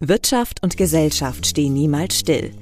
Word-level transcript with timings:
Wirtschaft 0.00 0.62
und 0.62 0.76
Gesellschaft 0.76 1.44
stehen 1.44 1.74
niemals 1.74 2.16
still. 2.16 2.52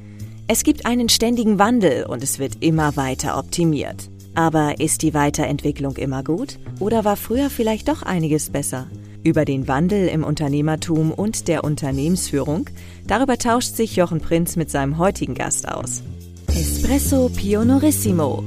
Es 0.49 0.63
gibt 0.63 0.87
einen 0.87 1.11
ständigen 1.11 1.59
Wandel 1.59 2.07
und 2.07 2.23
es 2.23 2.39
wird 2.39 2.63
immer 2.65 2.97
weiter 2.97 3.39
optimiert. 3.39 4.09
Aber 4.35 4.81
ist 4.81 5.03
die 5.03 5.13
Weiterentwicklung 5.13 5.97
immer 5.97 6.25
gut? 6.25 6.59
Oder 6.81 7.05
war 7.05 7.17
früher 7.17 7.51
vielleicht 7.51 7.89
doch 7.89 8.03
einiges 8.03 8.49
besser? 8.49 8.87
Über 9.23 9.45
den 9.45 9.69
Wandel 9.69 10.09
im 10.09 10.25
Unternehmertum 10.25 11.13
und 11.13 11.49
der 11.49 11.63
Unternehmensführung, 11.63 12.71
darüber 13.07 13.37
tauscht 13.37 13.75
sich 13.75 13.97
Jochen 13.97 14.21
Prinz 14.21 14.57
mit 14.57 14.71
seinem 14.71 14.97
heutigen 14.97 15.35
Gast 15.35 15.69
aus. 15.69 16.03
Espresso 16.49 17.29
Pionorissimo 17.29 18.45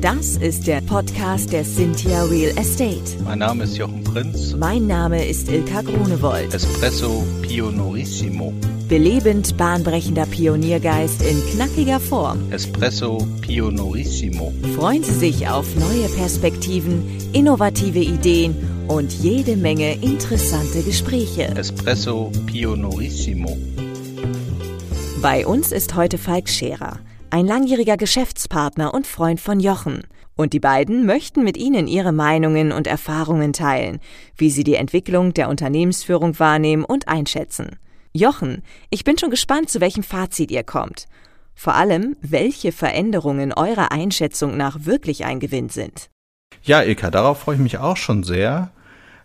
das 0.00 0.36
ist 0.36 0.66
der 0.66 0.80
Podcast 0.82 1.52
der 1.52 1.64
Cynthia 1.64 2.24
Real 2.24 2.56
Estate. 2.58 3.16
Mein 3.24 3.38
Name 3.38 3.64
ist 3.64 3.76
Jochen 3.76 4.04
Prinz. 4.04 4.54
Mein 4.54 4.86
Name 4.86 5.26
ist 5.26 5.48
Ilka 5.48 5.82
Grunewold. 5.82 6.52
Espresso 6.52 7.24
Pionorissimo. 7.42 8.52
Belebend 8.88 9.56
bahnbrechender 9.56 10.26
Pioniergeist 10.26 11.22
in 11.22 11.40
knackiger 11.52 12.00
Form. 12.00 12.40
Espresso 12.50 13.26
Pionorissimo. 13.40 14.52
Freuen 14.76 15.02
Sie 15.02 15.12
sich 15.12 15.48
auf 15.48 15.66
neue 15.76 16.08
Perspektiven, 16.08 17.02
innovative 17.32 18.00
Ideen 18.00 18.54
und 18.88 19.12
jede 19.12 19.56
Menge 19.56 19.94
interessante 19.94 20.82
Gespräche. 20.82 21.48
Espresso 21.56 22.30
Pionorissimo. 22.46 23.56
Bei 25.22 25.46
uns 25.46 25.72
ist 25.72 25.94
heute 25.94 26.18
Falk 26.18 26.48
Scherer 26.48 27.00
ein 27.36 27.46
langjähriger 27.46 27.98
Geschäftspartner 27.98 28.94
und 28.94 29.06
Freund 29.06 29.42
von 29.42 29.60
Jochen. 29.60 30.04
Und 30.36 30.54
die 30.54 30.58
beiden 30.58 31.04
möchten 31.04 31.44
mit 31.44 31.58
Ihnen 31.58 31.86
ihre 31.86 32.12
Meinungen 32.12 32.72
und 32.72 32.86
Erfahrungen 32.86 33.52
teilen, 33.52 34.00
wie 34.38 34.48
sie 34.48 34.64
die 34.64 34.76
Entwicklung 34.76 35.34
der 35.34 35.50
Unternehmensführung 35.50 36.38
wahrnehmen 36.38 36.82
und 36.82 37.08
einschätzen. 37.08 37.76
Jochen, 38.14 38.62
ich 38.88 39.04
bin 39.04 39.18
schon 39.18 39.28
gespannt, 39.28 39.68
zu 39.68 39.82
welchem 39.82 40.02
Fazit 40.02 40.50
ihr 40.50 40.62
kommt. 40.62 41.08
Vor 41.54 41.74
allem, 41.74 42.16
welche 42.22 42.72
Veränderungen 42.72 43.52
eurer 43.52 43.92
Einschätzung 43.92 44.56
nach 44.56 44.86
wirklich 44.86 45.26
ein 45.26 45.38
Gewinn 45.38 45.68
sind. 45.68 46.08
Ja, 46.62 46.82
Ilka, 46.82 47.10
darauf 47.10 47.40
freue 47.40 47.56
ich 47.56 47.60
mich 47.60 47.76
auch 47.76 47.98
schon 47.98 48.22
sehr. 48.22 48.70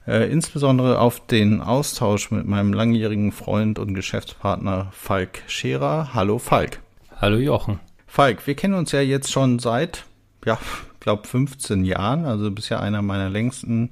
Äh, 0.05 0.29
insbesondere 0.29 0.99
auf 0.99 1.25
den 1.27 1.61
Austausch 1.61 2.29
mit 2.29 2.45
meinem 2.45 2.73
langjährigen 2.73 3.31
Freund 3.31 3.79
und 3.79 3.93
Geschäftspartner 3.93 4.89
Falk 4.91 5.43
Scherer. 5.47 6.13
Hallo 6.13 6.39
Falk. 6.39 6.81
Hallo 7.21 7.37
Jochen. 7.37 7.79
Falk, 8.13 8.45
wir 8.45 8.55
kennen 8.55 8.73
uns 8.73 8.91
ja 8.91 8.99
jetzt 8.99 9.31
schon 9.31 9.59
seit, 9.59 10.03
ja, 10.43 10.59
glaube 10.99 11.25
15 11.25 11.85
Jahren, 11.85 12.25
also 12.25 12.51
bisher 12.51 12.81
einer 12.81 13.01
meiner 13.01 13.29
längsten 13.29 13.91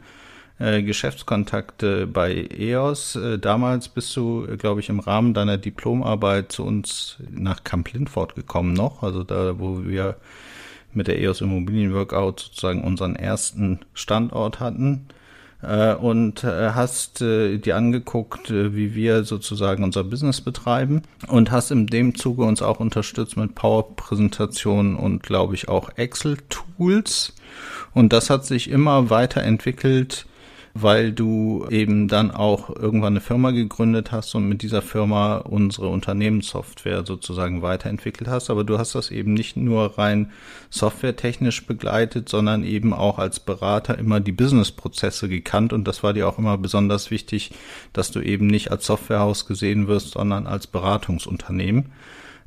äh, 0.60 0.84
Geschäftskontakte 0.84 2.06
bei 2.06 2.50
EOS. 2.52 3.16
Äh, 3.16 3.40
damals 3.40 3.88
bist 3.88 4.14
du, 4.18 4.46
glaube 4.58 4.82
ich, 4.82 4.90
im 4.90 5.00
Rahmen 5.00 5.34
deiner 5.34 5.58
Diplomarbeit 5.58 6.52
zu 6.52 6.66
uns 6.66 7.16
nach 7.30 7.64
Camp 7.64 7.94
Lindford 7.94 8.36
gekommen 8.36 8.74
noch, 8.74 9.04
also 9.04 9.24
da, 9.24 9.58
wo 9.58 9.86
wir 9.86 10.18
mit 10.92 11.08
der 11.08 11.18
EOS 11.22 11.40
Immobilien 11.40 11.94
Workout 11.94 12.42
sozusagen 12.42 12.84
unseren 12.84 13.16
ersten 13.16 13.80
Standort 13.94 14.60
hatten 14.60 15.08
äh, 15.62 15.94
und 15.94 16.44
äh, 16.44 16.72
hast 16.72 17.22
äh, 17.22 17.58
dir 17.58 17.76
angeguckt, 17.76 18.50
äh, 18.50 18.76
wie 18.76 18.96
wir 18.96 19.24
sozusagen 19.24 19.84
unser 19.84 20.04
Business 20.04 20.42
betreiben 20.42 21.02
und 21.28 21.52
hast 21.52 21.72
in 21.72 21.88
dem 21.88 22.16
Zuge 22.16 22.44
uns 22.44 22.62
auch 22.62 22.80
unterstützt 22.80 23.38
mit 23.38 23.56
Power-Präsentationen 23.56 24.96
und 24.96 25.24
glaube 25.24 25.56
ich 25.56 25.68
auch 25.68 25.90
Excel-Tools. 25.96 27.34
Und 27.94 28.14
das 28.14 28.30
hat 28.30 28.46
sich 28.46 28.70
immer 28.70 29.10
weiterentwickelt 29.10 30.26
weil 30.82 31.12
du 31.12 31.66
eben 31.70 32.08
dann 32.08 32.32
auch 32.32 32.70
irgendwann 32.70 33.14
eine 33.14 33.22
Firma 33.22 33.52
gegründet 33.52 34.12
hast 34.12 34.36
und 34.36 34.48
mit 34.48 34.62
dieser 34.62 34.82
Firma 34.82 35.38
unsere 35.38 35.88
Unternehmenssoftware 35.88 37.06
sozusagen 37.06 37.62
weiterentwickelt 37.62 38.30
hast. 38.30 38.50
Aber 38.50 38.64
du 38.64 38.78
hast 38.78 38.96
das 38.96 39.12
eben 39.12 39.34
nicht 39.34 39.58
nur 39.58 39.98
rein 39.98 40.32
softwaretechnisch 40.70 41.66
begleitet, 41.66 42.30
sondern 42.30 42.64
eben 42.64 42.94
auch 42.94 43.20
als 43.20 43.40
Berater 43.40 43.98
immer 43.98 44.20
die 44.20 44.32
Businessprozesse 44.32 45.28
gekannt. 45.28 45.74
Und 45.74 45.88
das 45.88 46.04
war 46.04 46.14
dir 46.14 46.28
auch 46.28 46.38
immer 46.38 46.58
besonders 46.58 47.12
wichtig, 47.12 47.52
dass 47.94 48.12
du 48.12 48.22
eben 48.22 48.48
nicht 48.48 48.72
als 48.72 48.86
Softwarehaus 48.86 49.46
gesehen 49.46 49.88
wirst, 49.88 50.12
sondern 50.12 50.48
als 50.48 50.68
Beratungsunternehmen 50.68 51.92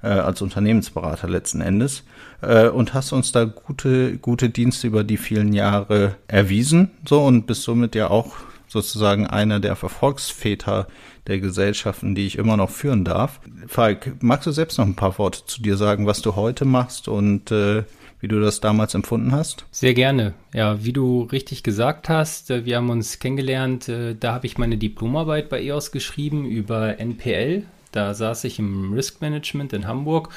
äh, 0.02 0.08
als 0.08 0.42
Unternehmensberater 0.42 1.28
letzten 1.28 1.60
Endes 1.60 2.04
äh, 2.42 2.68
und 2.68 2.94
hast 2.94 3.12
uns 3.12 3.32
da 3.32 3.44
gute, 3.44 4.18
gute 4.18 4.50
Dienste 4.50 4.86
über 4.86 5.04
die 5.04 5.16
vielen 5.16 5.52
Jahre 5.52 6.16
erwiesen, 6.28 6.90
so 7.08 7.24
und 7.24 7.46
bist 7.46 7.62
somit 7.62 7.94
ja 7.94 8.10
auch 8.10 8.34
sozusagen 8.68 9.26
einer 9.26 9.60
der 9.60 9.76
Verfolgsväter 9.76 10.86
der 11.26 11.38
Gesellschaften, 11.38 12.14
die 12.14 12.26
ich 12.26 12.38
immer 12.38 12.56
noch 12.56 12.70
führen 12.70 13.04
darf. 13.04 13.40
Falk, 13.66 14.16
magst 14.22 14.46
du 14.46 14.50
selbst 14.50 14.78
noch 14.78 14.86
ein 14.86 14.96
paar 14.96 15.18
Worte 15.18 15.44
zu 15.44 15.62
dir 15.62 15.76
sagen, 15.76 16.06
was 16.06 16.22
du 16.22 16.36
heute 16.36 16.64
machst 16.64 17.06
und 17.06 17.50
äh, 17.50 17.84
wie 18.20 18.28
du 18.28 18.40
das 18.40 18.60
damals 18.60 18.94
empfunden 18.94 19.32
hast? 19.32 19.66
Sehr 19.70 19.94
gerne. 19.94 20.32
Ja, 20.54 20.84
wie 20.84 20.92
du 20.92 21.22
richtig 21.22 21.62
gesagt 21.62 22.08
hast, 22.08 22.50
äh, 22.50 22.64
wir 22.64 22.76
haben 22.76 22.88
uns 22.88 23.18
kennengelernt, 23.18 23.88
äh, 23.88 24.16
da 24.18 24.32
habe 24.32 24.46
ich 24.46 24.58
meine 24.58 24.78
Diplomarbeit 24.78 25.48
bei 25.48 25.62
EOS 25.62 25.92
geschrieben 25.92 26.46
über 26.46 26.98
NPL, 26.98 27.64
da 27.92 28.14
saß 28.14 28.44
ich 28.44 28.58
im 28.58 28.94
Risk 28.94 29.20
Management 29.20 29.74
in 29.74 29.86
Hamburg 29.86 30.30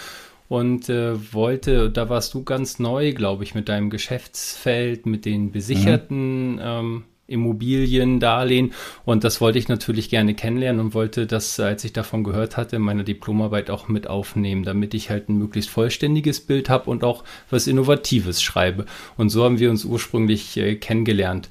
und 0.48 0.90
äh, 0.90 1.34
wollte, 1.34 1.90
da 1.90 2.10
warst 2.10 2.34
du 2.34 2.44
ganz 2.44 2.80
neu, 2.80 3.14
glaube 3.14 3.44
ich, 3.44 3.56
mit 3.56 3.70
deinem 3.70 3.90
Geschäftsfeld, 3.90 5.06
mit 5.06 5.26
den 5.26 5.52
besicherten 5.52 6.54
mhm. 6.54 6.62
ähm, 6.62 7.04
Immobilien, 7.28 8.20
Darlehen 8.20 8.74
und 9.04 9.24
das 9.24 9.42
wollte 9.42 9.58
ich 9.58 9.68
natürlich 9.68 10.10
gerne 10.10 10.36
kennenlernen 10.36 10.80
und 10.80 10.94
wollte 10.94 11.26
das, 11.26 11.60
als 11.60 11.84
ich 11.84 11.92
davon 11.92 12.24
gehört 12.24 12.56
hatte, 12.56 12.76
in 12.76 12.84
meiner 12.84 13.04
Diplomarbeit 13.04 13.72
auch 13.72 13.88
mit 13.88 14.08
aufnehmen, 14.08 14.64
damit 14.64 14.94
ich 14.94 15.10
halt 15.10 15.28
ein 15.28 15.38
möglichst 15.38 15.72
vollständiges 15.72 16.40
Bild 16.40 16.70
habe 16.70 16.90
und 16.90 17.04
auch 17.04 17.24
was 17.50 17.66
Innovatives 17.66 18.44
schreibe. 18.44 18.86
Und 19.18 19.30
so 19.30 19.44
haben 19.44 19.58
wir 19.58 19.72
uns 19.72 19.86
ursprünglich 19.86 20.56
äh, 20.58 20.76
kennengelernt. 20.76 21.50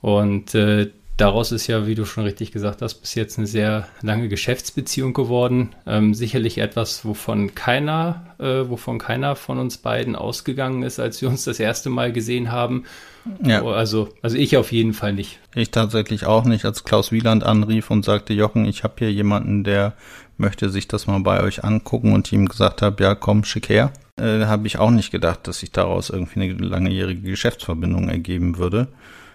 Und 0.00 0.54
äh, 0.54 0.90
daraus 1.16 1.52
ist 1.52 1.66
ja, 1.66 1.86
wie 1.86 1.94
du 1.94 2.04
schon 2.04 2.24
richtig 2.24 2.52
gesagt 2.52 2.82
hast, 2.82 2.94
bis 2.94 3.14
jetzt 3.14 3.38
eine 3.38 3.46
sehr 3.46 3.86
lange 4.00 4.28
Geschäftsbeziehung 4.28 5.12
geworden. 5.12 5.70
Ähm, 5.86 6.14
sicherlich 6.14 6.58
etwas, 6.58 7.04
wovon 7.04 7.54
keiner, 7.54 8.34
äh, 8.38 8.68
wovon 8.68 8.98
keiner 8.98 9.36
von 9.36 9.58
uns 9.58 9.78
beiden 9.78 10.16
ausgegangen 10.16 10.82
ist, 10.82 10.98
als 10.98 11.20
wir 11.20 11.28
uns 11.28 11.44
das 11.44 11.60
erste 11.60 11.90
Mal 11.90 12.12
gesehen 12.12 12.50
haben. 12.50 12.84
Ja. 13.44 13.62
Also, 13.62 14.08
also 14.22 14.36
ich 14.36 14.56
auf 14.56 14.72
jeden 14.72 14.94
Fall 14.94 15.12
nicht. 15.12 15.38
Ich 15.54 15.70
tatsächlich 15.70 16.26
auch 16.26 16.44
nicht, 16.44 16.64
als 16.64 16.84
Klaus 16.84 17.12
Wieland 17.12 17.44
anrief 17.44 17.90
und 17.90 18.04
sagte, 18.04 18.32
Jochen, 18.32 18.64
ich 18.64 18.82
habe 18.82 18.94
hier 18.98 19.12
jemanden, 19.12 19.64
der 19.64 19.94
möchte 20.38 20.70
sich 20.70 20.88
das 20.88 21.06
mal 21.06 21.20
bei 21.20 21.42
euch 21.42 21.62
angucken 21.62 22.14
und 22.14 22.32
ihm 22.32 22.48
gesagt 22.48 22.82
habe, 22.82 23.02
ja, 23.04 23.14
komm, 23.14 23.44
schick 23.44 23.68
her. 23.68 23.92
Äh, 24.20 24.46
habe 24.46 24.66
ich 24.66 24.78
auch 24.78 24.90
nicht 24.90 25.10
gedacht, 25.10 25.46
dass 25.46 25.60
sich 25.60 25.70
daraus 25.70 26.10
irgendwie 26.10 26.40
eine 26.40 26.52
langjährige 26.54 27.30
Geschäftsverbindung 27.30 28.08
ergeben 28.08 28.58
würde 28.58 28.88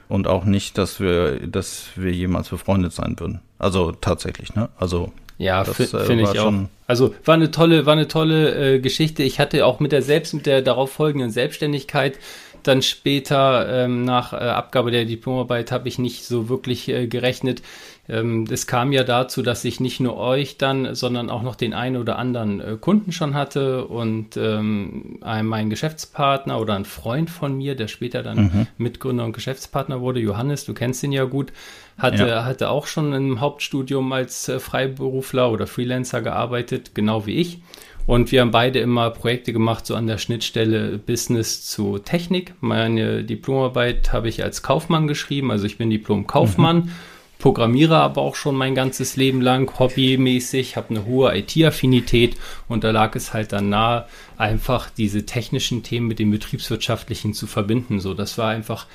und 0.10 0.28
auch 0.28 0.46
nicht, 0.46 0.78
dass 0.78 1.00
wir, 1.00 1.48
dass 1.48 1.90
wir 1.96 2.12
jemals 2.12 2.50
befreundet 2.50 2.94
sein 2.94 3.20
würden. 3.20 3.42
Also 3.60 3.92
tatsächlich, 3.92 4.56
ne? 4.56 4.70
Also 4.78 5.12
ja, 5.38 5.62
äh, 5.62 5.66
finde 5.66 6.24
ich 6.24 6.40
auch. 6.40 6.54
Also 6.88 7.14
war 7.26 7.36
eine 7.36 7.52
tolle, 7.52 7.86
war 7.86 7.94
eine 7.94 8.08
tolle 8.08 8.76
äh, 8.76 8.80
Geschichte. 8.80 9.24
Ich 9.24 9.40
hatte 9.40 9.66
auch 9.66 9.80
mit 9.80 9.92
der 9.92 10.02
selbst 10.02 10.34
mit 10.34 10.46
der 10.46 10.62
darauf 10.62 10.92
folgenden 10.92 11.32
Selbstständigkeit 11.32 12.18
dann 12.64 12.82
später 12.82 13.86
ähm, 13.86 14.04
nach 14.04 14.34
äh, 14.34 14.38
Abgabe 14.38 14.92
der 14.92 15.06
Diplomarbeit 15.06 15.72
habe 15.72 15.88
ich 15.88 16.00
nicht 16.00 16.26
so 16.26 16.50
wirklich 16.50 16.90
äh, 16.90 17.08
gerechnet. 17.08 17.62
Ähm, 18.10 18.46
es 18.50 18.68
kam 18.68 18.92
ja 18.92 19.04
dazu, 19.04 19.42
dass 19.42 19.66
ich 19.66 19.80
nicht 19.80 20.00
nur 20.00 20.18
euch 20.18 20.58
dann, 20.58 20.96
sondern 20.96 21.30
auch 21.30 21.42
noch 21.42 21.56
den 21.56 21.74
einen 21.74 21.98
oder 21.98 22.18
anderen 22.18 22.62
äh, 22.62 22.78
Kunden 22.80 23.12
schon 23.12 23.34
hatte 23.34 23.86
und 23.86 24.38
ähm, 24.38 25.18
ein, 25.22 25.46
mein 25.46 25.70
Geschäftspartner 25.70 26.60
oder 26.60 26.76
ein 26.76 26.86
Freund 26.86 27.30
von 27.30 27.58
mir, 27.58 27.76
der 27.76 27.88
später 27.88 28.24
dann 28.24 28.38
mhm. 28.38 28.68
Mitgründer 28.78 29.26
und 29.26 29.34
Geschäftspartner 29.34 30.00
wurde, 30.00 30.22
Johannes, 30.22 30.66
du 30.66 30.74
kennst 30.74 31.04
ihn 31.04 31.12
ja 31.12 31.26
gut, 31.26 31.52
hatte, 31.98 32.28
ja. 32.28 32.46
hatte 32.46 32.70
auch 32.70 32.88
schon 32.88 33.14
im 33.14 33.42
Hauptstudium 33.42 34.12
als 34.14 34.48
äh, 34.48 34.60
Freiberufler 34.60 35.52
oder 35.52 35.68
Freelancer 35.68 36.22
gearbeitet, 36.22 36.96
genau 36.96 37.26
wie 37.26 37.36
ich. 37.36 37.62
Und 38.06 38.32
wir 38.32 38.40
haben 38.40 38.52
beide 38.52 38.80
immer 38.80 39.10
Projekte 39.10 39.52
gemacht, 39.52 39.86
so 39.86 39.94
an 39.96 40.08
der 40.08 40.18
Schnittstelle 40.18 40.98
Business 40.98 41.66
zu 41.66 41.98
Technik. 41.98 42.54
Meine 42.62 43.26
Diplomarbeit 43.26 44.14
habe 44.14 44.30
ich 44.30 44.46
als 44.46 44.64
Kaufmann 44.64 45.08
geschrieben, 45.08 45.52
also 45.52 45.66
ich 45.66 45.78
bin 45.78 45.90
Diplom-Kaufmann. 45.90 46.78
Mhm 46.78 46.92
programmiere 47.40 47.98
aber 47.98 48.22
auch 48.22 48.36
schon 48.36 48.56
mein 48.56 48.76
ganzes 48.76 49.16
Leben 49.16 49.42
lang 49.42 49.80
hobbymäßig, 49.80 50.76
habe 50.76 50.90
eine 50.92 51.06
hohe 51.06 51.36
IT-Affinität 51.38 52.36
und 52.68 52.84
da 52.84 52.92
lag 52.92 53.16
es 53.16 53.34
halt 53.34 53.52
dann 53.52 53.70
nahe, 53.70 54.06
einfach 54.38 54.90
diese 54.90 55.26
technischen 55.26 55.84
Themen 55.84 56.08
mit 56.08 56.20
den 56.20 56.32
betriebswirtschaftlichen 56.32 57.34
zu 57.34 57.48
verbinden. 57.48 58.00
So, 58.00 58.14
das 58.14 58.38
war 58.38 58.50
einfach 58.50 58.88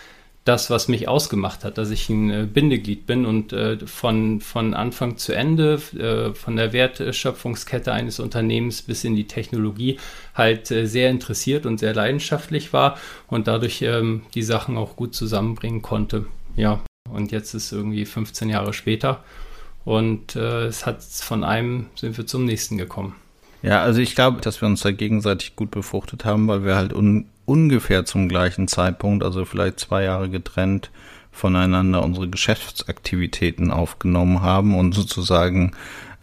das, 0.45 0.71
was 0.71 0.89
mich 0.89 1.07
ausgemacht 1.07 1.65
hat, 1.65 1.79
dass 1.79 1.91
ich 1.91 2.09
ein 2.09 2.31
äh, 2.31 2.47
Bindeglied 2.53 3.07
bin 3.07 3.27
und 3.27 3.53
äh, 3.53 3.79
von, 3.87 4.41
von 4.41 4.75
Anfang 4.75 5.17
zu 5.17 5.33
Ende, 5.33 5.75
äh, 5.97 6.35
von 6.35 6.57
der 6.57 6.73
Wertschöpfungskette 6.73 7.93
eines 7.93 8.19
Unternehmens 8.19 8.83
bis 8.83 9.05
in 9.05 9.15
die 9.15 9.29
Technologie 9.29 9.99
halt 10.35 10.71
äh, 10.73 10.87
sehr 10.87 11.11
interessiert 11.11 11.65
und 11.65 11.79
sehr 11.79 11.95
leidenschaftlich 11.95 12.73
war 12.73 12.99
und 13.29 13.47
dadurch 13.47 13.83
ähm, 13.83 14.23
die 14.35 14.43
Sachen 14.43 14.77
auch 14.77 14.97
gut 14.97 15.15
zusammenbringen 15.15 15.81
konnte. 15.81 16.27
Ja, 16.57 16.83
und 17.13 17.33
jetzt 17.33 17.55
ist 17.55 17.73
irgendwie 17.73 18.05
15 18.05 18.49
Jahre 18.49 18.73
später 18.73 19.23
Und 19.85 20.37
äh, 20.37 20.67
es 20.67 20.87
hat 20.87 21.03
von 21.03 21.45
einem 21.45 21.87
sind 21.97 22.17
wir 22.17 22.27
zum 22.27 22.45
nächsten 22.45 22.79
gekommen. 22.79 23.15
Ja, 23.63 23.83
also 23.83 24.01
ich 24.01 24.15
glaube, 24.15 24.41
dass 24.41 24.61
wir 24.61 24.67
uns 24.67 24.81
da 24.81 24.91
gegenseitig 24.91 25.57
gut 25.57 25.71
befruchtet 25.71 26.25
haben, 26.25 26.49
weil 26.49 26.65
wir 26.65 26.77
halt 26.77 26.93
un 26.93 27.27
ungefähr 27.45 28.05
zum 28.05 28.29
gleichen 28.29 28.69
Zeitpunkt, 28.69 29.25
also 29.25 29.45
vielleicht 29.45 29.81
zwei 29.81 30.05
Jahre 30.05 30.31
getrennt 30.31 30.91
voneinander 31.33 32.05
unsere 32.05 32.29
Geschäftsaktivitäten 32.29 33.73
aufgenommen 33.73 34.43
haben 34.43 34.79
und 34.79 34.95
sozusagen 34.95 35.73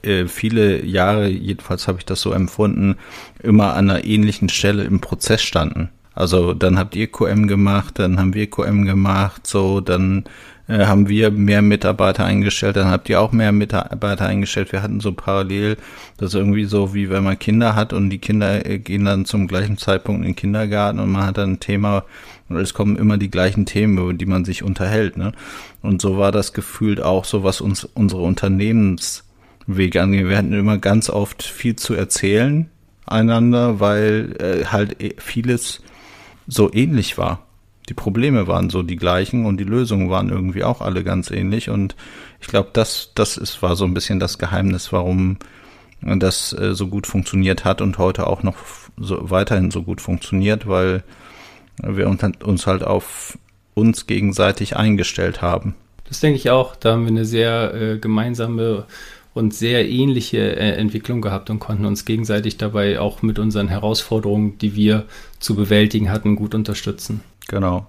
äh, 0.01 0.27
viele 0.27 0.85
Jahre, 0.85 1.27
jedenfalls 1.27 1.87
habe 1.87 1.97
ich 1.97 2.05
das 2.05 2.21
so 2.21 2.31
empfunden, 2.31 2.95
immer 3.43 3.73
an 3.73 3.89
einer 3.89 4.05
ähnlichen 4.05 4.47
Stelle 4.47 4.83
im 4.83 5.01
Prozess 5.01 5.41
standen. 5.41 5.89
Also 6.13 6.53
dann 6.53 6.77
habt 6.77 6.95
ihr 6.95 7.07
QM 7.07 7.47
gemacht, 7.47 7.99
dann 7.99 8.19
haben 8.19 8.33
wir 8.33 8.49
QM 8.49 8.85
gemacht, 8.85 9.45
so 9.45 9.81
dann 9.81 10.25
äh, 10.69 10.85
haben 10.85 11.09
wir 11.09 11.31
mehr 11.31 11.61
Mitarbeiter 11.61 12.23
eingestellt, 12.23 12.75
dann 12.75 12.89
habt 12.89 13.09
ihr 13.09 13.19
auch 13.19 13.31
mehr 13.31 13.51
Mitarbeiter 13.51 14.25
eingestellt. 14.25 14.71
Wir 14.71 14.83
hatten 14.83 14.99
so 14.99 15.11
parallel, 15.11 15.77
das 16.17 16.29
ist 16.29 16.35
irgendwie 16.35 16.65
so, 16.65 16.93
wie 16.93 17.09
wenn 17.09 17.23
man 17.23 17.39
Kinder 17.39 17.75
hat 17.75 17.91
und 17.91 18.09
die 18.11 18.19
Kinder 18.19 18.65
äh, 18.65 18.77
gehen 18.77 19.05
dann 19.05 19.25
zum 19.25 19.47
gleichen 19.47 19.77
Zeitpunkt 19.77 20.21
in 20.21 20.29
den 20.29 20.35
Kindergarten 20.35 20.99
und 20.99 21.11
man 21.11 21.25
hat 21.25 21.37
dann 21.37 21.53
ein 21.53 21.59
Thema 21.59 22.05
und 22.49 22.57
es 22.57 22.73
kommen 22.73 22.97
immer 22.97 23.17
die 23.17 23.31
gleichen 23.31 23.65
Themen, 23.65 23.97
über 23.97 24.13
die 24.13 24.27
man 24.27 24.45
sich 24.45 24.63
unterhält. 24.63 25.17
Ne? 25.17 25.31
Und 25.81 26.01
so 26.01 26.17
war 26.17 26.31
das 26.31 26.53
gefühlt 26.53 27.01
auch 27.01 27.25
so, 27.25 27.43
was 27.43 27.61
uns 27.61 27.83
unsere 27.83 28.21
Unternehmenswege 28.21 30.01
angeht. 30.01 30.29
Wir 30.29 30.37
hatten 30.37 30.53
immer 30.53 30.77
ganz 30.77 31.09
oft 31.09 31.41
viel 31.41 31.75
zu 31.75 31.95
erzählen 31.95 32.69
einander, 33.07 33.79
weil 33.79 34.35
äh, 34.39 34.65
halt 34.65 35.01
äh, 35.01 35.15
vieles 35.17 35.81
so 36.47 36.71
ähnlich 36.71 37.17
war. 37.17 37.48
Die 37.89 37.93
Probleme 37.95 38.47
waren 38.47 38.69
so 38.69 38.83
die 38.83 38.95
gleichen 38.95 39.45
und 39.45 39.57
die 39.57 39.65
Lösungen 39.65 40.09
waren 40.09 40.29
irgendwie 40.29 40.63
auch 40.63 40.81
alle 40.81 41.03
ganz 41.03 41.31
ähnlich. 41.31 41.69
Und 41.69 41.95
ich 42.39 42.47
glaube, 42.47 42.69
das, 42.73 43.11
das 43.15 43.35
ist, 43.35 43.61
war 43.63 43.75
so 43.75 43.85
ein 43.85 43.95
bisschen 43.95 44.19
das 44.19 44.37
Geheimnis, 44.37 44.93
warum 44.93 45.37
das 46.01 46.53
äh, 46.53 46.75
so 46.75 46.87
gut 46.87 47.07
funktioniert 47.07 47.65
hat 47.65 47.81
und 47.81 47.97
heute 47.97 48.27
auch 48.27 48.43
noch 48.43 48.55
so 48.97 49.29
weiterhin 49.29 49.71
so 49.71 49.83
gut 49.83 50.01
funktioniert, 50.01 50.67
weil 50.67 51.03
wir 51.81 52.07
uns 52.07 52.67
halt 52.67 52.83
auf 52.83 53.37
uns 53.73 54.05
gegenseitig 54.05 54.75
eingestellt 54.75 55.41
haben. 55.41 55.75
Das 56.07 56.19
denke 56.19 56.37
ich 56.37 56.49
auch. 56.49 56.75
Da 56.75 56.93
haben 56.93 57.03
wir 57.03 57.09
eine 57.09 57.25
sehr 57.25 57.73
äh, 57.73 57.97
gemeinsame 57.97 58.85
und 59.33 59.53
sehr 59.53 59.87
ähnliche 59.89 60.55
äh, 60.57 60.73
Entwicklung 60.73 61.21
gehabt 61.21 61.49
und 61.49 61.59
konnten 61.59 61.85
uns 61.85 62.05
gegenseitig 62.05 62.57
dabei 62.57 62.99
auch 62.99 63.21
mit 63.21 63.39
unseren 63.39 63.67
Herausforderungen, 63.67 64.57
die 64.57 64.75
wir 64.75 65.05
zu 65.39 65.55
bewältigen 65.55 66.11
hatten, 66.11 66.35
gut 66.35 66.53
unterstützen. 66.55 67.21
Genau. 67.49 67.87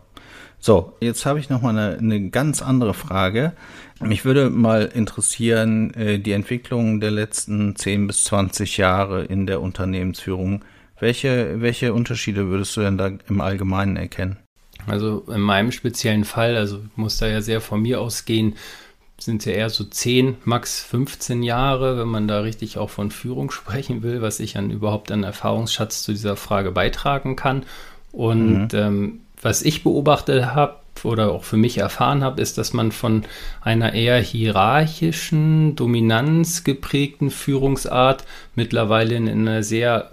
So, 0.58 0.94
jetzt 1.00 1.24
habe 1.24 1.38
ich 1.38 1.48
noch 1.48 1.62
mal 1.62 1.70
eine, 1.70 1.98
eine 1.98 2.28
ganz 2.28 2.60
andere 2.60 2.92
Frage. 2.92 3.52
Mich 4.00 4.24
würde 4.24 4.50
mal 4.50 4.90
interessieren, 4.92 5.94
äh, 5.94 6.18
die 6.18 6.32
Entwicklung 6.32 7.00
der 7.00 7.10
letzten 7.10 7.76
10 7.76 8.06
bis 8.06 8.24
20 8.24 8.76
Jahre 8.76 9.24
in 9.24 9.46
der 9.46 9.60
Unternehmensführung. 9.60 10.64
Welche, 10.98 11.62
welche 11.62 11.94
Unterschiede 11.94 12.48
würdest 12.48 12.76
du 12.76 12.82
denn 12.82 12.98
da 12.98 13.10
im 13.28 13.40
Allgemeinen 13.40 13.96
erkennen? 13.96 14.38
Also 14.86 15.24
in 15.28 15.40
meinem 15.40 15.72
speziellen 15.72 16.24
Fall, 16.24 16.56
also 16.56 16.80
muss 16.96 17.18
da 17.18 17.26
ja 17.26 17.40
sehr 17.40 17.60
von 17.60 17.80
mir 17.80 18.00
ausgehen, 18.00 18.56
sind 19.18 19.44
ja 19.44 19.52
eher 19.52 19.70
so 19.70 19.84
10, 19.84 20.36
max 20.44 20.82
15 20.82 21.42
Jahre, 21.42 21.98
wenn 21.98 22.08
man 22.08 22.28
da 22.28 22.40
richtig 22.40 22.78
auch 22.78 22.90
von 22.90 23.10
Führung 23.10 23.50
sprechen 23.50 24.02
will, 24.02 24.20
was 24.20 24.40
ich 24.40 24.58
an 24.58 24.70
überhaupt 24.70 25.10
an 25.10 25.24
Erfahrungsschatz 25.24 26.02
zu 26.02 26.12
dieser 26.12 26.36
Frage 26.36 26.70
beitragen 26.70 27.36
kann. 27.36 27.64
Und 28.12 28.72
mhm. 28.72 28.78
ähm, 28.78 29.20
was 29.42 29.62
ich 29.62 29.82
beobachtet 29.82 30.46
habe 30.46 30.76
oder 31.02 31.32
auch 31.32 31.44
für 31.44 31.56
mich 31.56 31.78
erfahren 31.78 32.22
habe, 32.22 32.42
ist, 32.42 32.58
dass 32.58 32.72
man 32.72 32.92
von 32.92 33.24
einer 33.62 33.94
eher 33.94 34.20
hierarchischen, 34.20 35.76
dominanzgeprägten 35.76 37.30
Führungsart 37.30 38.24
mittlerweile 38.54 39.14
in 39.14 39.28
einer 39.28 39.62
sehr 39.62 40.10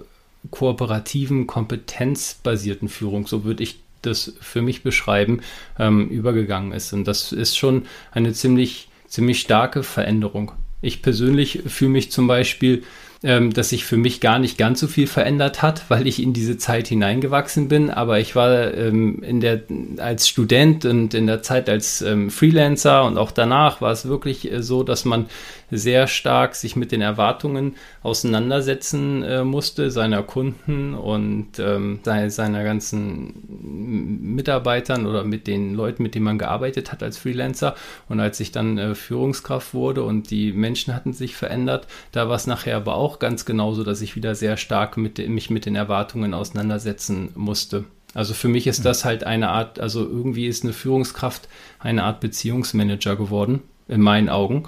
kooperativen, 0.52 1.46
kompetenzbasierten 1.48 2.88
Führung, 2.88 3.28
so 3.28 3.44
würde 3.44 3.64
ich 3.64 3.80
das 4.02 4.34
für 4.40 4.62
mich 4.62 4.84
beschreiben, 4.84 5.42
ähm, 5.78 6.08
übergegangen 6.10 6.72
ist. 6.72 6.94
Und 6.94 7.06
das 7.06 7.32
ist 7.32 7.58
schon 7.58 7.86
eine 8.12 8.34
ziemlich, 8.34 8.88
ziemlich 9.08 9.42
starke 9.42 9.84
Veränderung. 9.84 10.54
Ich 10.82 11.02
persönlich 11.02 11.64
fühle 11.68 11.92
mich 11.92 12.12
zum 12.12 12.28
Beispiel 12.28 12.84
ähm, 13.24 13.54
dass 13.54 13.70
sich 13.70 13.86
für 13.86 13.98
mich 13.98 14.22
gar 14.22 14.40
nicht 14.40 14.58
ganz 14.58 14.80
so 14.80 14.88
viel 14.88 15.08
verändert 15.08 15.62
hat, 15.62 15.84
weil 15.90 16.08
ich 16.08 16.22
in 16.22 16.34
diese 16.34 16.58
Zeit 16.58 16.88
hineingewachsen 16.88 17.68
bin. 17.68 17.90
Aber 17.90 18.20
ich 18.20 18.36
war 18.36 18.74
ähm, 18.74 19.24
in 19.24 19.40
der, 19.40 19.62
als 19.98 20.28
Student 20.28 20.86
und 20.86 21.14
in 21.14 21.28
der 21.28 21.42
Zeit 21.42 21.70
als 21.70 22.02
ähm, 22.02 22.30
Freelancer 22.30 23.06
und 23.06 23.18
auch 23.18 23.32
danach 23.32 23.82
war 23.82 23.92
es 23.92 24.08
wirklich 24.08 24.52
äh, 24.52 24.62
so, 24.62 24.84
dass 24.84 25.06
man 25.06 25.28
sehr 25.72 26.08
stark 26.08 26.56
sich 26.56 26.76
mit 26.76 26.92
den 26.92 27.02
Erwartungen 27.02 27.76
auseinandersetzen 28.04 29.24
äh, 29.24 29.44
musste, 29.44 29.92
seiner 29.92 30.24
Kunden 30.24 30.94
und 30.94 31.60
ähm, 31.60 32.00
seiner 32.04 32.64
ganzen 32.64 34.36
Mitarbeitern 34.36 35.06
oder 35.06 35.24
mit 35.24 35.48
den 35.48 35.74
Leuten, 35.76 36.04
mit 36.04 36.16
denen 36.16 36.26
man 36.26 36.38
gearbeitet 36.38 36.92
hat 36.92 37.04
als 37.04 37.18
Freelancer. 37.18 37.76
Und 38.08 38.20
als 38.20 38.40
ich 38.40 38.52
dann 38.52 38.78
äh, 38.78 38.96
Führungskraft 38.96 39.74
wurde 39.74 40.04
und 40.04 40.32
die 40.32 40.54
Menschen 40.54 40.96
hatten 40.96 41.14
sich 41.14 41.36
verändert, 41.36 41.88
da 42.12 42.30
war 42.30 42.36
es 42.36 42.48
nachher 42.48 42.78
aber 42.78 42.96
auch 42.96 43.20
ganz 43.20 43.46
genauso, 43.46 43.84
dass 43.84 44.02
ich 44.02 44.16
wieder 44.16 44.36
sehr 44.36 44.58
stark 44.58 44.98
mit, 44.98 45.18
mich 45.28 45.50
mit 45.50 45.66
den 45.66 45.76
Erwartungen 45.76 46.34
auseinandersetzen 46.34 47.30
musste. 47.36 47.86
Also 48.14 48.34
für 48.34 48.48
mich 48.48 48.68
ist 48.68 48.86
das 48.86 49.06
halt 49.06 49.26
eine 49.26 49.50
Art, 49.50 49.80
also 49.80 50.02
irgendwie 50.02 50.48
ist 50.48 50.64
eine 50.64 50.74
Führungskraft 50.74 51.48
eine 51.80 52.04
Art 52.04 52.20
Beziehungsmanager 52.20 53.16
geworden, 53.16 53.62
in 53.88 54.02
meinen 54.02 54.30
Augen. 54.30 54.64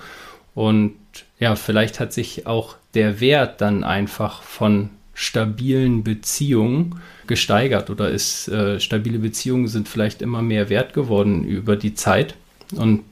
Und 0.59 0.95
ja, 1.39 1.55
vielleicht 1.55 2.01
hat 2.01 2.11
sich 2.11 2.45
auch 2.45 2.75
der 2.93 3.21
Wert 3.21 3.61
dann 3.61 3.85
einfach 3.85 4.43
von 4.43 4.89
stabilen 5.13 6.03
Beziehungen 6.03 6.99
gesteigert 7.27 7.89
oder 7.89 8.09
ist 8.09 8.49
äh, 8.49 8.77
stabile 8.81 9.19
Beziehungen 9.19 9.69
sind 9.69 9.87
vielleicht 9.87 10.21
immer 10.21 10.41
mehr 10.41 10.67
wert 10.67 10.93
geworden 10.93 11.45
über 11.45 11.77
die 11.77 11.93
Zeit 11.93 12.35
und 12.75 13.03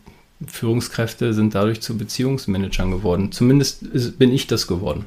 Führungskräfte 0.45 1.33
sind 1.33 1.55
dadurch 1.55 1.79
zu 1.79 1.97
Beziehungsmanagern 1.97 2.91
geworden. 2.91 3.31
Zumindest 3.31 3.81
ist, 3.81 4.19
bin 4.19 4.33
ich 4.33 4.47
das 4.47 4.67
geworden. 4.67 5.05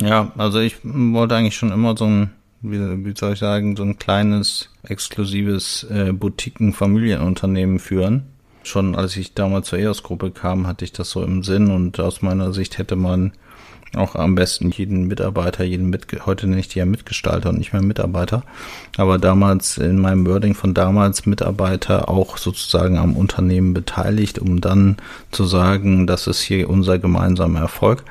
Ja, 0.00 0.32
also 0.38 0.60
ich 0.60 0.76
wollte 0.82 1.36
eigentlich 1.36 1.56
schon 1.56 1.72
immer 1.72 1.94
so 1.94 2.06
ein, 2.06 2.30
wie, 2.62 3.04
wie 3.04 3.12
soll 3.14 3.34
ich 3.34 3.38
sagen, 3.38 3.76
so 3.76 3.82
ein 3.82 3.98
kleines, 3.98 4.70
exklusives 4.82 5.86
äh, 5.90 6.14
Boutiquen-Familienunternehmen 6.14 7.80
führen 7.80 8.22
schon 8.66 8.94
als 8.94 9.16
ich 9.16 9.34
damals 9.34 9.68
zur 9.68 9.78
EOS-Gruppe 9.78 10.30
kam, 10.30 10.66
hatte 10.66 10.84
ich 10.84 10.92
das 10.92 11.10
so 11.10 11.22
im 11.22 11.42
Sinn 11.42 11.70
und 11.70 12.00
aus 12.00 12.22
meiner 12.22 12.52
Sicht 12.52 12.78
hätte 12.78 12.96
man 12.96 13.32
auch 13.94 14.14
am 14.14 14.34
besten 14.34 14.70
jeden 14.70 15.06
Mitarbeiter, 15.06 15.64
jeden 15.64 15.88
mit, 15.88 16.06
heute 16.26 16.46
nenne 16.46 16.60
ich 16.60 16.68
die 16.68 16.80
ja 16.80 16.84
Mitgestalter 16.84 17.50
und 17.50 17.58
nicht 17.58 17.72
mehr 17.72 17.82
Mitarbeiter, 17.82 18.42
aber 18.96 19.18
damals 19.18 19.78
in 19.78 19.98
meinem 19.98 20.26
Wording 20.26 20.54
von 20.54 20.74
damals 20.74 21.24
Mitarbeiter 21.26 22.08
auch 22.08 22.36
sozusagen 22.36 22.98
am 22.98 23.16
Unternehmen 23.16 23.74
beteiligt, 23.74 24.38
um 24.38 24.60
dann 24.60 24.96
zu 25.30 25.44
sagen, 25.44 26.06
das 26.06 26.26
ist 26.26 26.40
hier 26.40 26.68
unser 26.68 26.98
gemeinsamer 26.98 27.60
Erfolg. 27.60 28.04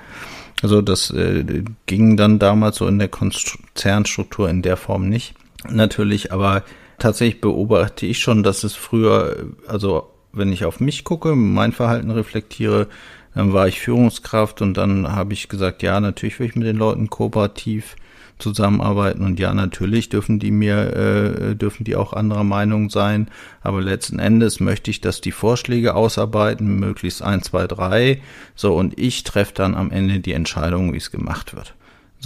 Also 0.64 0.82
das 0.82 1.12
äh, 1.12 1.64
ging 1.86 2.18
dann 2.18 2.40
damals 2.40 2.78
so 2.78 2.88
in 2.88 2.98
der 2.98 3.10
Konzernstruktur 3.10 4.50
in 4.50 4.62
der 4.62 4.78
Form 4.78 5.10
nicht. 5.10 5.36
Natürlich, 5.70 6.32
aber 6.32 6.64
tatsächlich 6.98 7.42
beobachte 7.42 8.06
ich 8.06 8.20
schon, 8.20 8.42
dass 8.42 8.64
es 8.64 8.74
früher, 8.74 9.48
also 9.68 10.15
wenn 10.36 10.52
ich 10.52 10.66
auf 10.66 10.80
mich 10.80 11.04
gucke, 11.04 11.36
mein 11.36 11.72
Verhalten 11.72 12.12
reflektiere, 12.12 12.88
dann 13.34 13.54
war 13.54 13.68
ich 13.68 13.82
Führungskraft 13.82 14.62
und 14.62 14.76
dann 14.76 15.12
habe 15.12 15.34
ich 15.34 15.50
gesagt, 15.50 15.84
ja, 15.84 16.00
natürlich 16.00 16.40
will 16.40 16.48
ich 16.48 16.56
mit 16.56 16.68
den 16.68 16.78
Leuten 16.78 17.10
kooperativ 17.10 17.96
zusammenarbeiten 18.38 19.24
und 19.24 19.40
ja, 19.40 19.54
natürlich 19.54 20.10
dürfen 20.10 20.40
die 20.40 20.52
mir, 20.52 20.94
äh, 20.94 21.56
dürfen 21.56 21.86
die 21.86 21.96
auch 21.96 22.14
anderer 22.14 22.44
Meinung 22.44 22.90
sein, 22.90 23.30
aber 23.62 23.82
letzten 23.82 24.20
Endes 24.20 24.60
möchte 24.60 24.92
ich, 24.92 25.02
dass 25.02 25.22
die 25.22 25.32
Vorschläge 25.32 25.96
ausarbeiten, 25.96 26.80
möglichst 26.80 27.22
eins, 27.22 27.46
zwei, 27.46 27.68
drei, 27.68 28.22
so 28.56 28.76
und 28.76 29.00
ich 29.00 29.24
treffe 29.24 29.54
dann 29.54 29.76
am 29.76 29.92
Ende 29.92 30.20
die 30.20 30.34
Entscheidung, 30.34 30.94
wie 30.94 30.98
es 30.98 31.12
gemacht 31.12 31.56
wird. 31.56 31.74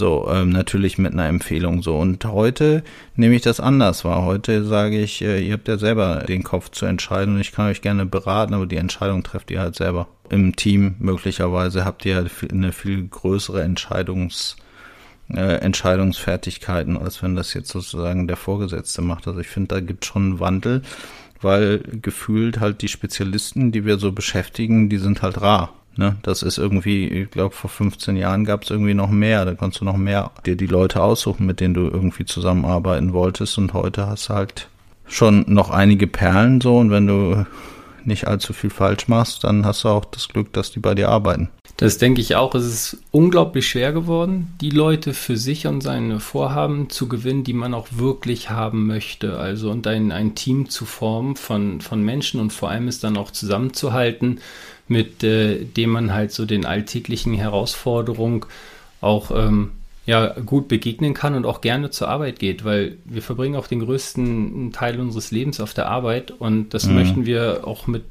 So, 0.00 0.30
ähm, 0.32 0.48
natürlich 0.48 0.96
mit 0.96 1.12
einer 1.12 1.28
Empfehlung 1.28 1.82
so. 1.82 1.98
Und 1.98 2.24
heute 2.24 2.82
nehme 3.16 3.34
ich 3.34 3.42
das 3.42 3.60
anders 3.60 4.02
wahr. 4.02 4.24
Heute 4.24 4.64
sage 4.64 4.98
ich, 4.98 5.20
äh, 5.20 5.46
ihr 5.46 5.52
habt 5.52 5.68
ja 5.68 5.76
selber 5.76 6.24
den 6.26 6.42
Kopf 6.42 6.70
zu 6.70 6.86
entscheiden 6.86 7.34
und 7.34 7.40
ich 7.42 7.52
kann 7.52 7.68
euch 7.68 7.82
gerne 7.82 8.06
beraten, 8.06 8.54
aber 8.54 8.64
die 8.64 8.78
Entscheidung 8.78 9.22
trefft 9.24 9.50
ihr 9.50 9.60
halt 9.60 9.76
selber. 9.76 10.08
Im 10.30 10.56
Team 10.56 10.94
möglicherweise 11.00 11.84
habt 11.84 12.06
ihr 12.06 12.26
eine 12.50 12.72
viel 12.72 13.08
größere 13.08 13.62
Entscheidungs, 13.62 14.56
äh, 15.28 15.56
Entscheidungsfertigkeiten, 15.56 16.96
als 16.96 17.22
wenn 17.22 17.36
das 17.36 17.52
jetzt 17.52 17.68
sozusagen 17.68 18.26
der 18.26 18.38
Vorgesetzte 18.38 19.02
macht. 19.02 19.28
Also 19.28 19.40
ich 19.40 19.48
finde, 19.48 19.74
da 19.74 19.80
gibt 19.80 20.06
schon 20.06 20.22
einen 20.22 20.40
Wandel, 20.40 20.80
weil 21.42 21.80
gefühlt 22.00 22.58
halt 22.58 22.80
die 22.80 22.88
Spezialisten, 22.88 23.70
die 23.70 23.84
wir 23.84 23.98
so 23.98 24.12
beschäftigen, 24.12 24.88
die 24.88 24.96
sind 24.96 25.20
halt 25.20 25.42
rar. 25.42 25.74
Ne, 25.96 26.16
das 26.22 26.42
ist 26.42 26.56
irgendwie, 26.56 27.08
ich 27.08 27.30
glaube, 27.30 27.54
vor 27.54 27.68
15 27.68 28.16
Jahren 28.16 28.44
gab 28.44 28.62
es 28.62 28.70
irgendwie 28.70 28.94
noch 28.94 29.10
mehr. 29.10 29.44
Da 29.44 29.54
konntest 29.54 29.80
du 29.80 29.84
noch 29.84 29.96
mehr 29.96 30.30
dir 30.46 30.56
die 30.56 30.66
Leute 30.66 31.02
aussuchen, 31.02 31.46
mit 31.46 31.60
denen 31.60 31.74
du 31.74 31.82
irgendwie 31.82 32.24
zusammenarbeiten 32.24 33.12
wolltest. 33.12 33.58
Und 33.58 33.74
heute 33.74 34.06
hast 34.06 34.28
du 34.28 34.34
halt 34.34 34.68
schon 35.06 35.44
noch 35.48 35.70
einige 35.70 36.06
Perlen 36.06 36.60
so. 36.60 36.78
Und 36.78 36.90
wenn 36.90 37.06
du 37.06 37.44
nicht 38.04 38.26
allzu 38.26 38.52
viel 38.52 38.70
falsch 38.70 39.08
machst, 39.08 39.44
dann 39.44 39.64
hast 39.66 39.84
du 39.84 39.88
auch 39.88 40.04
das 40.04 40.28
Glück, 40.28 40.52
dass 40.52 40.70
die 40.70 40.80
bei 40.80 40.94
dir 40.94 41.08
arbeiten. 41.08 41.50
Das 41.76 41.98
denke 41.98 42.20
ich 42.20 42.36
auch. 42.36 42.54
Es 42.54 42.66
ist 42.66 42.98
unglaublich 43.10 43.68
schwer 43.68 43.92
geworden, 43.92 44.54
die 44.60 44.70
Leute 44.70 45.14
für 45.14 45.36
sich 45.36 45.66
und 45.66 45.80
seine 45.80 46.20
Vorhaben 46.20 46.90
zu 46.90 47.08
gewinnen, 47.08 47.44
die 47.44 47.54
man 47.54 47.74
auch 47.74 47.88
wirklich 47.92 48.50
haben 48.50 48.86
möchte. 48.86 49.38
Also 49.38 49.70
und 49.70 49.86
ein, 49.86 50.12
ein 50.12 50.34
Team 50.34 50.68
zu 50.68 50.84
formen 50.84 51.36
von, 51.36 51.80
von 51.80 52.02
Menschen 52.02 52.40
und 52.40 52.52
vor 52.52 52.68
allem 52.68 52.88
es 52.88 53.00
dann 53.00 53.16
auch 53.16 53.30
zusammenzuhalten, 53.30 54.40
mit 54.90 55.22
äh, 55.22 55.64
dem 55.64 55.90
man 55.90 56.12
halt 56.12 56.32
so 56.32 56.44
den 56.44 56.66
alltäglichen 56.66 57.32
Herausforderungen 57.34 58.44
auch 59.00 59.30
ähm, 59.30 59.70
ja 60.04 60.34
gut 60.40 60.66
begegnen 60.66 61.14
kann 61.14 61.34
und 61.34 61.46
auch 61.46 61.60
gerne 61.60 61.90
zur 61.90 62.08
Arbeit 62.08 62.40
geht, 62.40 62.64
weil 62.64 62.96
wir 63.04 63.22
verbringen 63.22 63.54
auch 63.54 63.68
den 63.68 63.80
größten 63.80 64.72
Teil 64.72 64.98
unseres 64.98 65.30
Lebens 65.30 65.60
auf 65.60 65.74
der 65.74 65.86
Arbeit 65.86 66.32
und 66.32 66.74
das 66.74 66.86
mhm. 66.86 66.94
möchten 66.94 67.26
wir 67.26 67.62
auch 67.64 67.86
mit, 67.86 68.02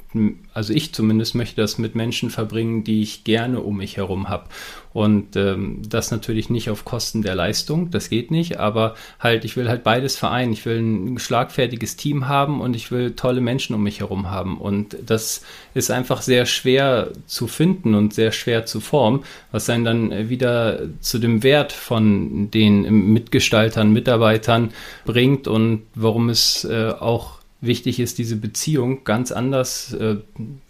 also 0.54 0.72
ich 0.72 0.94
zumindest 0.94 1.36
möchte 1.36 1.60
das 1.60 1.78
mit 1.78 1.96
Menschen 1.96 2.30
verbringen, 2.30 2.86
die 2.86 3.02
ich 3.02 3.26
gerne 3.26 3.60
um 3.60 3.78
mich 3.78 3.98
herum 3.98 4.30
habe. 4.30 4.46
Und 4.91 5.36
ähm, 5.36 5.81
das 5.88 6.10
natürlich 6.10 6.50
nicht 6.50 6.69
auf 6.69 6.84
Kosten 6.84 7.22
der 7.22 7.36
Leistung, 7.36 7.91
das 7.91 8.10
geht 8.10 8.31
nicht, 8.31 8.60
aber 8.60 8.96
halt, 9.19 9.46
ich 9.46 9.55
will 9.55 9.69
halt 9.69 9.84
beides 9.84 10.17
vereinen. 10.17 10.51
Ich 10.51 10.65
will 10.65 10.79
ein 10.79 11.19
schlagfertiges 11.19 11.96
Team 11.96 12.27
haben 12.27 12.60
und 12.60 12.75
ich 12.75 12.91
will 12.91 13.12
tolle 13.12 13.39
Menschen 13.39 13.75
um 13.75 13.84
mich 13.84 14.00
herum 14.00 14.31
haben. 14.31 14.58
Und 14.58 14.98
das 15.05 15.43
ist 15.75 15.91
einfach 15.91 16.22
sehr 16.24 16.48
schwer 16.48 17.12
zu 17.27 17.48
finden 17.48 17.93
und 17.93 18.13
sehr 18.13 18.31
schwer 18.31 18.65
zu 18.65 18.79
formen, 18.79 19.24
was 19.51 19.69
einen 19.69 19.86
dann 19.86 20.29
wieder 20.29 20.81
zu 21.01 21.19
dem 21.19 21.43
Wert 21.43 21.72
von 21.72 22.50
den 22.50 23.13
Mitgestaltern, 23.13 23.93
Mitarbeitern 23.93 24.72
bringt 25.05 25.48
und 25.48 25.84
warum 25.93 26.29
es 26.29 26.65
äh, 26.65 26.93
auch 27.00 27.39
wichtig 27.62 28.00
ist, 28.00 28.17
diese 28.17 28.38
Beziehung 28.38 29.03
ganz 29.03 29.31
anders 29.31 29.93
äh, 29.93 30.17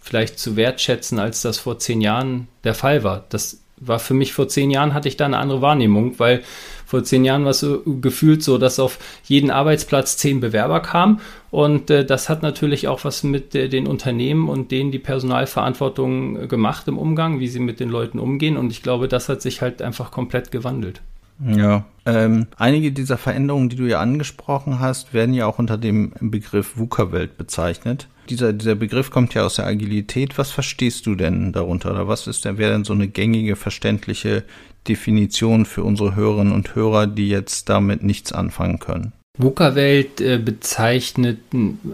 vielleicht 0.00 0.38
zu 0.38 0.56
wertschätzen, 0.56 1.18
als 1.18 1.42
das 1.42 1.58
vor 1.58 1.78
zehn 1.78 2.00
Jahren 2.00 2.48
der 2.64 2.74
Fall 2.74 3.04
war. 3.04 3.24
Das 3.28 3.60
war 3.80 3.98
für 3.98 4.14
mich 4.14 4.32
vor 4.32 4.48
zehn 4.48 4.70
Jahren 4.70 4.94
hatte 4.94 5.08
ich 5.08 5.16
da 5.16 5.24
eine 5.24 5.38
andere 5.38 5.62
Wahrnehmung, 5.62 6.18
weil 6.18 6.42
vor 6.86 7.02
zehn 7.02 7.24
Jahren 7.24 7.44
war 7.44 7.50
es 7.50 7.60
so 7.60 7.82
gefühlt 7.84 8.42
so, 8.42 8.58
dass 8.58 8.78
auf 8.78 8.98
jeden 9.24 9.50
Arbeitsplatz 9.50 10.16
zehn 10.16 10.40
Bewerber 10.40 10.80
kamen 10.80 11.20
und 11.50 11.90
äh, 11.90 12.04
das 12.04 12.28
hat 12.28 12.42
natürlich 12.42 12.88
auch 12.88 13.04
was 13.04 13.22
mit 13.22 13.54
äh, 13.54 13.68
den 13.68 13.86
Unternehmen 13.86 14.48
und 14.48 14.70
denen 14.70 14.90
die 14.90 14.98
Personalverantwortung 14.98 16.48
gemacht 16.48 16.86
im 16.88 16.98
Umgang, 16.98 17.40
wie 17.40 17.48
sie 17.48 17.60
mit 17.60 17.80
den 17.80 17.90
Leuten 17.90 18.18
umgehen 18.18 18.56
und 18.56 18.70
ich 18.70 18.82
glaube, 18.82 19.08
das 19.08 19.28
hat 19.28 19.42
sich 19.42 19.62
halt 19.62 19.82
einfach 19.82 20.10
komplett 20.10 20.50
gewandelt. 20.50 21.00
Ja, 21.42 21.86
ähm, 22.04 22.48
einige 22.58 22.92
dieser 22.92 23.16
Veränderungen, 23.16 23.70
die 23.70 23.76
du 23.76 23.84
ja 23.84 23.98
angesprochen 23.98 24.78
hast, 24.78 25.14
werden 25.14 25.34
ja 25.34 25.46
auch 25.46 25.58
unter 25.58 25.78
dem 25.78 26.12
Begriff 26.20 26.76
VUCA-Welt 26.76 27.38
bezeichnet 27.38 28.08
dieser, 28.30 28.52
dieser 28.52 28.74
Begriff 28.74 29.10
kommt 29.10 29.34
ja 29.34 29.44
aus 29.44 29.56
der 29.56 29.66
Agilität. 29.66 30.38
Was 30.38 30.50
verstehst 30.50 31.06
du 31.06 31.14
denn 31.14 31.52
darunter? 31.52 31.90
Oder 31.90 32.08
was 32.08 32.26
ist 32.26 32.44
denn, 32.44 32.58
wäre 32.58 32.72
denn 32.72 32.84
so 32.84 32.92
eine 32.92 33.08
gängige, 33.08 33.56
verständliche 33.56 34.44
Definition 34.88 35.66
für 35.66 35.84
unsere 35.84 36.14
Hörerinnen 36.14 36.52
und 36.52 36.74
Hörer, 36.74 37.06
die 37.06 37.28
jetzt 37.28 37.68
damit 37.68 38.02
nichts 38.02 38.32
anfangen 38.32 38.78
können? 38.78 39.12
VUCA-Welt 39.38 40.20
äh, 40.20 40.38
bezeichnet, 40.38 41.38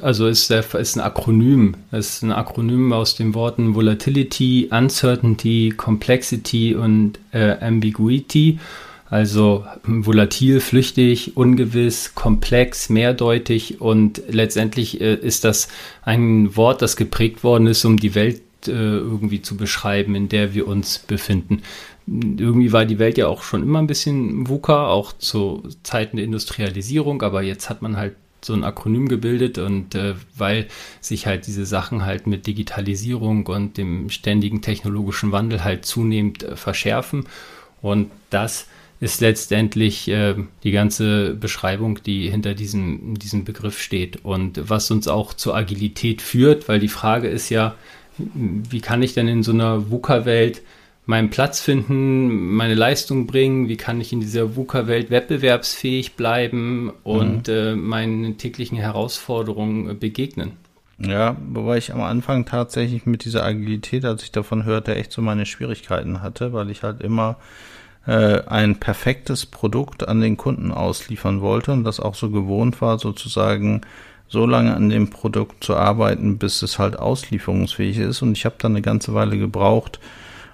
also 0.01 0.27
ist, 0.27 0.51
ist 0.51 0.97
ein 0.97 1.01
Akronym. 1.01 1.77
Es 1.91 2.17
ist 2.17 2.23
ein 2.23 2.33
Akronym 2.33 2.93
aus 2.93 3.15
den 3.15 3.35
Worten 3.35 3.75
Volatility, 3.75 4.69
Uncertainty, 4.71 5.73
Complexity 5.77 6.75
und 6.75 7.19
äh, 7.33 7.57
Ambiguity. 7.61 8.59
Also 9.09 9.65
volatil, 9.85 10.61
flüchtig, 10.61 11.37
ungewiss, 11.37 12.15
komplex, 12.15 12.89
mehrdeutig 12.89 13.81
und 13.81 14.21
letztendlich 14.29 15.01
äh, 15.01 15.15
ist 15.15 15.45
das 15.45 15.69
ein 16.03 16.57
Wort, 16.57 16.83
das 16.83 16.97
geprägt 16.97 17.45
worden 17.45 17.69
ist, 17.69 17.85
um 17.85 17.99
die 17.99 18.17
Welt 18.17 18.43
äh, 18.67 18.73
irgendwie 18.73 19.43
zu 19.43 19.57
beschreiben, 19.57 20.17
in 20.17 20.29
der 20.29 20.55
wir 20.55 20.67
uns 20.67 20.99
befinden. 20.99 21.63
Irgendwie 22.09 22.73
war 22.73 22.85
die 22.85 22.99
Welt 22.99 23.17
ja 23.17 23.29
auch 23.29 23.43
schon 23.43 23.63
immer 23.63 23.81
ein 23.81 23.87
bisschen 23.87 24.49
VUCA, 24.49 24.89
auch 24.89 25.13
zu 25.13 25.63
Zeiten 25.85 26.17
der 26.17 26.25
Industrialisierung, 26.25 27.23
aber 27.23 27.43
jetzt 27.43 27.71
hat 27.71 27.83
man 27.83 27.97
halt 27.97 28.15
so 28.43 28.55
ein 28.55 28.65
Akronym 28.65 29.09
gebildet 29.09 29.59
und 29.59 29.95
äh, 29.95 30.15
weil 30.37 30.67
sich 31.01 31.27
halt 31.27 31.47
diese 31.47 31.67
Sachen 31.67 32.05
halt 32.05 32.27
mit 32.27 32.47
Digitalisierung 32.47 33.47
und 33.47 33.77
dem 33.77 34.11
ständigen 34.11 34.63
technologischen 34.63 35.33
Wandel 35.33 35.65
halt 35.65 35.85
zunehmend 35.85 36.43
äh, 36.43 36.57
verschärfen 36.57 37.27
und 37.83 38.11
das 38.31 38.67
ist 39.01 39.21
letztendlich 39.21 40.09
äh, 40.09 40.35
die 40.63 40.71
ganze 40.71 41.35
Beschreibung, 41.35 42.03
die 42.03 42.31
hinter 42.31 42.55
diesem, 42.55 43.19
diesem 43.19 43.45
Begriff 43.45 43.81
steht 43.81 44.25
und 44.25 44.71
was 44.71 44.91
uns 44.91 45.07
auch 45.07 45.35
zur 45.35 45.55
Agilität 45.55 46.23
führt, 46.23 46.69
weil 46.69 46.81
die 46.81 46.89
Frage 46.89 47.29
ist 47.29 47.51
ja, 47.51 47.75
wie 48.19 48.81
kann 48.81 49.03
ich 49.03 49.13
denn 49.13 49.29
in 49.29 49.43
so 49.43 49.53
einer 49.53 49.91
VUCA-Welt 49.91 50.63
meinen 51.05 51.31
Platz 51.31 51.61
finden, 51.61 52.55
meine 52.55 52.75
Leistung 52.75 53.27
bringen, 53.27 53.69
wie 53.69 53.77
kann 53.77 54.01
ich 54.01 54.13
in 54.13 54.21
dieser 54.21 54.57
VUCA-Welt 54.57 55.11
wettbewerbsfähig 55.11 56.15
bleiben 56.15 56.91
und 57.05 57.49
mhm. 57.49 57.55
äh, 57.55 57.75
meinen 57.77 58.39
täglichen 58.39 58.79
Herausforderungen 58.79 59.99
begegnen. 59.99 60.53
Ja, 60.99 61.37
wobei 61.51 61.77
ich 61.77 61.93
am 61.93 62.01
Anfang 62.01 62.47
tatsächlich 62.47 63.05
mit 63.05 63.27
dieser 63.27 63.45
Agilität, 63.45 64.07
als 64.07 64.23
ich 64.23 64.33
davon 64.33 64.65
hörte, 64.65 64.95
echt 64.95 65.13
so 65.13 65.21
meine 65.21 65.45
Schwierigkeiten 65.45 66.23
hatte, 66.23 66.55
weil 66.55 66.71
ich 66.71 66.83
halt 66.83 67.03
immer 67.03 67.37
äh, 68.07 68.43
ein 68.47 68.77
perfektes 68.77 69.47
Produkt 69.47 70.09
an 70.09 70.21
den 70.21 70.37
Kunden 70.37 70.73
ausliefern 70.73 71.41
wollte 71.41 71.73
und 71.73 71.85
das 71.85 72.01
auch 72.01 72.15
so 72.15 72.31
gewohnt 72.31 72.81
war, 72.81 72.99
sozusagen 72.99 73.83
so 74.29 74.47
lange 74.47 74.75
an 74.75 74.89
dem 74.89 75.11
Produkt 75.11 75.63
zu 75.63 75.77
arbeiten, 75.77 76.39
bis 76.39 76.63
es 76.63 76.79
halt 76.79 76.99
auslieferungsfähig 76.99 77.99
ist. 77.99 78.23
Und 78.23 78.33
ich 78.33 78.45
habe 78.45 78.57
dann 78.59 78.73
eine 78.73 78.83
ganze 78.83 79.15
Weile 79.15 79.39
gebraucht, 79.39 80.01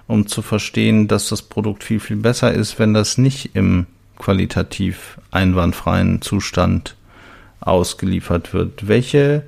um 0.07 0.27
zu 0.27 0.41
verstehen, 0.41 1.07
dass 1.07 1.29
das 1.29 1.41
Produkt 1.41 1.83
viel, 1.83 1.99
viel 1.99 2.17
besser 2.17 2.51
ist, 2.53 2.77
wenn 2.79 2.93
das 2.93 3.17
nicht 3.17 3.55
im 3.55 3.87
qualitativ 4.17 5.19
einwandfreien 5.31 6.21
Zustand 6.21 6.95
ausgeliefert 7.61 8.53
wird. 8.53 8.87
Welche 8.87 9.43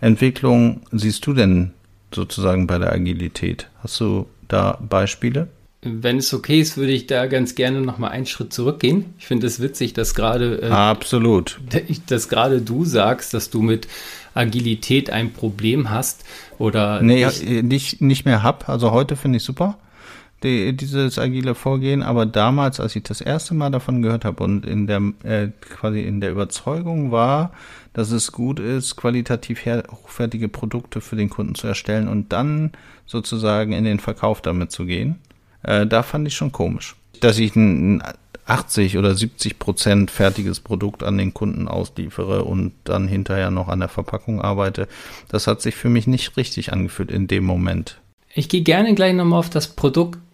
Entwicklung 0.00 0.82
siehst 0.92 1.26
du 1.26 1.32
denn 1.32 1.72
sozusagen 2.12 2.66
bei 2.66 2.78
der 2.78 2.92
Agilität? 2.92 3.68
Hast 3.82 4.00
du 4.00 4.26
da 4.48 4.78
Beispiele? 4.80 5.48
Wenn 5.82 6.18
es 6.18 6.34
okay 6.34 6.60
ist, 6.60 6.76
würde 6.76 6.92
ich 6.92 7.06
da 7.06 7.26
ganz 7.26 7.54
gerne 7.54 7.80
noch 7.80 7.98
mal 7.98 8.08
einen 8.08 8.26
Schritt 8.26 8.52
zurückgehen. 8.52 9.14
Ich 9.18 9.26
finde 9.26 9.46
es 9.46 9.60
witzig, 9.60 9.94
dass 9.94 10.14
gerade 10.14 10.60
äh, 10.62 10.68
absolut, 10.68 11.60
dass 12.08 12.28
gerade 12.28 12.60
du 12.60 12.84
sagst, 12.84 13.32
dass 13.32 13.50
du 13.50 13.62
mit 13.62 13.88
Agilität 14.34 15.10
ein 15.10 15.32
Problem 15.32 15.90
hast 15.90 16.24
oder 16.58 17.00
nee, 17.02 17.24
nicht, 17.24 17.62
nicht, 17.62 18.00
nicht 18.00 18.24
mehr 18.24 18.42
hab. 18.42 18.68
Also 18.68 18.92
heute 18.92 19.16
finde 19.16 19.38
ich 19.38 19.44
super 19.44 19.78
die, 20.42 20.74
dieses 20.74 21.18
agile 21.18 21.54
Vorgehen, 21.54 22.02
aber 22.02 22.26
damals, 22.26 22.80
als 22.80 22.96
ich 22.96 23.02
das 23.02 23.20
erste 23.20 23.54
Mal 23.54 23.70
davon 23.70 24.02
gehört 24.02 24.24
habe 24.24 24.42
und 24.42 24.64
in 24.64 24.86
der 24.86 25.02
äh, 25.22 25.48
quasi 25.60 26.00
in 26.00 26.20
der 26.20 26.30
Überzeugung 26.30 27.10
war, 27.10 27.52
dass 27.92 28.10
es 28.10 28.32
gut 28.32 28.60
ist, 28.60 28.96
qualitativ 28.96 29.64
hochwertige 29.66 30.48
Produkte 30.48 31.00
für 31.00 31.16
den 31.16 31.30
Kunden 31.30 31.54
zu 31.54 31.66
erstellen 31.66 32.08
und 32.08 32.32
dann 32.32 32.72
sozusagen 33.06 33.72
in 33.72 33.84
den 33.84 33.98
Verkauf 33.98 34.40
damit 34.40 34.70
zu 34.70 34.86
gehen, 34.86 35.18
äh, 35.62 35.86
da 35.86 36.02
fand 36.02 36.26
ich 36.26 36.34
schon 36.34 36.52
komisch. 36.52 36.96
Dass 37.20 37.38
ich 37.38 37.54
ein 37.56 38.02
80 38.46 38.98
oder 38.98 39.14
70 39.14 39.58
Prozent 39.58 40.10
fertiges 40.10 40.60
Produkt 40.60 41.02
an 41.02 41.16
den 41.16 41.32
Kunden 41.32 41.68
ausliefere 41.68 42.44
und 42.44 42.72
dann 42.84 43.06
hinterher 43.06 43.50
noch 43.50 43.68
an 43.68 43.80
der 43.80 43.88
Verpackung 43.88 44.40
arbeite, 44.40 44.88
das 45.28 45.46
hat 45.46 45.62
sich 45.62 45.76
für 45.76 45.88
mich 45.88 46.06
nicht 46.06 46.36
richtig 46.36 46.72
angefühlt 46.72 47.10
in 47.10 47.28
dem 47.28 47.44
Moment. 47.44 48.00
Ich 48.34 48.48
gehe 48.48 48.62
gerne 48.62 48.94
gleich 48.94 49.14
nochmal 49.14 49.38
auf 49.38 49.50
das 49.50 49.68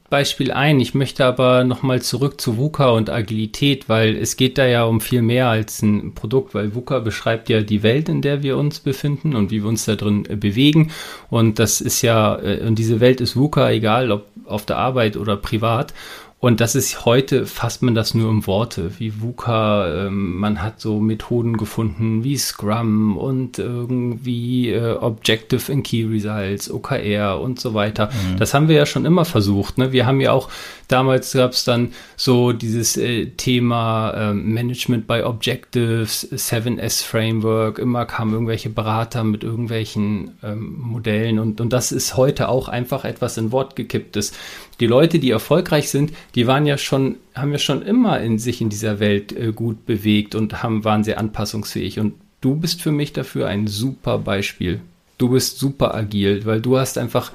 Produktbeispiel 0.07 0.53
ein. 0.53 0.79
Ich 0.79 0.95
möchte 0.95 1.25
aber 1.25 1.65
nochmal 1.65 2.01
zurück 2.01 2.41
zu 2.41 2.57
VUCA 2.57 2.91
und 2.91 3.11
Agilität, 3.11 3.89
weil 3.89 4.15
es 4.15 4.37
geht 4.37 4.57
da 4.57 4.65
ja 4.65 4.85
um 4.85 5.01
viel 5.01 5.21
mehr 5.21 5.49
als 5.49 5.83
ein 5.83 6.15
Produkt, 6.15 6.55
weil 6.55 6.77
VUCA 6.77 7.01
beschreibt 7.01 7.49
ja 7.49 7.61
die 7.61 7.83
Welt, 7.83 8.09
in 8.09 8.23
der 8.23 8.45
wir 8.45 8.57
uns 8.57 8.79
befinden 8.79 9.35
und 9.35 9.51
wie 9.51 9.63
wir 9.63 9.69
uns 9.69 9.85
da 9.85 9.97
drin 9.97 10.25
äh, 10.29 10.37
bewegen. 10.37 10.93
Und 11.29 11.59
das 11.59 11.81
ist 11.81 12.03
ja, 12.03 12.39
äh, 12.39 12.65
und 12.65 12.79
diese 12.79 13.01
Welt 13.01 13.21
ist 13.21 13.35
VUCA, 13.35 13.71
egal 13.71 14.13
ob 14.13 14.27
auf 14.45 14.65
der 14.65 14.77
Arbeit 14.77 15.17
oder 15.17 15.37
privat. 15.37 15.93
Und 16.39 16.61
das 16.61 16.75
ist 16.75 17.07
heute, 17.07 17.47
fasst 17.47 17.83
man 17.83 17.95
das 17.95 18.13
nur 18.13 18.29
um 18.29 18.47
Worte, 18.47 18.99
wie 18.99 19.23
VUCA, 19.23 20.07
ähm, 20.07 20.37
man 20.37 20.63
hat 20.63 20.81
so 20.81 21.01
Methoden 21.01 21.57
gefunden 21.57 22.25
wie 22.25 22.37
Scrum 22.37 23.17
und 23.17 23.59
irgendwie 23.59 24.71
äh, 24.71 24.97
Objective 24.97 25.73
and 25.73 25.87
Key 25.87 26.05
Results, 26.05 26.71
OKR 26.71 27.41
und 27.41 27.59
so 27.59 27.73
weiter. 27.73 28.11
Mhm. 28.11 28.37
Das 28.37 28.53
haben 28.53 28.69
wir 28.69 28.77
ja 28.77 28.85
schon 28.85 29.07
immer 29.07 29.25
versucht. 29.25 29.79
Ne? 29.79 29.93
Wir 29.93 30.05
haben 30.05 30.21
ja 30.21 30.33
auch, 30.33 30.51
damals 30.89 31.33
gab 31.33 31.53
es 31.53 31.65
dann 31.65 31.93
so 32.17 32.53
dieses 32.53 32.99
äh, 32.99 33.31
Thema 33.31 34.11
äh, 34.11 34.35
Management 34.35 35.07
by 35.07 35.23
Objectives, 35.23 36.31
7S 36.31 37.03
Framework, 37.03 37.79
immer 37.79 38.05
kamen 38.05 38.35
irgendwelche 38.35 38.69
Berater 38.69 39.25
mit 39.25 39.43
irgendwelchen 39.43 40.33
ähm, 40.43 40.77
Modellen 40.81 41.39
und, 41.39 41.63
und 41.63 41.73
das 41.73 41.93
ist 41.93 42.19
heute 42.19 42.51
auch 42.51 42.69
einfach 42.69 43.07
etwas 43.07 43.39
in 43.39 43.53
Wort 43.53 43.75
gekipptes 43.75 44.35
die 44.81 44.87
Leute, 44.87 45.19
die 45.19 45.31
erfolgreich 45.31 45.91
sind, 45.91 46.13
die 46.35 46.47
waren 46.47 46.67
ja 46.67 46.79
schon, 46.79 47.17
haben 47.35 47.53
ja 47.53 47.59
schon 47.59 47.83
immer 47.83 48.21
in 48.21 48.39
sich 48.39 48.61
in 48.61 48.69
dieser 48.69 49.01
Welt 49.01 49.33
äh, 49.33 49.53
gut 49.53 49.87
bewegt 49.87 50.35
und 50.35 50.63
haben, 50.63 50.85
waren 50.85 51.05
sehr 51.05 51.19
anpassungsfähig. 51.19 51.99
Und 51.99 52.15
du 52.41 52.57
bist 52.57 52.83
für 52.83 52.93
mich 52.93 53.13
dafür 53.13 53.49
ein 53.49 53.67
super 53.67 54.19
Beispiel. 54.19 54.81
Du 55.19 55.31
bist 55.31 55.59
super 55.59 55.95
agil, 55.95 56.45
weil 56.45 56.61
du 56.61 56.79
hast 56.79 56.99
einfach 56.99 57.33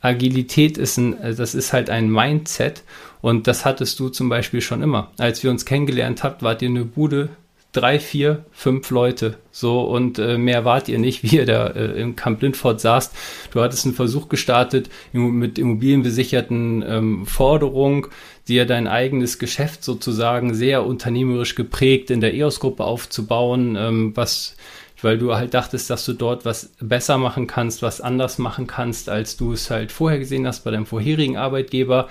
Agilität 0.00 0.78
ist 0.78 0.96
ein, 0.96 1.16
das 1.36 1.54
ist 1.54 1.72
halt 1.72 1.90
ein 1.90 2.10
Mindset 2.10 2.82
und 3.20 3.46
das 3.46 3.64
hattest 3.64 4.00
du 4.00 4.08
zum 4.08 4.28
Beispiel 4.28 4.62
schon 4.62 4.82
immer. 4.82 5.10
Als 5.18 5.42
wir 5.42 5.50
uns 5.50 5.66
kennengelernt 5.66 6.22
habt, 6.22 6.42
wart 6.42 6.62
ihr 6.62 6.68
eine 6.68 6.84
Bude, 6.84 7.28
drei, 7.72 8.00
vier, 8.00 8.44
fünf 8.52 8.90
Leute. 8.90 9.36
So 9.52 9.82
und 9.82 10.18
äh, 10.18 10.38
mehr 10.38 10.64
wart 10.64 10.88
ihr 10.88 10.98
nicht, 10.98 11.22
wie 11.24 11.36
ihr 11.36 11.46
da 11.46 11.68
äh, 11.68 12.00
im 12.00 12.16
Camp 12.16 12.42
Lindford 12.42 12.80
saßt. 12.80 13.14
Du 13.52 13.60
hattest 13.60 13.84
einen 13.84 13.94
Versuch 13.94 14.28
gestartet 14.28 14.90
mit 15.12 15.58
immobilienbesicherten 15.58 16.84
ähm, 16.86 17.26
Forderungen, 17.26 18.06
dir 18.48 18.66
dein 18.66 18.88
eigenes 18.88 19.38
Geschäft 19.38 19.84
sozusagen 19.84 20.54
sehr 20.54 20.84
unternehmerisch 20.84 21.54
geprägt 21.54 22.10
in 22.10 22.20
der 22.20 22.34
EOS-Gruppe 22.34 22.84
aufzubauen, 22.84 23.76
ähm, 23.76 24.12
was 24.16 24.56
weil 25.02 25.18
du 25.18 25.34
halt 25.34 25.54
dachtest, 25.54 25.88
dass 25.88 26.04
du 26.04 26.12
dort 26.12 26.44
was 26.44 26.72
besser 26.78 27.18
machen 27.18 27.46
kannst, 27.46 27.80
was 27.82 28.02
anders 28.02 28.36
machen 28.36 28.66
kannst, 28.66 29.08
als 29.08 29.36
du 29.36 29.52
es 29.52 29.70
halt 29.70 29.92
vorher 29.92 30.18
gesehen 30.18 30.46
hast 30.46 30.60
bei 30.64 30.70
deinem 30.70 30.84
vorherigen 30.84 31.38
Arbeitgeber. 31.38 32.08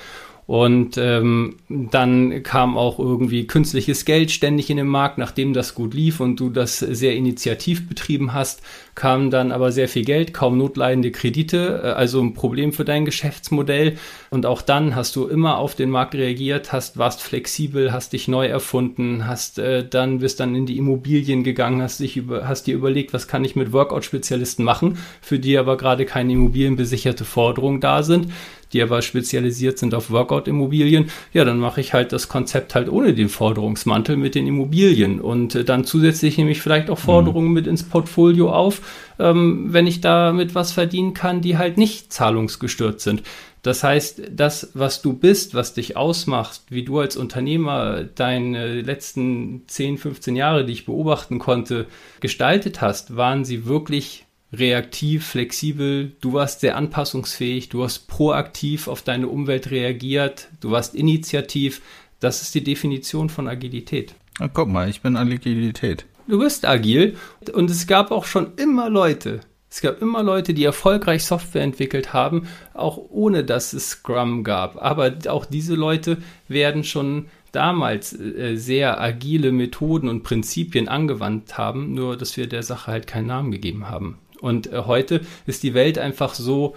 Und 0.50 0.98
ähm, 0.98 1.58
dann 1.70 2.42
kam 2.42 2.76
auch 2.76 2.98
irgendwie 2.98 3.46
künstliches 3.46 4.04
Geld 4.04 4.32
ständig 4.32 4.72
in 4.72 4.78
den 4.78 4.88
Markt, 4.88 5.20
nachdem 5.20 5.54
das 5.54 5.76
gut 5.76 5.94
lief 5.94 6.22
und 6.22 6.40
du 6.40 6.50
das 6.50 6.80
sehr 6.80 7.16
initiativ 7.16 7.88
betrieben 7.88 8.34
hast, 8.34 8.64
kam 8.96 9.30
dann 9.30 9.52
aber 9.52 9.72
sehr 9.72 9.88
viel 9.88 10.04
Geld, 10.04 10.34
kaum 10.34 10.58
notleidende 10.58 11.12
Kredite, 11.12 11.82
äh, 11.84 11.88
also 11.90 12.20
ein 12.20 12.34
Problem 12.34 12.74
für 12.74 12.84
dein 12.84 13.06
Geschäftsmodell. 13.06 13.98
Und 14.32 14.48
auch 14.48 14.64
dann 14.64 14.96
hast 14.96 15.16
du 15.16 15.28
immer 15.28 15.60
auf 15.60 15.76
den 15.76 15.92
Markt 15.92 16.16
reagiert, 16.16 16.74
hast, 16.74 16.98
warst 16.98 17.22
flexibel, 17.22 17.94
hast 17.94 18.14
dich 18.14 18.28
neu 18.28 18.48
erfunden, 18.48 19.28
hast 19.28 19.60
äh, 19.60 19.88
dann 19.88 20.18
bist 20.18 20.40
dann 20.40 20.56
in 20.56 20.66
die 20.66 20.80
Immobilien 20.80 21.44
gegangen, 21.44 21.84
hast 21.84 22.00
dich 22.00 22.18
über, 22.18 22.48
hast 22.48 22.66
dir 22.66 22.74
überlegt, 22.74 23.14
was 23.14 23.28
kann 23.28 23.46
ich 23.46 23.56
mit 23.56 23.72
Workout-Spezialisten 23.72 24.64
machen, 24.64 24.98
für 25.22 25.38
die 25.38 25.60
aber 25.60 25.78
gerade 25.78 26.06
keine 26.08 26.34
immobilienbesicherte 26.34 27.24
Forderungen 27.24 27.82
da 27.82 28.02
sind 28.02 28.30
die 28.74 28.82
aber 28.82 29.02
spezialisiert 29.02 29.78
sind 29.80 29.94
auf 29.94 30.12
Workout-Immobilien, 30.12 31.10
ja, 31.34 31.46
dann 31.46 31.60
mache 31.60 31.82
ich 31.82 31.94
halt 31.94 32.12
das 32.12 32.28
Konzept 32.28 32.76
halt 32.76 32.90
ohne 32.90 33.14
den 33.14 33.30
Forderungsmantel 33.30 34.18
mit 34.18 34.36
den 34.36 34.48
Immobilien 34.48 35.20
und 35.20 35.56
äh, 35.56 35.64
dann 35.64 35.86
zusätzlich 35.86 36.38
nehme 36.38 36.52
ich 36.52 36.62
vielleicht 36.62 36.90
auch 36.90 37.00
Forderungen 37.00 37.48
mhm. 37.48 37.54
mit 37.54 37.68
ins 37.68 37.84
Portfolio 37.84 38.52
auf, 38.52 38.82
ähm, 39.20 39.68
wenn 39.70 39.88
ich 39.88 40.02
damit 40.02 40.56
was 40.56 40.72
verdienen 40.72 41.14
kann, 41.14 41.42
die 41.42 41.58
halt 41.58 41.78
nicht 41.78 42.14
zahlungsgestört 42.14 43.02
sind. 43.02 43.24
Das 43.62 43.84
heißt, 43.84 44.22
das, 44.32 44.72
was 44.74 45.02
du 45.02 45.14
bist, 45.14 45.54
was 45.54 45.74
dich 45.74 45.98
ausmacht, 45.98 46.62
wie 46.70 46.84
du 46.84 47.00
als 47.00 47.18
Unternehmer 47.18 48.04
deine 48.04 48.82
letzten 48.82 49.64
10, 49.68 49.98
15 49.98 50.36
Jahre, 50.38 50.66
die 50.66 50.72
ich 50.72 50.86
beobachten 50.86 51.40
konnte, 51.40 51.86
gestaltet 52.22 52.80
hast, 52.80 53.18
waren 53.18 53.44
sie 53.44 53.66
wirklich 53.66 54.26
reaktiv, 54.52 55.28
flexibel, 55.28 56.12
du 56.22 56.34
warst 56.34 56.62
sehr 56.62 56.76
anpassungsfähig, 56.76 57.70
du 57.70 57.84
hast 57.84 58.08
proaktiv 58.08 58.88
auf 58.88 59.02
deine 59.02 59.28
Umwelt 59.28 59.72
reagiert, 59.72 60.50
du 60.60 60.72
warst 60.72 60.96
initiativ. 60.96 61.82
Das 62.20 62.42
ist 62.42 62.54
die 62.54 62.64
Definition 62.64 63.30
von 63.30 63.48
Agilität. 63.48 64.14
Na, 64.40 64.48
guck 64.48 64.68
mal, 64.68 64.90
ich 64.90 65.02
bin 65.02 65.16
Agilität. 65.16 66.06
Du 66.28 66.40
bist 66.40 66.66
agil 66.66 67.16
und 67.54 67.72
es 67.72 67.88
gab 67.88 68.12
auch 68.12 68.26
schon 68.26 68.54
immer 68.58 68.90
Leute, 68.90 69.42
es 69.70 69.82
gab 69.82 70.02
immer 70.02 70.24
Leute, 70.24 70.54
die 70.54 70.64
erfolgreich 70.64 71.24
Software 71.24 71.62
entwickelt 71.62 72.12
haben, 72.12 72.48
auch 72.74 72.98
ohne 72.98 73.44
dass 73.44 73.74
es 73.74 73.90
Scrum 73.92 74.44
gab. 74.44 74.82
Aber 74.82 75.14
auch 75.28 75.46
diese 75.46 75.76
Leute 75.76 76.18
werden 76.48 76.84
schon 76.84 77.28
damals 77.52 78.20
äh, 78.20 78.56
sehr 78.56 79.00
agile 79.00 79.52
Methoden 79.52 80.10
und 80.10 80.24
Prinzipien 80.24 80.88
angewandt 80.88 81.58
haben, 81.58 81.94
nur 81.94 82.18
dass 82.18 82.36
wir 82.36 82.48
der 82.48 82.64
Sache 82.64 82.92
halt 82.92 83.06
keinen 83.06 83.28
Namen 83.28 83.52
gegeben 83.52 83.90
haben. 83.90 84.18
Und 84.42 84.72
äh, 84.72 84.84
heute 84.86 85.22
ist 85.46 85.64
die 85.64 85.74
Welt 85.74 85.98
einfach 85.98 86.34
so, 86.34 86.76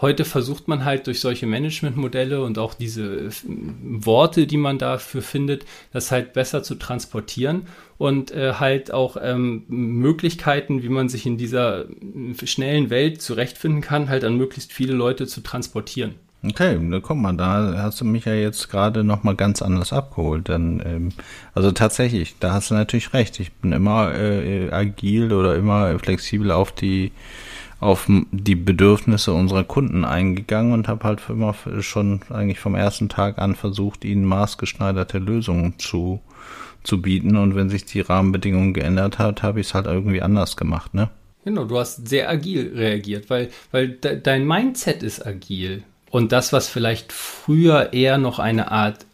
heute 0.00 0.24
versucht 0.24 0.68
man 0.68 0.84
halt 0.84 1.06
durch 1.06 1.20
solche 1.20 1.46
Managementmodelle 1.46 2.42
und 2.42 2.58
auch 2.58 2.74
diese 2.74 3.04
äh, 3.04 3.30
Worte, 3.46 4.46
die 4.46 4.56
man 4.56 4.78
dafür 4.78 5.22
findet, 5.22 5.64
das 5.92 6.10
halt 6.10 6.32
besser 6.32 6.62
zu 6.62 6.74
transportieren 6.74 7.66
und 7.98 8.30
äh, 8.32 8.54
halt 8.54 8.92
auch 8.92 9.16
ähm, 9.20 9.64
Möglichkeiten, 9.68 10.82
wie 10.82 10.88
man 10.88 11.08
sich 11.08 11.26
in 11.26 11.38
dieser 11.38 11.86
äh, 11.88 12.46
schnellen 12.46 12.90
Welt 12.90 13.22
zurechtfinden 13.22 13.80
kann, 13.80 14.08
halt 14.08 14.24
an 14.24 14.36
möglichst 14.36 14.72
viele 14.72 14.94
Leute 14.94 15.26
zu 15.26 15.40
transportieren. 15.40 16.16
Okay, 16.46 16.78
da 16.90 17.00
kommt 17.00 17.22
man, 17.22 17.38
da 17.38 17.74
hast 17.78 18.00
du 18.00 18.04
mich 18.04 18.24
ja 18.26 18.34
jetzt 18.34 18.70
gerade 18.70 19.02
nochmal 19.02 19.34
ganz 19.34 19.62
anders 19.62 19.92
abgeholt. 19.92 20.48
Dann, 20.48 20.82
ähm, 20.84 21.08
also 21.54 21.72
tatsächlich, 21.72 22.36
da 22.40 22.52
hast 22.52 22.70
du 22.70 22.74
natürlich 22.74 23.12
recht. 23.14 23.40
Ich 23.40 23.52
bin 23.52 23.72
immer 23.72 24.14
äh, 24.14 24.70
agil 24.70 25.32
oder 25.32 25.56
immer 25.56 25.98
flexibel 25.98 26.50
auf 26.50 26.72
die 26.72 27.12
auf 27.80 28.06
die 28.08 28.54
Bedürfnisse 28.54 29.34
unserer 29.34 29.64
Kunden 29.64 30.06
eingegangen 30.06 30.72
und 30.72 30.88
habe 30.88 31.04
halt 31.04 31.20
immer 31.28 31.54
schon 31.80 32.20
eigentlich 32.30 32.58
vom 32.58 32.74
ersten 32.74 33.10
Tag 33.10 33.38
an 33.38 33.54
versucht, 33.54 34.06
ihnen 34.06 34.24
maßgeschneiderte 34.24 35.18
Lösungen 35.18 35.78
zu 35.78 36.20
zu 36.84 37.02
bieten. 37.02 37.36
Und 37.36 37.56
wenn 37.56 37.70
sich 37.70 37.84
die 37.84 38.00
Rahmenbedingungen 38.00 38.74
geändert 38.74 39.18
hat, 39.18 39.42
habe 39.42 39.60
ich 39.60 39.68
es 39.68 39.74
halt 39.74 39.86
irgendwie 39.86 40.22
anders 40.22 40.56
gemacht, 40.56 40.94
ne? 40.94 41.10
Genau, 41.44 41.64
du 41.64 41.78
hast 41.78 42.08
sehr 42.08 42.30
agil 42.30 42.72
reagiert, 42.74 43.28
weil, 43.28 43.50
weil 43.70 43.88
de 43.88 44.18
dein 44.20 44.46
Mindset 44.46 45.02
ist 45.02 45.26
agil. 45.26 45.82
Und 46.14 46.30
das, 46.30 46.52
was 46.52 46.68
vielleicht 46.68 47.12
früher 47.12 47.92
eher 47.92 48.18
noch 48.18 48.38
eine 48.38 48.70
Art 48.70 49.04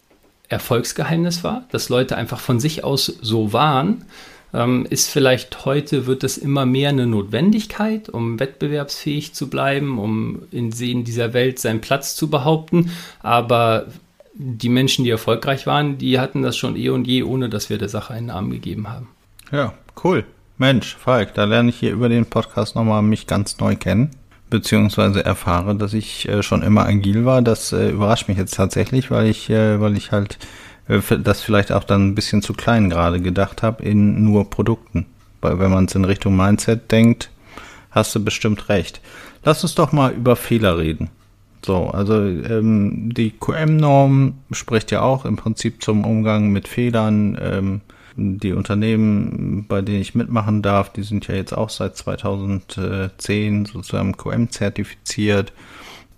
Erfolgsgeheimnis 0.50 1.42
war, 1.42 1.64
dass 1.72 1.88
Leute 1.88 2.14
einfach 2.14 2.40
von 2.40 2.60
sich 2.60 2.84
aus 2.84 3.06
so 3.06 3.54
waren, 3.54 4.04
ähm, 4.52 4.86
ist 4.90 5.08
vielleicht 5.08 5.64
heute, 5.64 6.06
wird 6.06 6.24
es 6.24 6.36
immer 6.36 6.66
mehr 6.66 6.90
eine 6.90 7.06
Notwendigkeit, 7.06 8.10
um 8.10 8.38
wettbewerbsfähig 8.38 9.32
zu 9.32 9.48
bleiben, 9.48 9.98
um 9.98 10.42
in, 10.50 10.72
in 10.72 11.04
dieser 11.04 11.32
Welt 11.32 11.58
seinen 11.58 11.80
Platz 11.80 12.16
zu 12.16 12.28
behaupten. 12.28 12.90
Aber 13.22 13.86
die 14.34 14.68
Menschen, 14.68 15.02
die 15.02 15.10
erfolgreich 15.10 15.66
waren, 15.66 15.96
die 15.96 16.20
hatten 16.20 16.42
das 16.42 16.58
schon 16.58 16.76
eh 16.76 16.90
und 16.90 17.06
je, 17.06 17.22
ohne 17.22 17.48
dass 17.48 17.70
wir 17.70 17.78
der 17.78 17.88
Sache 17.88 18.12
einen 18.12 18.26
Namen 18.26 18.50
gegeben 18.50 18.90
haben. 18.90 19.08
Ja, 19.50 19.72
cool. 20.04 20.26
Mensch, 20.58 20.96
Falk, 20.96 21.32
da 21.32 21.44
lerne 21.44 21.70
ich 21.70 21.76
hier 21.76 21.92
über 21.92 22.10
den 22.10 22.26
Podcast 22.26 22.76
nochmal 22.76 23.00
mich 23.00 23.26
ganz 23.26 23.58
neu 23.58 23.74
kennen 23.74 24.10
beziehungsweise 24.50 25.24
erfahre, 25.24 25.76
dass 25.76 25.94
ich 25.94 26.28
äh, 26.28 26.42
schon 26.42 26.62
immer 26.62 26.84
agil 26.84 27.24
war. 27.24 27.40
Das 27.42 27.72
äh, 27.72 27.90
überrascht 27.90 28.28
mich 28.28 28.36
jetzt 28.36 28.54
tatsächlich, 28.54 29.10
weil 29.10 29.28
ich, 29.28 29.48
äh, 29.48 29.80
weil 29.80 29.96
ich 29.96 30.12
halt 30.12 30.38
äh, 30.88 31.00
das 31.18 31.40
vielleicht 31.40 31.72
auch 31.72 31.84
dann 31.84 32.08
ein 32.08 32.14
bisschen 32.14 32.42
zu 32.42 32.52
klein 32.52 32.90
gerade 32.90 33.20
gedacht 33.20 33.62
habe 33.62 33.82
in 33.84 34.24
nur 34.24 34.50
Produkten. 34.50 35.06
Weil 35.40 35.58
wenn 35.58 35.70
man 35.70 35.86
es 35.86 35.94
in 35.94 36.04
Richtung 36.04 36.36
Mindset 36.36 36.90
denkt, 36.90 37.30
hast 37.90 38.14
du 38.14 38.22
bestimmt 38.22 38.68
recht. 38.68 39.00
Lass 39.44 39.62
uns 39.62 39.74
doch 39.74 39.92
mal 39.92 40.12
über 40.12 40.36
Fehler 40.36 40.76
reden. 40.76 41.10
So, 41.64 41.88
also 41.88 42.14
ähm, 42.14 43.12
die 43.12 43.32
QM-Norm 43.32 44.34
spricht 44.50 44.90
ja 44.90 45.02
auch 45.02 45.24
im 45.24 45.36
Prinzip 45.36 45.82
zum 45.82 46.04
Umgang 46.04 46.50
mit 46.50 46.68
Fehlern. 46.68 47.38
Ähm, 47.40 47.80
die 48.16 48.52
Unternehmen, 48.52 49.66
bei 49.68 49.82
denen 49.82 50.00
ich 50.00 50.14
mitmachen 50.14 50.62
darf, 50.62 50.92
die 50.92 51.02
sind 51.02 51.26
ja 51.28 51.34
jetzt 51.34 51.56
auch 51.56 51.70
seit 51.70 51.96
2010 51.96 53.66
sozusagen 53.66 54.16
QM 54.16 54.50
zertifiziert. 54.50 55.52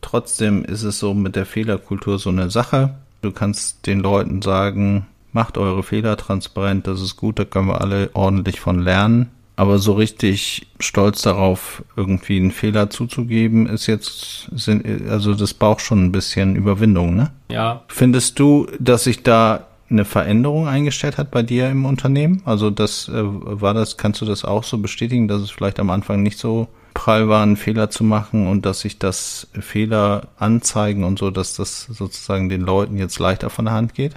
Trotzdem 0.01 0.65
ist 0.65 0.83
es 0.83 0.99
so 0.99 1.15
mit 1.15 1.37
der 1.37 1.47
Fehlerkultur 1.47 2.19
so 2.19 2.31
eine 2.31 2.51
Sache. 2.51 2.95
Du 3.21 3.31
kannst 3.31 3.87
den 3.87 4.01
Leuten 4.01 4.43
sagen, 4.43 5.07
macht 5.33 5.59
eure 5.59 5.83
Fehler 5.83 6.17
transparent, 6.17 6.87
das 6.87 7.01
ist 7.01 7.17
gut, 7.17 7.39
da 7.39 7.45
können 7.45 7.69
wir 7.69 7.81
alle 7.81 8.11
ordentlich 8.15 8.61
von 8.61 8.81
lernen. 8.81 9.31
Aber 9.55 9.79
so 9.79 9.93
richtig 9.93 10.67
stolz 10.81 11.23
darauf, 11.23 11.85
irgendwie 11.95 12.39
einen 12.39 12.51
Fehler 12.51 12.91
zuzugeben, 12.91 13.67
ist 13.67 13.87
jetzt, 13.87 14.51
sind, 14.55 14.85
also 15.09 15.35
das 15.35 15.55
braucht 15.55 15.83
schon 15.83 16.05
ein 16.05 16.13
bisschen 16.13 16.57
Überwindung, 16.57 17.15
ne? 17.15 17.31
Ja. 17.51 17.83
Findest 17.89 18.39
du, 18.39 18.67
dass 18.81 19.05
sich 19.05 19.23
da 19.23 19.67
eine 19.93 20.05
Veränderung 20.05 20.67
eingestellt 20.67 21.19
hat 21.19 21.31
bei 21.31 21.43
dir 21.43 21.71
im 21.71 21.85
Unternehmen? 21.85 22.43
Also 22.45 22.71
das 22.71 23.09
äh, 23.09 23.13
war 23.23 23.75
das, 23.75 23.97
kannst 23.97 24.21
du 24.21 24.25
das 24.25 24.45
auch 24.45 24.65
so 24.65 24.79
bestätigen, 24.79 25.29
dass 25.29 25.43
es 25.43 25.51
vielleicht 25.51 25.79
am 25.79 25.91
Anfang 25.91 26.23
nicht 26.23 26.39
so 26.39 26.69
prall 26.95 27.29
war, 27.29 27.43
einen 27.43 27.57
Fehler 27.57 27.91
zu 27.91 28.05
machen 28.05 28.47
und 28.47 28.67
dass 28.67 28.81
sich 28.81 28.99
das 28.99 29.49
Fehler 29.59 30.29
anzeigen 30.37 31.05
und 31.05 31.19
so, 31.19 31.31
dass 31.31 31.55
das 31.55 31.85
sozusagen 31.85 32.49
den 32.49 32.61
Leuten 32.61 32.99
jetzt 32.99 33.19
leichter 33.19 33.51
von 33.51 33.67
der 33.67 33.75
Hand 33.75 33.95
geht? 33.95 34.15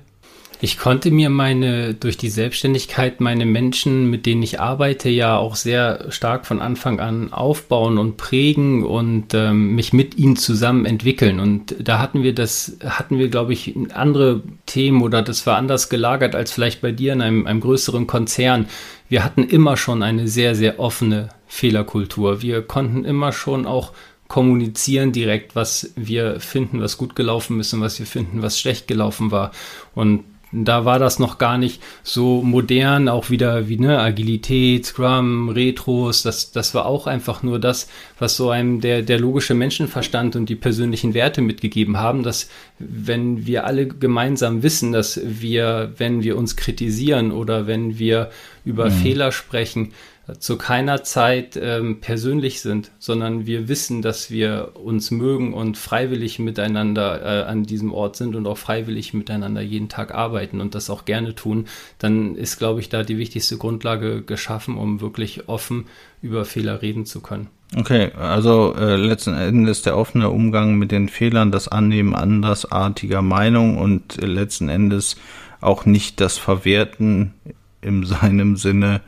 Ich 0.62 0.78
konnte 0.78 1.12
mir 1.12 1.30
meine, 1.30 1.94
durch 1.94 2.18
die 2.18 2.30
Selbstständigkeit 2.30 3.20
meine 3.20 3.46
Menschen, 3.46 4.10
mit 4.10 4.26
denen 4.26 4.42
ich 4.42 4.60
arbeite, 4.60 5.10
ja 5.10 5.38
auch 5.38 5.56
sehr 5.56 6.06
stark 6.10 6.46
von 6.46 6.62
Anfang 6.62 7.00
an 7.00 7.34
aufbauen 7.34 7.98
und 7.98 8.18
prägen 8.18 8.86
und 8.86 9.34
ähm, 9.34 9.76
mich 9.76 9.92
mit 9.92 10.18
ihnen 10.18 10.38
zusammen 10.38 10.86
entwickeln. 10.86 11.40
Und 11.40 11.76
da 11.80 12.00
hatten 12.00 12.24
wir 12.24 12.34
das, 12.34 12.78
hatten 12.86 13.20
wir, 13.20 13.28
glaube 13.28 13.54
ich, 13.54 13.76
andere 13.94 14.44
Themen 14.66 15.02
oder 15.02 15.22
das 15.22 15.46
war 15.46 15.58
anders 15.58 15.90
gelagert 15.90 16.36
als 16.36 16.52
vielleicht 16.52 16.82
bei 16.82 16.92
dir 16.92 17.14
in 17.14 17.22
einem, 17.22 17.48
einem 17.48 17.60
größeren 17.60 18.08
Konzern. 18.08 18.68
Wir 19.10 19.24
hatten 19.24 19.44
immer 19.44 19.76
schon 19.78 20.04
eine 20.04 20.28
sehr, 20.28 20.56
sehr 20.56 20.80
offene 20.80 21.30
Fehlerkultur. 21.48 22.42
Wir 22.42 22.62
konnten 22.62 23.04
immer 23.04 23.34
schon 23.34 23.66
auch 23.66 23.92
kommunizieren 24.28 25.12
direkt, 25.12 25.56
was 25.56 25.94
wir 25.96 26.40
finden, 26.40 26.82
was 26.82 26.98
gut 26.98 27.16
gelaufen 27.16 27.60
ist 27.60 27.74
und 27.74 27.82
was 27.82 28.00
wir 28.00 28.08
finden, 28.08 28.42
was 28.42 28.60
schlecht 28.60 28.88
gelaufen 28.88 29.32
war. 29.32 29.52
Und 29.94 30.24
da 30.52 30.86
war 30.86 31.00
das 31.00 31.20
noch 31.20 31.38
gar 31.38 31.58
nicht 31.58 31.82
so 32.04 32.42
modern, 32.42 33.10
auch 33.10 33.30
wieder 33.30 33.68
wie 33.68 33.78
ne, 33.78 34.00
Agilität, 34.00 34.86
Scrum, 34.86 35.50
Retros, 35.50 36.24
das, 36.24 36.52
das 36.52 36.74
war 36.74 36.86
auch 36.86 37.08
einfach 37.08 37.44
nur 37.44 37.60
das, 37.60 37.88
was 38.20 38.38
so 38.38 38.50
einem 38.50 38.82
der, 38.82 39.02
der 39.02 39.20
logische 39.20 39.54
Menschenverstand 39.54 40.36
und 40.36 40.48
die 40.48 40.56
persönlichen 40.56 41.14
Werte 41.14 41.42
mitgegeben 41.42 41.98
haben, 41.98 42.24
dass 42.24 42.50
wenn 42.80 43.46
wir 43.46 43.66
alle 43.66 43.88
gemeinsam 43.88 44.64
wissen, 44.64 44.92
dass 44.92 45.20
wir, 45.24 45.94
wenn 45.98 46.24
wir 46.24 46.38
uns 46.38 46.56
kritisieren 46.56 47.32
oder 47.32 47.68
wenn 47.68 48.00
wir 48.00 48.30
über 48.64 48.86
mhm. 48.86 48.94
Fehler 48.94 49.32
sprechen, 49.32 49.94
zu 50.40 50.58
keiner 50.58 51.04
Zeit 51.04 51.58
ähm, 51.62 52.02
persönlich 52.02 52.62
sind, 52.62 52.92
sondern 52.98 53.46
wir 53.46 53.68
wissen, 53.68 54.02
dass 54.02 54.32
wir 54.32 54.72
uns 54.74 55.12
mögen 55.12 55.54
und 55.54 55.78
freiwillig 55.78 56.40
miteinander 56.40 57.22
äh, 57.22 57.44
an 57.48 57.64
diesem 57.64 57.94
Ort 57.94 58.16
sind 58.16 58.36
und 58.36 58.48
auch 58.48 58.58
freiwillig 58.58 59.14
miteinander 59.14 59.62
jeden 59.62 59.88
Tag 59.88 60.16
arbeiten 60.16 60.62
und 60.62 60.74
das 60.74 60.90
auch 60.90 61.06
gerne 61.06 61.36
tun, 61.36 61.66
dann 62.00 62.36
ist, 62.36 62.58
glaube 62.58 62.80
ich, 62.80 62.90
da 62.90 63.04
die 63.04 63.20
wichtigste 63.20 63.58
Grundlage 63.58 64.24
geschaffen, 64.24 64.78
um 64.78 65.00
wirklich 65.00 65.48
offen 65.48 65.86
über 66.24 66.44
Fehler 66.44 66.82
reden 66.82 67.06
zu 67.06 67.22
können. 67.22 67.48
Okay, 67.78 68.12
also 68.18 68.74
äh, 68.76 68.96
letzten 68.96 69.36
Endes 69.36 69.84
der 69.84 69.98
offene 69.98 70.30
Umgang 70.30 70.76
mit 70.76 70.92
den 70.92 71.10
Fehlern, 71.10 71.52
das 71.52 71.68
Annehmen 71.68 72.16
andersartiger 72.16 73.22
Meinung 73.22 73.78
und 73.78 74.22
äh, 74.22 74.26
letzten 74.26 74.70
Endes 74.70 75.18
auch 75.62 75.86
nicht 75.86 76.20
das 76.20 76.38
Verwerten 76.38 77.34
in 77.82 78.04
seinem 78.06 78.56
Sinne 78.56 79.02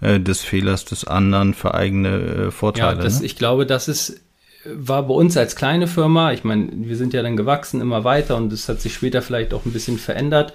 äh, 0.00 0.20
des 0.20 0.42
Fehlers 0.42 0.84
des 0.84 1.04
anderen 1.04 1.54
für 1.54 1.74
eigene 1.74 2.08
äh, 2.08 2.50
Vorteile. 2.50 2.98
Ja, 2.98 3.02
das, 3.02 3.20
ne? 3.20 3.26
ich 3.26 3.36
glaube, 3.36 3.66
das 3.66 3.88
ist 3.88 4.20
war 4.64 5.06
bei 5.06 5.14
uns 5.14 5.36
als 5.36 5.56
kleine 5.56 5.86
Firma, 5.86 6.32
ich 6.32 6.44
meine, 6.44 6.68
wir 6.72 6.96
sind 6.96 7.14
ja 7.14 7.22
dann 7.22 7.36
gewachsen 7.36 7.80
immer 7.80 8.04
weiter 8.04 8.36
und 8.36 8.52
es 8.52 8.68
hat 8.68 8.80
sich 8.80 8.94
später 8.94 9.22
vielleicht 9.22 9.54
auch 9.54 9.64
ein 9.64 9.72
bisschen 9.72 9.98
verändert. 9.98 10.52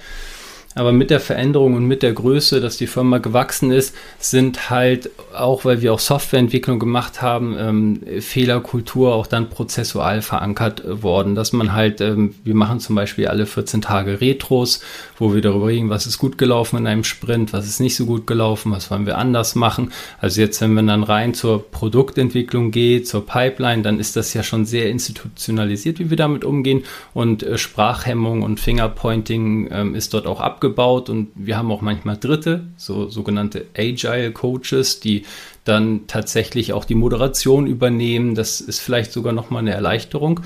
Aber 0.77 0.91
mit 0.91 1.09
der 1.09 1.21
Veränderung 1.21 1.73
und 1.75 1.85
mit 1.85 2.03
der 2.03 2.11
Größe, 2.11 2.59
dass 2.59 2.75
die 2.75 2.85
Firma 2.85 3.19
gewachsen 3.19 3.71
ist, 3.71 3.95
sind 4.19 4.69
halt 4.69 5.09
auch, 5.33 5.63
weil 5.63 5.81
wir 5.81 5.93
auch 5.93 5.99
Softwareentwicklung 5.99 6.79
gemacht 6.79 7.21
haben, 7.21 7.55
ähm, 7.57 8.01
Fehlerkultur 8.19 9.15
auch 9.15 9.25
dann 9.25 9.49
prozessual 9.49 10.21
verankert 10.21 10.83
worden, 10.85 11.33
dass 11.33 11.53
man 11.53 11.71
halt, 11.71 12.01
ähm, 12.01 12.35
wir 12.43 12.55
machen 12.55 12.81
zum 12.81 12.97
Beispiel 12.97 13.27
alle 13.27 13.45
14 13.45 13.81
Tage 13.81 14.19
Retros, 14.19 14.81
wo 15.17 15.33
wir 15.33 15.41
darüber 15.41 15.67
reden, 15.67 15.89
was 15.89 16.07
ist 16.07 16.17
gut 16.17 16.38
gelaufen 16.38 16.77
in 16.77 16.88
einem 16.88 17.05
Sprint, 17.05 17.53
was 17.53 17.67
ist 17.67 17.79
nicht 17.79 17.95
so 17.95 18.05
gut 18.05 18.27
gelaufen, 18.27 18.73
was 18.73 18.91
wollen 18.91 19.05
wir 19.05 19.17
anders 19.17 19.55
machen. 19.55 19.93
Also 20.19 20.41
jetzt, 20.41 20.59
wenn 20.59 20.73
man 20.73 20.88
dann 20.88 21.03
rein 21.03 21.33
zur 21.33 21.71
Produktentwicklung 21.71 22.71
geht, 22.71 23.07
zur 23.07 23.25
Pipeline, 23.25 23.81
dann 23.81 23.97
ist 23.97 24.17
das 24.17 24.33
ja 24.33 24.43
schon 24.43 24.65
sehr 24.65 24.89
institutionalisiert, 24.89 25.99
wie 25.99 26.09
wir 26.09 26.17
damit 26.17 26.43
umgehen 26.43 26.83
und 27.13 27.43
äh, 27.43 27.57
Sprachhemmung 27.57 28.41
und 28.41 28.59
Fingerpointing 28.59 29.69
ähm, 29.71 29.95
ist 29.95 30.13
dort 30.13 30.27
auch 30.27 30.41
abgeschlossen 30.41 30.64
aufgebaut 30.65 31.10
und 31.10 31.30
wir 31.36 31.58
haben 31.58 31.71
auch 31.71 31.82
manchmal 31.82 32.17
Dritte, 32.17 32.67
so 32.78 33.10
sogenannte 33.10 33.65
Agile 33.78 34.32
Coaches, 34.32 34.99
die 34.99 35.23
dann 35.63 36.08
tatsächlich 36.08 36.73
auch 36.73 36.86
die 36.86 36.95
Moderation 36.95 37.67
übernehmen. 37.67 38.36
Das 38.36 38.62
ist 38.62 38.80
vielleicht 38.80 39.12
sogar 39.12 39.34
nochmal 39.34 39.62
eine 39.62 39.73
Erleichterung. 39.73 40.41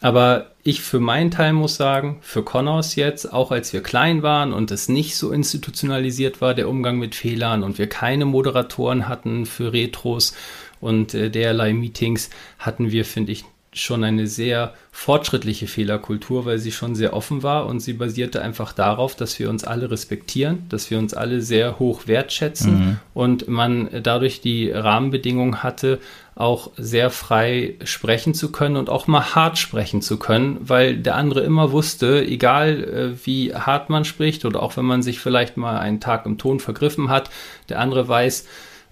Aber 0.00 0.50
ich 0.62 0.82
für 0.82 1.00
meinen 1.00 1.30
Teil 1.30 1.54
muss 1.54 1.76
sagen, 1.76 2.18
für 2.20 2.42
Connors 2.42 2.94
jetzt, 2.94 3.32
auch 3.32 3.50
als 3.50 3.72
wir 3.72 3.82
klein 3.82 4.22
waren 4.22 4.52
und 4.52 4.70
es 4.70 4.88
nicht 4.88 5.16
so 5.16 5.32
institutionalisiert 5.32 6.40
war, 6.40 6.54
der 6.54 6.68
Umgang 6.68 6.98
mit 6.98 7.14
Fehlern 7.14 7.62
und 7.62 7.78
wir 7.78 7.88
keine 7.88 8.26
Moderatoren 8.26 9.08
hatten 9.08 9.46
für 9.46 9.72
Retros 9.72 10.34
und 10.80 11.14
äh, 11.14 11.30
derlei 11.30 11.72
Meetings, 11.72 12.28
hatten 12.58 12.90
wir, 12.90 13.06
finde 13.06 13.32
ich, 13.32 13.44
schon 13.74 14.04
eine 14.04 14.26
sehr 14.26 14.72
fortschrittliche 14.92 15.66
Fehlerkultur, 15.66 16.46
weil 16.46 16.58
sie 16.58 16.72
schon 16.72 16.94
sehr 16.94 17.12
offen 17.12 17.42
war 17.42 17.66
und 17.66 17.80
sie 17.80 17.92
basierte 17.92 18.40
einfach 18.40 18.72
darauf, 18.72 19.16
dass 19.16 19.38
wir 19.38 19.50
uns 19.50 19.64
alle 19.64 19.90
respektieren, 19.90 20.66
dass 20.68 20.90
wir 20.90 20.98
uns 20.98 21.12
alle 21.14 21.42
sehr 21.42 21.78
hoch 21.78 22.06
wertschätzen 22.06 22.72
mhm. 22.72 22.96
und 23.12 23.48
man 23.48 23.88
dadurch 24.02 24.40
die 24.40 24.70
Rahmenbedingungen 24.70 25.62
hatte, 25.62 25.98
auch 26.36 26.70
sehr 26.76 27.10
frei 27.10 27.74
sprechen 27.84 28.34
zu 28.34 28.50
können 28.50 28.76
und 28.76 28.88
auch 28.88 29.06
mal 29.06 29.34
hart 29.34 29.58
sprechen 29.58 30.02
zu 30.02 30.18
können, 30.18 30.58
weil 30.60 30.96
der 30.96 31.16
andere 31.16 31.42
immer 31.42 31.72
wusste, 31.72 32.24
egal 32.24 32.84
äh, 32.84 33.26
wie 33.26 33.54
hart 33.54 33.90
man 33.90 34.04
spricht 34.04 34.44
oder 34.44 34.62
auch 34.62 34.76
wenn 34.76 34.84
man 34.84 35.02
sich 35.02 35.18
vielleicht 35.18 35.56
mal 35.56 35.78
einen 35.78 36.00
Tag 36.00 36.26
im 36.26 36.38
Ton 36.38 36.60
vergriffen 36.60 37.08
hat, 37.08 37.30
der 37.68 37.80
andere 37.80 38.08
weiß, 38.08 38.46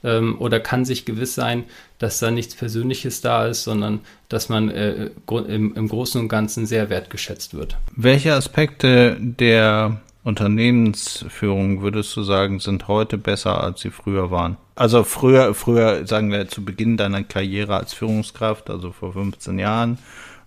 ähm, 0.05 0.37
oder 0.39 0.61
kann 0.61 0.85
sich 0.85 1.05
gewiss 1.05 1.35
sein, 1.35 1.65
dass 2.03 2.19
da 2.19 2.33
nichts 2.33 2.57
Persönliches 2.57 3.21
da 3.21 3.47
ist, 3.47 3.63
sondern 3.63 4.01
dass 4.29 4.49
man 4.49 4.71
äh, 4.71 5.11
im, 5.29 5.75
im 5.75 5.89
Großen 5.89 6.21
und 6.21 6.29
Ganzen 6.29 6.67
sehr 6.67 6.91
wertgeschätzt 6.91 7.55
wird. 7.55 7.77
Welche 7.95 8.35
Aspekte 8.35 9.17
der 9.21 10.01
Unternehmensführung 10.25 11.81
würdest 11.81 12.17
du 12.17 12.25
sagen, 12.25 12.59
sind 12.59 12.89
heute 12.89 13.19
besser, 13.19 13.63
als 13.63 13.83
sie 13.83 13.91
früher 13.91 14.33
waren? 14.33 14.57
Also 14.75 15.05
früher, 15.05 15.55
früher, 15.55 16.05
sagen 16.05 16.33
wir 16.33 16.49
zu 16.49 16.65
Beginn 16.65 16.97
deiner 16.97 17.23
Karriere 17.23 17.77
als 17.77 17.95
Führungskraft, 17.95 18.69
also 18.69 18.91
vor 18.91 19.13
15 19.13 19.61
Jahren, 19.61 19.99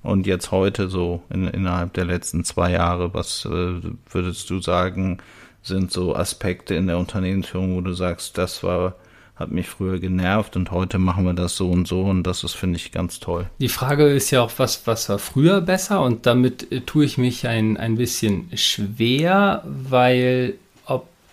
und 0.03 0.27
jetzt 0.27 0.51
heute 0.51 0.89
so 0.89 1.23
in, 1.29 1.47
innerhalb 1.47 1.93
der 1.93 2.05
letzten 2.05 2.43
zwei 2.43 2.71
Jahre, 2.71 3.13
was 3.13 3.45
äh, 3.45 3.81
würdest 4.11 4.49
du 4.49 4.59
sagen, 4.59 5.19
sind 5.63 5.89
so 5.89 6.15
Aspekte 6.15 6.75
in 6.75 6.87
der 6.87 6.97
Unternehmensführung, 6.97 7.77
wo 7.77 7.81
du 7.81 7.93
sagst, 7.93 8.37
das 8.37 8.61
war 8.61 8.95
hat 9.35 9.51
mich 9.51 9.67
früher 9.67 9.99
genervt 9.99 10.55
und 10.55 10.71
heute 10.71 10.97
machen 10.97 11.25
wir 11.25 11.33
das 11.33 11.55
so 11.55 11.69
und 11.69 11.87
so 11.87 12.03
und 12.03 12.23
das 12.23 12.43
ist, 12.43 12.53
finde 12.53 12.77
ich, 12.77 12.91
ganz 12.91 13.19
toll. 13.19 13.47
Die 13.59 13.69
Frage 13.69 14.07
ist 14.07 14.31
ja 14.31 14.41
auch, 14.41 14.51
was, 14.57 14.87
was 14.87 15.09
war 15.09 15.19
früher 15.19 15.61
besser 15.61 16.01
und 16.01 16.25
damit 16.25 16.71
äh, 16.71 16.81
tue 16.81 17.05
ich 17.05 17.17
mich 17.17 17.47
ein, 17.47 17.77
ein 17.77 17.95
bisschen 17.95 18.49
schwer, 18.55 19.63
weil 19.65 20.55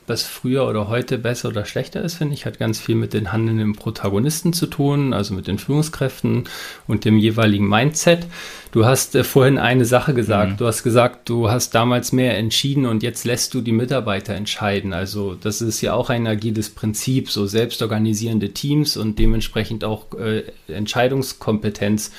was 0.07 0.23
früher 0.23 0.67
oder 0.67 0.88
heute 0.88 1.19
besser 1.19 1.49
oder 1.49 1.65
schlechter 1.65 2.03
ist, 2.03 2.15
finde 2.15 2.35
ich, 2.35 2.47
hat 2.47 2.59
ganz 2.59 2.81
viel 2.81 2.95
mit 2.95 3.12
den 3.12 3.33
handelnden 3.33 3.75
Protagonisten 3.75 4.53
zu 4.53 4.67
tun, 4.67 5.12
also 5.12 5.35
mit 5.35 5.47
den 5.47 5.59
Führungskräften 5.59 6.45
und 6.87 7.05
dem 7.05 7.19
jeweiligen 7.19 7.69
Mindset. 7.69 8.27
Du 8.73 8.85
hast 8.85 9.15
äh, 9.15 9.25
vorhin 9.25 9.59
eine 9.59 9.85
Sache 9.85 10.15
gesagt. 10.15 10.53
Mhm. 10.53 10.57
Du 10.57 10.67
hast 10.67 10.83
gesagt, 10.83 11.29
du 11.29 11.51
hast 11.51 11.75
damals 11.75 12.12
mehr 12.12 12.37
entschieden 12.37 12.87
und 12.87 13.03
jetzt 13.03 13.25
lässt 13.25 13.55
du 13.55 13.61
die 13.61 13.73
Mitarbeiter 13.73 14.35
entscheiden. 14.35 14.93
Also 14.93 15.35
das 15.35 15.61
ist 15.61 15.81
ja 15.81 15.95
auch 15.95 16.11
ein 16.11 16.27
agiles 16.27 16.71
Prinzip, 16.71 17.31
so 17.31 17.47
selbstorganisierende 17.47 18.53
Teams 18.53 18.97
und 18.97 19.19
dementsprechend 19.19 19.85
auch 19.85 20.07
äh, 20.15 20.45
Entscheidungskompetenz 20.69 22.12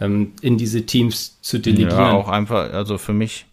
ähm, 0.00 0.32
in 0.40 0.58
diese 0.58 0.86
Teams 0.86 1.38
zu 1.40 1.58
delegieren. 1.58 1.90
Ja, 1.98 2.12
auch 2.12 2.28
einfach, 2.28 2.72
also 2.72 2.98
für 2.98 3.12
mich 3.12 3.46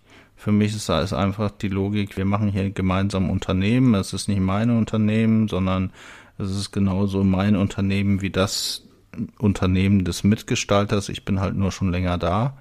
für 0.46 0.52
mich 0.52 0.76
ist 0.76 0.90
es 0.90 1.12
einfach 1.12 1.50
die 1.50 1.70
Logik, 1.70 2.18
wir 2.18 2.26
machen 2.26 2.50
hier 2.50 2.70
gemeinsam 2.70 3.32
Unternehmen. 3.32 3.96
Es 3.96 4.14
ist 4.14 4.28
nicht 4.28 4.42
mein 4.42 4.70
Unternehmen, 4.70 5.48
sondern 5.48 5.92
es 6.38 6.52
ist 6.52 6.72
genauso 6.72 7.24
mein 7.24 7.56
Unternehmen 7.56 8.22
wie 8.22 8.30
das 8.30 8.84
Unternehmen 9.40 10.06
des 10.06 10.24
Mitgestalters. 10.24 11.10
Ich 11.10 11.26
bin 11.26 11.40
halt 11.40 11.56
nur 11.56 11.72
schon 11.72 11.90
länger 11.90 12.20
da. 12.20 12.56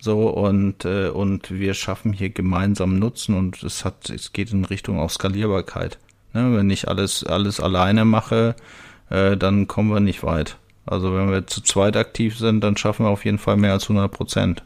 So 0.00 0.28
und 0.28 0.84
äh, 0.86 1.08
und 1.10 1.52
wir 1.52 1.74
schaffen 1.74 2.12
hier 2.12 2.30
gemeinsam 2.30 2.98
Nutzen 2.98 3.36
und 3.36 3.62
es 3.62 3.84
hat 3.84 4.10
es 4.10 4.32
geht 4.32 4.50
in 4.50 4.64
Richtung 4.64 4.98
auch 4.98 5.10
Skalierbarkeit. 5.10 6.00
Ne? 6.32 6.56
Wenn 6.56 6.68
ich 6.68 6.88
alles 6.88 7.22
alles 7.22 7.60
alleine 7.60 8.04
mache, 8.04 8.56
äh, 9.08 9.36
dann 9.36 9.68
kommen 9.68 9.90
wir 9.90 10.00
nicht 10.00 10.24
weit. 10.24 10.56
Also 10.84 11.14
wenn 11.14 11.30
wir 11.30 11.46
zu 11.46 11.60
zweit 11.60 11.96
aktiv 11.96 12.36
sind, 12.36 12.64
dann 12.64 12.76
schaffen 12.76 13.06
wir 13.06 13.10
auf 13.10 13.24
jeden 13.24 13.38
Fall 13.38 13.56
mehr 13.56 13.72
als 13.72 13.84
100 13.84 14.10
Prozent. 14.10 14.64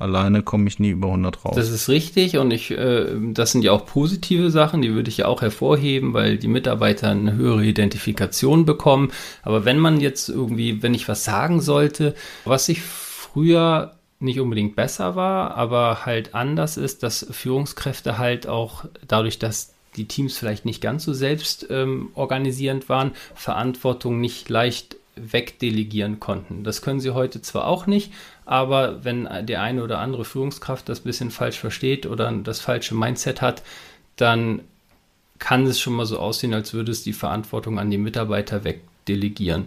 Alleine 0.00 0.42
komme 0.42 0.66
ich 0.66 0.78
nie 0.78 0.88
über 0.88 1.08
100 1.08 1.44
raus. 1.44 1.54
Das 1.54 1.68
ist 1.68 1.90
richtig 1.90 2.38
und 2.38 2.50
ich, 2.52 2.70
äh, 2.70 3.06
das 3.32 3.52
sind 3.52 3.62
ja 3.62 3.72
auch 3.72 3.84
positive 3.84 4.50
Sachen, 4.50 4.80
die 4.80 4.94
würde 4.94 5.10
ich 5.10 5.18
ja 5.18 5.26
auch 5.26 5.42
hervorheben, 5.42 6.14
weil 6.14 6.38
die 6.38 6.48
Mitarbeiter 6.48 7.10
eine 7.10 7.34
höhere 7.34 7.66
Identifikation 7.66 8.64
bekommen. 8.64 9.12
Aber 9.42 9.66
wenn 9.66 9.78
man 9.78 10.00
jetzt 10.00 10.30
irgendwie, 10.30 10.82
wenn 10.82 10.94
ich 10.94 11.06
was 11.06 11.24
sagen 11.24 11.60
sollte, 11.60 12.14
was 12.46 12.70
ich 12.70 12.80
früher 12.80 13.92
nicht 14.20 14.40
unbedingt 14.40 14.74
besser 14.74 15.16
war, 15.16 15.54
aber 15.56 16.06
halt 16.06 16.34
anders 16.34 16.78
ist, 16.78 17.02
dass 17.02 17.26
Führungskräfte 17.30 18.16
halt 18.16 18.46
auch 18.46 18.86
dadurch, 19.06 19.38
dass 19.38 19.74
die 19.96 20.08
Teams 20.08 20.38
vielleicht 20.38 20.64
nicht 20.64 20.80
ganz 20.80 21.04
so 21.04 21.12
selbst 21.12 21.66
ähm, 21.68 22.08
organisierend 22.14 22.88
waren, 22.88 23.12
Verantwortung 23.34 24.18
nicht 24.18 24.48
leicht 24.48 24.96
wegdelegieren 25.16 26.20
konnten. 26.20 26.64
Das 26.64 26.82
können 26.82 27.00
sie 27.00 27.10
heute 27.10 27.42
zwar 27.42 27.66
auch 27.66 27.86
nicht, 27.86 28.12
aber 28.50 29.04
wenn 29.04 29.28
der 29.46 29.62
eine 29.62 29.84
oder 29.84 30.00
andere 30.00 30.24
Führungskraft 30.24 30.88
das 30.88 31.00
ein 31.00 31.04
bisschen 31.04 31.30
falsch 31.30 31.60
versteht 31.60 32.04
oder 32.04 32.32
das 32.32 32.58
falsche 32.58 32.96
Mindset 32.96 33.40
hat, 33.40 33.62
dann 34.16 34.62
kann 35.38 35.66
es 35.66 35.78
schon 35.78 35.92
mal 35.92 36.04
so 36.04 36.18
aussehen, 36.18 36.52
als 36.52 36.74
würde 36.74 36.90
es 36.90 37.04
die 37.04 37.12
Verantwortung 37.12 37.78
an 37.78 37.92
die 37.92 37.96
Mitarbeiter 37.96 38.64
wegdelegieren. 38.64 39.66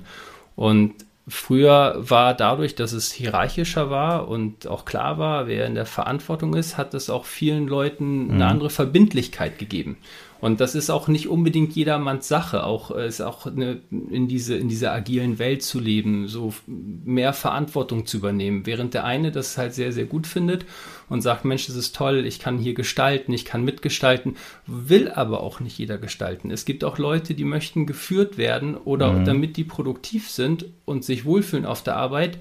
Und 0.58 0.96
früher 1.30 1.96
war 1.98 2.34
dadurch, 2.34 2.76
dass 2.76 2.92
es 2.92 3.14
hierarchischer 3.14 3.90
war 3.90 4.28
und 4.28 4.68
auch 4.68 4.84
klar 4.84 5.18
war, 5.18 5.48
wer 5.48 5.66
in 5.66 5.76
der 5.76 5.86
Verantwortung 5.86 6.54
ist, 6.54 6.76
hat 6.76 6.94
es 6.94 7.10
auch 7.10 7.24
vielen 7.24 7.70
Leuten 7.70 8.32
eine 8.32 8.34
mhm. 8.34 8.42
andere 8.52 8.70
Verbindlichkeit 8.70 9.60
gegeben. 9.60 9.96
Und 10.44 10.60
das 10.60 10.76
ist 10.76 10.90
auch 10.90 11.08
nicht 11.08 11.30
unbedingt 11.30 11.74
jedermanns 11.74 12.28
Sache, 12.28 12.66
auch 12.66 12.92
äh, 12.92 13.08
ist 13.08 13.22
auch 13.22 13.46
eine, 13.46 13.80
in 13.90 14.28
diese 14.28 14.58
in 14.58 14.68
dieser 14.68 14.92
agilen 14.92 15.40
Welt 15.40 15.64
zu 15.64 15.80
leben, 15.80 16.28
so 16.28 16.54
mehr 16.68 17.32
Verantwortung 17.32 18.06
zu 18.06 18.18
übernehmen. 18.18 18.66
Während 18.66 18.94
der 18.94 19.06
eine 19.06 19.32
das 19.32 19.58
halt 19.58 19.74
sehr 19.74 19.94
sehr 19.94 20.04
gut 20.04 20.28
findet 20.28 20.66
und 21.08 21.22
sagt, 21.22 21.46
Mensch, 21.46 21.68
das 21.68 21.78
ist 21.78 21.96
toll, 21.96 22.26
ich 22.26 22.40
kann 22.40 22.58
hier 22.58 22.74
gestalten, 22.74 23.32
ich 23.32 23.46
kann 23.46 23.64
mitgestalten, 23.64 24.36
will 24.68 25.10
aber 25.10 25.40
auch 25.40 25.62
nicht 25.62 25.78
jeder 25.78 25.98
gestalten. 25.98 26.52
Es 26.52 26.66
gibt 26.66 26.84
auch 26.84 26.98
Leute, 26.98 27.36
die 27.36 27.46
möchten 27.46 27.86
geführt 27.86 28.38
werden 28.38 28.76
oder 28.76 29.14
mhm. 29.14 29.24
damit 29.24 29.56
die 29.56 29.64
produktiv 29.64 30.30
sind 30.30 30.66
und 30.84 31.06
sich 31.06 31.24
wohlfühlen 31.24 31.66
auf 31.66 31.84
der 31.84 31.96
Arbeit, 31.96 32.38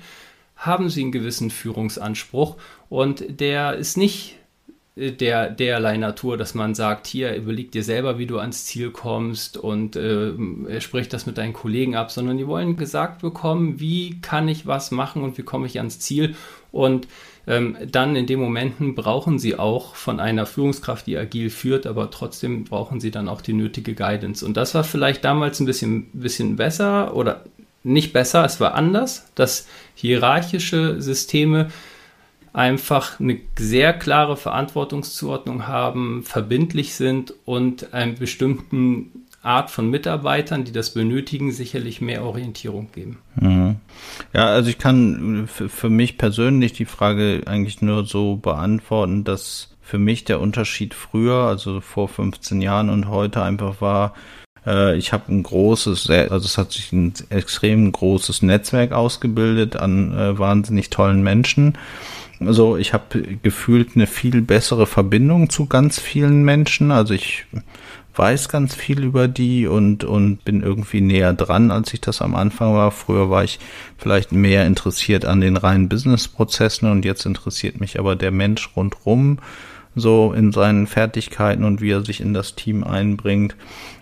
haben 0.56 0.88
sie 0.88 1.02
einen 1.02 1.12
gewissen 1.12 1.50
Führungsanspruch 1.50 2.56
und 2.88 3.38
der 3.38 3.76
ist 3.76 3.96
nicht 3.96 4.38
der, 4.94 5.48
derlei 5.48 5.96
Natur, 5.96 6.36
dass 6.36 6.54
man 6.54 6.74
sagt, 6.74 7.06
hier 7.06 7.34
überleg 7.34 7.72
dir 7.72 7.82
selber, 7.82 8.18
wie 8.18 8.26
du 8.26 8.38
ans 8.38 8.66
Ziel 8.66 8.90
kommst 8.90 9.56
und 9.56 9.96
äh, 9.96 10.80
sprich 10.80 11.08
das 11.08 11.24
mit 11.24 11.38
deinen 11.38 11.54
Kollegen 11.54 11.96
ab, 11.96 12.10
sondern 12.10 12.36
die 12.36 12.46
wollen 12.46 12.76
gesagt 12.76 13.22
bekommen, 13.22 13.80
wie 13.80 14.20
kann 14.20 14.48
ich 14.48 14.66
was 14.66 14.90
machen 14.90 15.22
und 15.22 15.38
wie 15.38 15.42
komme 15.42 15.66
ich 15.66 15.78
ans 15.78 15.98
Ziel 15.98 16.34
und 16.72 17.08
ähm, 17.46 17.76
dann 17.90 18.16
in 18.16 18.26
den 18.26 18.38
Momenten 18.38 18.94
brauchen 18.94 19.38
sie 19.38 19.58
auch 19.58 19.94
von 19.94 20.20
einer 20.20 20.44
Führungskraft, 20.44 21.06
die 21.06 21.16
agil 21.16 21.48
führt, 21.48 21.86
aber 21.86 22.10
trotzdem 22.10 22.64
brauchen 22.64 23.00
sie 23.00 23.10
dann 23.10 23.28
auch 23.28 23.40
die 23.40 23.52
nötige 23.54 23.94
Guidance. 23.94 24.44
Und 24.44 24.56
das 24.56 24.74
war 24.74 24.84
vielleicht 24.84 25.24
damals 25.24 25.58
ein 25.58 25.66
bisschen, 25.66 26.10
bisschen 26.12 26.56
besser 26.56 27.16
oder 27.16 27.44
nicht 27.82 28.12
besser, 28.12 28.44
es 28.44 28.60
war 28.60 28.74
anders, 28.74 29.32
dass 29.34 29.66
hierarchische 29.94 31.00
Systeme 31.02 31.70
einfach 32.52 33.18
eine 33.18 33.40
sehr 33.58 33.92
klare 33.92 34.36
Verantwortungszuordnung 34.36 35.66
haben, 35.66 36.22
verbindlich 36.24 36.94
sind 36.94 37.34
und 37.44 37.94
einem 37.94 38.16
bestimmten 38.16 39.10
Art 39.42 39.70
von 39.70 39.90
Mitarbeitern, 39.90 40.64
die 40.64 40.72
das 40.72 40.94
benötigen, 40.94 41.50
sicherlich 41.50 42.00
mehr 42.00 42.24
Orientierung 42.24 42.90
geben. 42.92 43.18
Mhm. 43.40 43.76
Ja, 44.32 44.46
also 44.46 44.70
ich 44.70 44.78
kann 44.78 45.48
für, 45.48 45.68
für 45.68 45.90
mich 45.90 46.16
persönlich 46.16 46.72
die 46.74 46.84
Frage 46.84 47.42
eigentlich 47.46 47.82
nur 47.82 48.06
so 48.06 48.36
beantworten, 48.36 49.24
dass 49.24 49.74
für 49.80 49.98
mich 49.98 50.24
der 50.24 50.40
Unterschied 50.40 50.94
früher, 50.94 51.46
also 51.46 51.80
vor 51.80 52.08
15 52.08 52.62
Jahren 52.62 52.88
und 52.88 53.08
heute 53.08 53.42
einfach 53.42 53.80
war, 53.80 54.14
äh, 54.64 54.96
ich 54.96 55.12
habe 55.12 55.32
ein 55.32 55.42
großes, 55.42 56.08
also 56.08 56.46
es 56.46 56.56
hat 56.56 56.72
sich 56.72 56.92
ein 56.92 57.12
extrem 57.30 57.90
großes 57.90 58.42
Netzwerk 58.42 58.92
ausgebildet 58.92 59.74
an 59.76 60.16
äh, 60.16 60.38
wahnsinnig 60.38 60.90
tollen 60.90 61.22
Menschen 61.22 61.76
also 62.46 62.76
ich 62.76 62.92
habe 62.92 63.22
gefühlt 63.42 63.90
eine 63.94 64.06
viel 64.06 64.42
bessere 64.42 64.86
Verbindung 64.86 65.50
zu 65.50 65.66
ganz 65.66 66.00
vielen 66.00 66.44
Menschen. 66.44 66.90
Also 66.90 67.14
ich 67.14 67.44
weiß 68.14 68.48
ganz 68.48 68.74
viel 68.74 69.02
über 69.02 69.28
die 69.28 69.66
und, 69.66 70.04
und 70.04 70.44
bin 70.44 70.62
irgendwie 70.62 71.00
näher 71.00 71.32
dran, 71.32 71.70
als 71.70 71.94
ich 71.94 72.00
das 72.00 72.20
am 72.20 72.34
Anfang 72.34 72.74
war. 72.74 72.90
Früher 72.90 73.30
war 73.30 73.44
ich 73.44 73.58
vielleicht 73.96 74.32
mehr 74.32 74.66
interessiert 74.66 75.24
an 75.24 75.40
den 75.40 75.56
reinen 75.56 75.88
Businessprozessen 75.88 76.90
und 76.90 77.04
jetzt 77.04 77.26
interessiert 77.26 77.80
mich 77.80 77.98
aber 77.98 78.16
der 78.16 78.30
Mensch 78.30 78.70
rundrum 78.76 79.38
so 79.94 80.32
in 80.32 80.52
seinen 80.52 80.86
Fertigkeiten 80.86 81.64
und 81.64 81.80
wie 81.80 81.90
er 81.90 82.04
sich 82.04 82.20
in 82.20 82.34
das 82.34 82.54
Team 82.54 82.84
einbringt. 82.84 83.56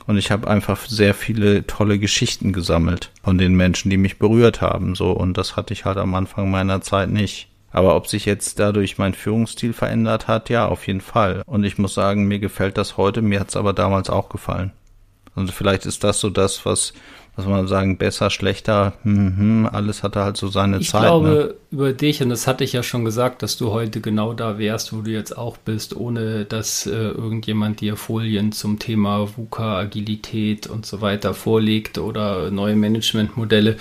Und 0.06 0.16
ich 0.16 0.30
habe 0.30 0.48
einfach 0.48 0.86
sehr 0.86 1.14
viele 1.14 1.66
tolle 1.66 1.98
Geschichten 1.98 2.52
gesammelt 2.52 3.10
von 3.22 3.38
den 3.38 3.54
Menschen, 3.54 3.90
die 3.90 3.96
mich 3.96 4.18
berührt 4.18 4.60
haben. 4.60 4.94
So, 4.94 5.12
und 5.12 5.36
das 5.36 5.56
hatte 5.56 5.72
ich 5.72 5.84
halt 5.84 5.98
am 5.98 6.14
Anfang 6.14 6.50
meiner 6.50 6.80
Zeit 6.80 7.10
nicht. 7.10 7.48
Aber 7.72 7.94
ob 7.96 8.08
sich 8.08 8.24
jetzt 8.24 8.58
dadurch 8.58 8.98
mein 8.98 9.14
Führungsstil 9.14 9.72
verändert 9.72 10.28
hat, 10.28 10.50
ja, 10.50 10.66
auf 10.66 10.86
jeden 10.86 11.00
Fall. 11.00 11.42
Und 11.46 11.64
ich 11.64 11.78
muss 11.78 11.94
sagen, 11.94 12.26
mir 12.26 12.38
gefällt 12.38 12.76
das 12.76 12.96
heute, 12.96 13.22
mir 13.22 13.40
hat 13.40 13.50
es 13.50 13.56
aber 13.56 13.72
damals 13.72 14.10
auch 14.10 14.28
gefallen. 14.28 14.72
Und 15.36 15.50
vielleicht 15.52 15.86
ist 15.86 16.02
das 16.02 16.18
so 16.18 16.28
das, 16.28 16.66
was, 16.66 16.92
was 17.36 17.46
man 17.46 17.68
sagen, 17.68 17.96
besser, 17.96 18.30
schlechter, 18.30 18.94
hm, 19.02 19.36
hm, 19.36 19.68
alles 19.70 20.02
hatte 20.02 20.24
halt 20.24 20.36
so 20.36 20.48
seine 20.48 20.78
ich 20.78 20.90
Zeit. 20.90 21.02
Ich 21.02 21.06
glaube 21.06 21.28
ne? 21.28 21.54
über 21.70 21.92
dich, 21.92 22.20
und 22.22 22.30
das 22.30 22.48
hatte 22.48 22.64
ich 22.64 22.72
ja 22.72 22.82
schon 22.82 23.04
gesagt, 23.04 23.42
dass 23.42 23.56
du 23.56 23.70
heute 23.70 24.00
genau 24.00 24.32
da 24.32 24.58
wärst, 24.58 24.92
wo 24.92 25.02
du 25.02 25.12
jetzt 25.12 25.38
auch 25.38 25.56
bist, 25.56 25.94
ohne 25.94 26.44
dass 26.44 26.86
äh, 26.86 26.90
irgendjemand 26.90 27.80
dir 27.80 27.96
Folien 27.96 28.50
zum 28.50 28.80
Thema 28.80 29.28
VUCA, 29.36 29.78
Agilität 29.78 30.66
und 30.66 30.84
so 30.84 31.00
weiter 31.00 31.32
vorlegt 31.32 31.98
oder 31.98 32.50
neue 32.50 32.74
Managementmodelle, 32.74 33.76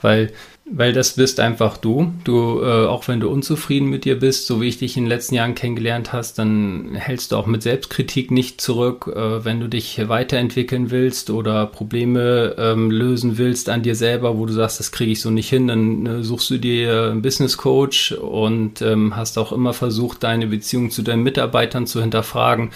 weil 0.00 0.32
weil 0.64 0.92
das 0.92 1.14
bist 1.14 1.40
einfach 1.40 1.76
du. 1.76 2.12
Du, 2.24 2.60
äh, 2.62 2.86
auch 2.86 3.08
wenn 3.08 3.20
du 3.20 3.28
unzufrieden 3.28 3.88
mit 3.88 4.04
dir 4.04 4.18
bist, 4.18 4.46
so 4.46 4.60
wie 4.60 4.68
ich 4.68 4.78
dich 4.78 4.96
in 4.96 5.04
den 5.04 5.08
letzten 5.08 5.34
Jahren 5.34 5.56
kennengelernt 5.56 6.12
hast, 6.12 6.38
dann 6.38 6.94
hältst 6.94 7.32
du 7.32 7.36
auch 7.36 7.46
mit 7.46 7.62
Selbstkritik 7.62 8.30
nicht 8.30 8.60
zurück. 8.60 9.10
Äh, 9.14 9.44
wenn 9.44 9.58
du 9.58 9.68
dich 9.68 10.08
weiterentwickeln 10.08 10.90
willst 10.90 11.30
oder 11.30 11.66
Probleme 11.66 12.54
ähm, 12.58 12.90
lösen 12.90 13.38
willst 13.38 13.68
an 13.68 13.82
dir 13.82 13.96
selber, 13.96 14.38
wo 14.38 14.46
du 14.46 14.52
sagst, 14.52 14.78
das 14.78 14.92
kriege 14.92 15.12
ich 15.12 15.20
so 15.20 15.30
nicht 15.30 15.48
hin, 15.48 15.66
dann 15.66 16.06
äh, 16.06 16.22
suchst 16.22 16.48
du 16.50 16.58
dir 16.58 17.10
einen 17.10 17.22
Business 17.22 17.56
Coach 17.56 18.12
und 18.12 18.80
ähm, 18.82 19.16
hast 19.16 19.38
auch 19.38 19.52
immer 19.52 19.72
versucht, 19.72 20.22
deine 20.22 20.46
Beziehung 20.46 20.90
zu 20.90 21.02
deinen 21.02 21.24
Mitarbeitern 21.24 21.86
zu 21.88 22.00
hinterfragen. 22.00 22.70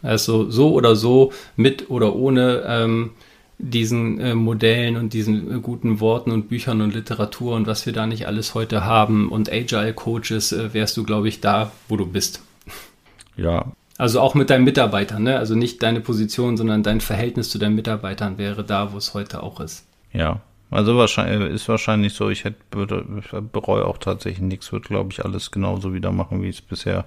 Also 0.00 0.48
so 0.48 0.72
oder 0.72 0.94
so, 0.94 1.32
mit 1.56 1.90
oder 1.90 2.14
ohne. 2.14 2.62
Ähm, 2.68 3.10
diesen 3.58 4.20
äh, 4.20 4.34
Modellen 4.34 4.96
und 4.96 5.12
diesen 5.12 5.50
äh, 5.50 5.60
guten 5.60 6.00
Worten 6.00 6.30
und 6.30 6.48
Büchern 6.48 6.80
und 6.80 6.94
Literatur 6.94 7.56
und 7.56 7.66
was 7.66 7.86
wir 7.86 7.92
da 7.92 8.06
nicht 8.06 8.26
alles 8.26 8.54
heute 8.54 8.84
haben 8.84 9.30
und 9.30 9.50
Agile 9.50 9.94
Coaches, 9.94 10.52
äh, 10.52 10.74
wärst 10.74 10.96
du, 10.96 11.04
glaube 11.04 11.28
ich, 11.28 11.40
da, 11.40 11.72
wo 11.88 11.96
du 11.96 12.06
bist. 12.06 12.42
Ja. 13.36 13.72
Also 13.98 14.20
auch 14.20 14.34
mit 14.34 14.50
deinen 14.50 14.64
Mitarbeitern, 14.64 15.22
ne? 15.22 15.38
Also 15.38 15.54
nicht 15.54 15.82
deine 15.82 16.00
Position, 16.00 16.58
sondern 16.58 16.82
dein 16.82 17.00
Verhältnis 17.00 17.48
zu 17.48 17.58
deinen 17.58 17.74
Mitarbeitern 17.74 18.36
wäre 18.36 18.62
da, 18.62 18.92
wo 18.92 18.98
es 18.98 19.14
heute 19.14 19.42
auch 19.42 19.60
ist. 19.60 19.86
Ja. 20.12 20.40
Also 20.70 20.96
wahrscheinlich 20.98 21.50
ist 21.50 21.68
wahrscheinlich 21.68 22.12
so, 22.12 22.28
ich 22.28 22.44
hätte 22.44 22.58
bereue 23.52 23.84
auch 23.84 23.98
tatsächlich 23.98 24.42
nichts, 24.42 24.72
würde 24.72 24.88
glaube 24.88 25.12
ich 25.12 25.24
alles 25.24 25.50
genauso 25.50 25.94
wieder 25.94 26.10
machen, 26.10 26.42
wie 26.42 26.48
ich 26.48 26.56
es 26.56 26.62
bisher 26.62 27.06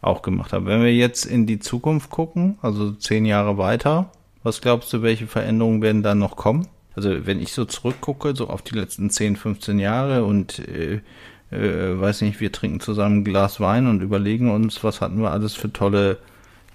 auch 0.00 0.22
gemacht 0.22 0.52
habe. 0.52 0.66
Wenn 0.66 0.82
wir 0.82 0.94
jetzt 0.94 1.26
in 1.26 1.46
die 1.46 1.58
Zukunft 1.58 2.10
gucken, 2.10 2.58
also 2.62 2.92
zehn 2.92 3.26
Jahre 3.26 3.58
weiter, 3.58 4.12
was 4.42 4.60
glaubst 4.60 4.92
du, 4.92 5.02
welche 5.02 5.26
Veränderungen 5.26 5.82
werden 5.82 6.02
da 6.02 6.14
noch 6.14 6.36
kommen? 6.36 6.68
Also 6.96 7.26
wenn 7.26 7.40
ich 7.40 7.52
so 7.52 7.64
zurückgucke, 7.64 8.34
so 8.34 8.48
auf 8.48 8.62
die 8.62 8.74
letzten 8.74 9.10
10, 9.10 9.36
15 9.36 9.78
Jahre 9.78 10.24
und 10.24 10.58
äh, 10.58 11.00
äh, 11.50 12.00
weiß 12.00 12.22
nicht, 12.22 12.40
wir 12.40 12.52
trinken 12.52 12.80
zusammen 12.80 13.18
ein 13.18 13.24
Glas 13.24 13.60
Wein 13.60 13.86
und 13.86 14.02
überlegen 14.02 14.50
uns, 14.50 14.82
was 14.84 15.00
hatten 15.00 15.20
wir 15.20 15.30
alles 15.30 15.54
für 15.54 15.72
tolle 15.72 16.18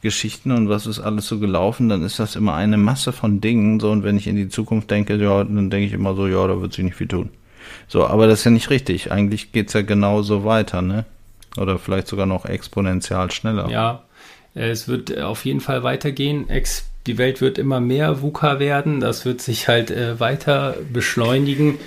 Geschichten 0.01 0.51
und 0.51 0.69
was 0.69 0.85
ist 0.85 0.99
alles 0.99 1.27
so 1.27 1.39
gelaufen, 1.39 1.89
dann 1.89 2.03
ist 2.03 2.19
das 2.19 2.35
immer 2.35 2.53
eine 2.53 2.77
Masse 2.77 3.11
von 3.11 3.41
Dingen. 3.41 3.79
So, 3.79 3.91
und 3.91 4.03
wenn 4.03 4.17
ich 4.17 4.27
in 4.27 4.35
die 4.35 4.49
Zukunft 4.49 4.91
denke, 4.91 5.15
ja, 5.15 5.43
dann 5.43 5.69
denke 5.69 5.87
ich 5.87 5.93
immer 5.93 6.13
so, 6.15 6.27
ja, 6.27 6.45
da 6.47 6.61
wird 6.61 6.73
sich 6.73 6.83
nicht 6.83 6.95
viel 6.95 7.07
tun. 7.07 7.29
So, 7.87 8.05
aber 8.05 8.27
das 8.27 8.39
ist 8.39 8.45
ja 8.45 8.51
nicht 8.51 8.69
richtig. 8.69 9.11
Eigentlich 9.11 9.51
geht's 9.51 9.73
ja 9.73 9.81
genauso 9.81 10.45
weiter, 10.45 10.81
ne? 10.81 11.05
Oder 11.57 11.79
vielleicht 11.79 12.07
sogar 12.07 12.25
noch 12.25 12.45
exponentiell 12.45 13.31
schneller. 13.31 13.69
Ja, 13.69 14.03
es 14.53 14.87
wird 14.87 15.17
auf 15.19 15.45
jeden 15.45 15.61
Fall 15.61 15.83
weitergehen. 15.83 16.49
Ex 16.49 16.85
die 17.07 17.17
Welt 17.17 17.41
wird 17.41 17.57
immer 17.57 17.79
mehr 17.79 18.21
VUCA 18.21 18.59
werden, 18.59 18.99
das 18.99 19.25
wird 19.25 19.41
sich 19.41 19.67
halt 19.67 19.91
äh, 19.91 20.19
weiter 20.19 20.75
beschleunigen. 20.91 21.77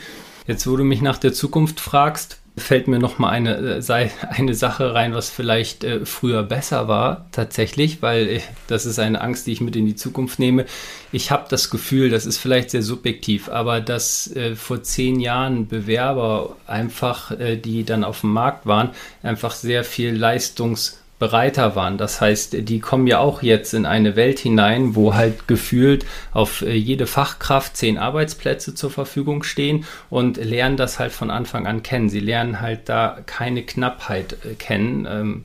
Jetzt, 0.47 0.67
wo 0.67 0.77
du 0.77 0.85
mich 0.85 1.03
nach 1.03 1.19
der 1.19 1.33
Zukunft 1.33 1.81
fragst, 1.81 2.39
fällt 2.59 2.89
mir 2.89 2.99
noch 2.99 3.19
mal 3.19 3.31
eine, 3.31 3.57
äh, 3.57 4.09
eine 4.31 4.55
Sache 4.55 4.95
rein, 4.95 5.15
was 5.15 5.31
vielleicht 5.31 5.85
äh, 5.85 6.05
früher 6.05 6.43
besser 6.43 6.89
war, 6.89 7.27
tatsächlich, 7.33 8.03
weil 8.03 8.29
äh, 8.29 8.41
das 8.67 8.87
ist 8.87 8.99
eine 8.99 9.21
Angst, 9.21 9.47
die 9.47 9.53
ich 9.53 9.61
mit 9.61 9.77
in 9.77 9.87
die 9.87 9.97
Zukunft 9.97 10.39
nehme. 10.39 10.67
Ich 11.13 11.31
habe 11.31 11.47
das 11.49 11.71
Gefühl, 11.71 12.11
das 12.11 12.27
ist 12.27 12.39
vielleicht 12.39 12.71
sehr 12.71 12.83
subjektiv, 12.83 13.49
aber 13.49 13.81
dass 13.81 14.35
äh, 14.35 14.55
vor 14.55 14.83
zehn 14.83 15.21
Jahren 15.21 15.69
Bewerber 15.69 16.57
einfach, 16.67 17.31
äh, 17.33 17.57
die 17.57 17.85
dann 17.85 18.05
auf 18.05 18.21
dem 18.21 18.33
Markt 18.33 18.67
waren, 18.67 18.91
einfach 19.23 19.53
sehr 19.53 19.85
viel 19.85 20.15
Leistungs- 20.17 20.98
bereiter 21.19 21.75
waren. 21.75 21.99
Das 21.99 22.21
heißt, 22.21 22.69
die 22.69 22.81
kommen 22.81 23.07
ja 23.07 23.19
auch 23.19 23.43
jetzt 23.43 23.75
in 23.75 23.87
eine 23.87 24.17
Welt 24.17 24.39
hinein, 24.39 24.95
wo 24.95 25.15
halt 25.15 25.49
gefühlt 25.49 26.07
auf 26.33 26.63
äh, 26.63 26.73
jede 26.75 27.07
Fachkraft 27.07 27.77
zehn 27.77 27.99
Arbeitsplätze 27.99 28.75
zur 28.75 28.91
Verfügung 28.91 29.43
stehen 29.43 29.85
und 30.11 30.37
lernen 30.37 30.77
das 30.77 30.99
halt 30.99 31.13
von 31.13 31.31
Anfang 31.31 31.67
an 31.67 31.83
kennen. 31.83 32.09
Sie 32.09 32.21
lernen 32.21 32.61
halt 32.61 32.89
da 32.89 33.19
keine 33.27 33.63
Knappheit 33.63 34.37
äh, 34.45 34.55
kennen. 34.55 35.07
Ähm, 35.11 35.45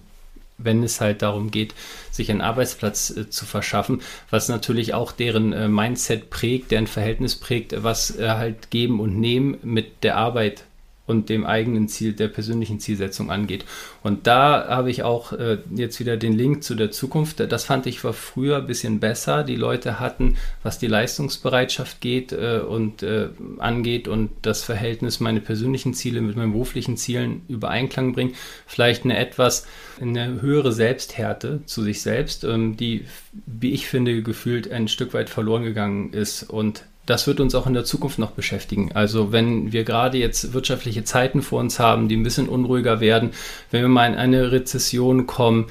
wenn 0.59 0.83
es 0.83 1.01
halt 1.01 1.23
darum 1.23 1.49
geht, 1.49 1.73
sich 2.11 2.29
einen 2.29 2.39
Arbeitsplatz 2.39 3.09
äh, 3.09 3.29
zu 3.29 3.45
verschaffen, 3.45 4.01
was 4.29 4.49
natürlich 4.49 4.93
auch 4.93 5.11
deren 5.11 5.73
Mindset 5.73 6.29
prägt, 6.29 6.71
deren 6.71 6.87
Verhältnis 6.87 7.35
prägt, 7.35 7.83
was 7.83 8.17
halt 8.19 8.69
geben 8.69 8.99
und 8.99 9.19
nehmen 9.19 9.57
mit 9.63 10.03
der 10.03 10.15
Arbeit 10.15 10.63
und 11.05 11.29
dem 11.29 11.45
eigenen 11.45 11.89
Ziel, 11.89 12.13
der 12.13 12.29
persönlichen 12.29 12.79
Zielsetzung 12.79 13.29
angeht. 13.29 13.65
Und 14.03 14.25
da 14.25 14.67
habe 14.69 14.89
ich 14.89 15.03
auch 15.03 15.33
äh, 15.33 15.57
jetzt 15.75 15.99
wieder 15.99 16.15
den 16.15 16.33
Link 16.33 16.63
zu 16.63 16.75
der 16.75 16.91
Zukunft. 16.91 17.39
Das 17.39 17.65
fand 17.65 17.85
ich 17.87 18.03
war 18.03 18.13
früher 18.13 18.57
ein 18.57 18.67
bisschen 18.67 18.99
besser. 18.99 19.43
Die 19.43 19.57
Leute 19.57 19.99
hatten, 19.99 20.37
was 20.63 20.79
die 20.79 20.87
Leistungsbereitschaft 20.87 21.99
geht 21.99 22.31
äh, 22.31 22.61
und 22.65 23.03
äh, 23.03 23.29
angeht 23.57 24.07
und 24.07 24.31
das 24.43 24.63
Verhältnis 24.63 25.19
meine 25.19 25.41
persönlichen 25.41 25.93
Ziele 25.93 26.21
mit 26.21 26.37
meinen 26.37 26.53
beruflichen 26.53 26.95
Zielen 26.95 27.41
über 27.49 27.69
Einklang 27.69 28.13
bringen, 28.13 28.35
vielleicht 28.65 29.03
eine 29.03 29.17
etwas 29.17 29.67
eine 30.01 30.41
höhere 30.41 30.71
Selbsthärte 30.71 31.61
zu 31.65 31.83
sich 31.83 32.01
selbst, 32.01 32.43
ähm, 32.43 32.77
die, 32.77 33.05
wie 33.45 33.73
ich 33.73 33.87
finde, 33.87 34.21
gefühlt 34.21 34.71
ein 34.71 34.87
Stück 34.87 35.13
weit 35.13 35.29
verloren 35.29 35.63
gegangen 35.63 36.13
ist. 36.13 36.43
Und 36.43 36.85
das 37.05 37.27
wird 37.27 37.39
uns 37.39 37.53
auch 37.55 37.67
in 37.67 37.73
der 37.73 37.83
Zukunft 37.83 38.19
noch 38.19 38.31
beschäftigen. 38.31 38.91
Also 38.93 39.31
wenn 39.31 39.73
wir 39.73 39.83
gerade 39.83 40.17
jetzt 40.17 40.53
wirtschaftliche 40.53 41.03
Zeiten 41.03 41.41
vor 41.41 41.59
uns 41.59 41.79
haben, 41.79 42.07
die 42.07 42.15
ein 42.15 42.23
bisschen 42.23 42.47
unruhiger 42.47 42.99
werden, 43.01 43.31
wenn 43.71 43.81
wir 43.81 43.89
mal 43.89 44.07
in 44.07 44.15
eine 44.15 44.51
Rezession 44.51 45.27
kommen, 45.27 45.67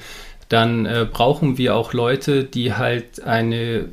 dann 0.49 0.85
äh, 0.85 1.07
brauchen 1.11 1.57
wir 1.57 1.75
auch 1.75 1.93
Leute, 1.93 2.43
die 2.43 2.73
halt 2.73 3.23
eine 3.23 3.89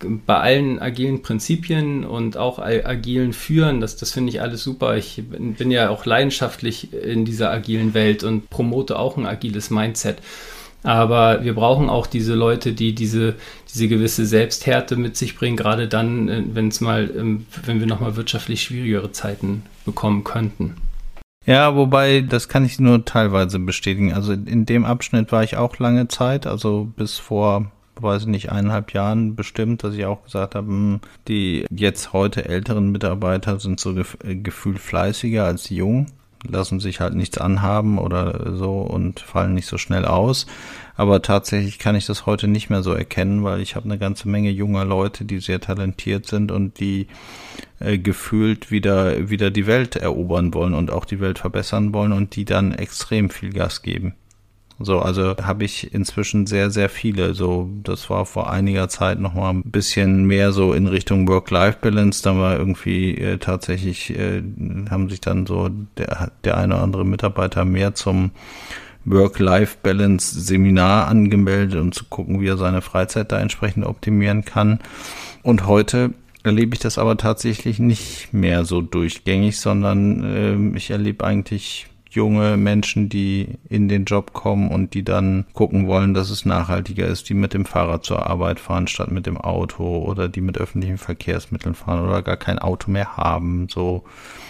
bei 0.00 0.36
allen 0.36 0.78
agilen 0.78 1.22
Prinzipien 1.22 2.04
und 2.04 2.36
auch 2.36 2.58
agilen 2.58 3.32
Führen, 3.32 3.80
das, 3.80 3.96
das 3.96 4.12
finde 4.12 4.30
ich 4.30 4.40
alles 4.40 4.62
super. 4.62 4.96
Ich 4.96 5.22
bin, 5.28 5.54
bin 5.54 5.70
ja 5.70 5.90
auch 5.90 6.06
leidenschaftlich 6.06 6.92
in 6.92 7.24
dieser 7.24 7.50
agilen 7.50 7.94
Welt 7.94 8.22
und 8.22 8.48
promote 8.50 8.98
auch 8.98 9.16
ein 9.16 9.26
agiles 9.26 9.70
Mindset. 9.70 10.18
Aber 10.82 11.42
wir 11.44 11.54
brauchen 11.54 11.88
auch 11.88 12.06
diese 12.06 12.34
Leute, 12.34 12.72
die 12.72 12.94
diese, 12.94 13.34
diese 13.72 13.88
gewisse 13.88 14.26
Selbsthärte 14.26 14.96
mit 14.96 15.16
sich 15.16 15.36
bringen, 15.36 15.56
gerade 15.56 15.88
dann, 15.88 16.28
äh, 16.28 16.42
wenn 16.52 16.68
es 16.68 16.80
mal, 16.80 17.10
ähm, 17.16 17.46
wenn 17.64 17.80
wir 17.80 17.86
nochmal 17.86 18.16
wirtschaftlich 18.16 18.62
schwierigere 18.62 19.12
Zeiten 19.12 19.64
bekommen 19.84 20.24
könnten. 20.24 20.76
Ja, 21.46 21.74
wobei, 21.74 22.20
das 22.20 22.48
kann 22.48 22.64
ich 22.64 22.78
nur 22.78 23.04
teilweise 23.04 23.58
bestätigen. 23.58 24.12
Also 24.12 24.34
in 24.34 24.66
dem 24.66 24.84
Abschnitt 24.84 25.32
war 25.32 25.42
ich 25.42 25.56
auch 25.56 25.78
lange 25.78 26.06
Zeit, 26.06 26.46
also 26.46 26.88
bis 26.96 27.18
vor, 27.18 27.72
weiß 27.96 28.22
ich 28.22 28.28
nicht, 28.28 28.52
eineinhalb 28.52 28.92
Jahren 28.92 29.34
bestimmt, 29.34 29.82
dass 29.82 29.94
ich 29.94 30.04
auch 30.04 30.22
gesagt 30.24 30.54
habe, 30.54 30.66
hm, 30.68 31.00
die 31.26 31.64
jetzt 31.70 32.12
heute 32.12 32.44
älteren 32.44 32.92
Mitarbeiter 32.92 33.58
sind 33.58 33.80
so 33.80 33.94
gef 33.94 34.18
gefühlt 34.22 34.78
fleißiger 34.78 35.44
als 35.44 35.64
die 35.64 35.76
jungen 35.76 36.06
lassen 36.46 36.80
sich 36.80 37.00
halt 37.00 37.14
nichts 37.14 37.38
anhaben 37.38 37.98
oder 37.98 38.56
so 38.56 38.80
und 38.80 39.20
fallen 39.20 39.54
nicht 39.54 39.66
so 39.66 39.78
schnell 39.78 40.04
aus. 40.04 40.46
Aber 40.96 41.22
tatsächlich 41.22 41.78
kann 41.78 41.96
ich 41.96 42.06
das 42.06 42.26
heute 42.26 42.48
nicht 42.48 42.70
mehr 42.70 42.82
so 42.82 42.92
erkennen, 42.92 43.44
weil 43.44 43.60
ich 43.60 43.76
habe 43.76 43.86
eine 43.86 43.98
ganze 43.98 44.28
Menge 44.28 44.50
junger 44.50 44.84
Leute, 44.84 45.24
die 45.24 45.38
sehr 45.38 45.60
talentiert 45.60 46.26
sind 46.26 46.50
und 46.50 46.80
die 46.80 47.06
äh, 47.80 47.98
gefühlt 47.98 48.70
wieder, 48.70 49.30
wieder 49.30 49.50
die 49.50 49.66
Welt 49.66 49.96
erobern 49.96 50.54
wollen 50.54 50.74
und 50.74 50.90
auch 50.90 51.04
die 51.04 51.20
Welt 51.20 51.38
verbessern 51.38 51.92
wollen 51.92 52.12
und 52.12 52.36
die 52.36 52.44
dann 52.44 52.72
extrem 52.72 53.30
viel 53.30 53.52
Gas 53.52 53.82
geben. 53.82 54.14
So, 54.80 55.00
also 55.00 55.34
habe 55.42 55.64
ich 55.64 55.92
inzwischen 55.92 56.46
sehr, 56.46 56.70
sehr 56.70 56.88
viele. 56.88 57.34
So, 57.34 57.68
das 57.82 58.08
war 58.10 58.26
vor 58.26 58.48
einiger 58.50 58.88
Zeit 58.88 59.18
noch 59.18 59.34
mal 59.34 59.50
ein 59.50 59.64
bisschen 59.64 60.24
mehr 60.24 60.52
so 60.52 60.72
in 60.72 60.86
Richtung 60.86 61.26
Work-Life-Balance. 61.26 62.22
Da 62.22 62.36
war 62.36 62.56
irgendwie 62.56 63.16
äh, 63.16 63.38
tatsächlich, 63.38 64.16
äh, 64.16 64.40
haben 64.88 65.10
sich 65.10 65.20
dann 65.20 65.46
so 65.46 65.68
der, 65.96 66.30
der 66.44 66.56
eine 66.56 66.74
oder 66.74 66.84
andere 66.84 67.04
Mitarbeiter 67.04 67.64
mehr 67.64 67.96
zum 67.96 68.30
Work-Life-Balance-Seminar 69.04 71.08
angemeldet, 71.08 71.80
um 71.80 71.90
zu 71.90 72.04
gucken, 72.04 72.40
wie 72.40 72.46
er 72.46 72.56
seine 72.56 72.80
Freizeit 72.80 73.32
da 73.32 73.40
entsprechend 73.40 73.84
optimieren 73.84 74.44
kann. 74.44 74.78
Und 75.42 75.66
heute 75.66 76.14
erlebe 76.44 76.74
ich 76.74 76.80
das 76.80 76.98
aber 76.98 77.16
tatsächlich 77.16 77.80
nicht 77.80 78.32
mehr 78.32 78.64
so 78.64 78.80
durchgängig, 78.80 79.58
sondern 79.58 80.74
äh, 80.74 80.76
ich 80.76 80.90
erlebe 80.90 81.24
eigentlich 81.24 81.88
junge 82.10 82.56
Menschen, 82.56 83.08
die 83.08 83.58
in 83.68 83.88
den 83.88 84.04
Job 84.04 84.32
kommen 84.32 84.68
und 84.68 84.94
die 84.94 85.04
dann 85.04 85.46
gucken 85.52 85.86
wollen, 85.86 86.14
dass 86.14 86.30
es 86.30 86.44
nachhaltiger 86.44 87.06
ist, 87.06 87.28
die 87.28 87.34
mit 87.34 87.54
dem 87.54 87.64
Fahrrad 87.64 88.04
zur 88.04 88.26
Arbeit 88.26 88.60
fahren 88.60 88.86
statt 88.86 89.10
mit 89.10 89.26
dem 89.26 89.36
Auto 89.36 89.98
oder 89.98 90.28
die 90.28 90.40
mit 90.40 90.58
öffentlichen 90.58 90.98
Verkehrsmitteln 90.98 91.74
fahren 91.74 92.06
oder 92.06 92.22
gar 92.22 92.36
kein 92.36 92.58
Auto 92.58 92.90
mehr 92.90 93.16
haben. 93.16 93.68
So, 93.70 94.04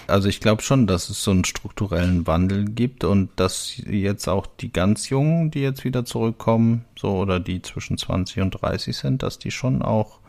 also 0.07 0.29
ich 0.29 0.41
glaube 0.41 0.63
schon, 0.63 0.87
dass 0.87 1.11
es 1.11 1.23
so 1.23 1.31
einen 1.33 1.45
strukturellen 1.45 2.27
Wandel 2.27 2.65
gibt 2.65 3.05
und 3.05 3.31
dass 3.37 3.77
jetzt 3.87 4.29
auch 4.29 4.47
die 4.47 4.73
ganz 4.73 5.09
Jungen, 5.09 5.51
die 5.51 5.61
jetzt 5.61 5.85
wieder 5.85 6.05
zurückkommen, 6.05 6.85
so 6.99 7.17
oder 7.17 7.41
die 7.41 7.63
zwischen 7.63 7.99
20 7.99 8.43
und 8.43 8.51
30 8.51 8.97
sind, 8.97 9.23
dass 9.23 9.39
die 9.39 9.51
schon 9.51 9.83
auch 9.83 10.21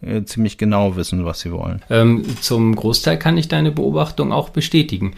äh, 0.00 0.24
ziemlich 0.24 0.58
genau 0.58 0.96
wissen, 0.96 1.24
was 1.24 1.40
sie 1.40 1.52
wollen. 1.52 1.82
Ähm, 1.90 2.24
zum 2.40 2.74
Großteil 2.74 3.18
kann 3.18 3.36
ich 3.36 3.48
deine 3.48 3.70
Beobachtung 3.70 4.32
auch 4.32 4.50
bestätigen. 4.50 5.14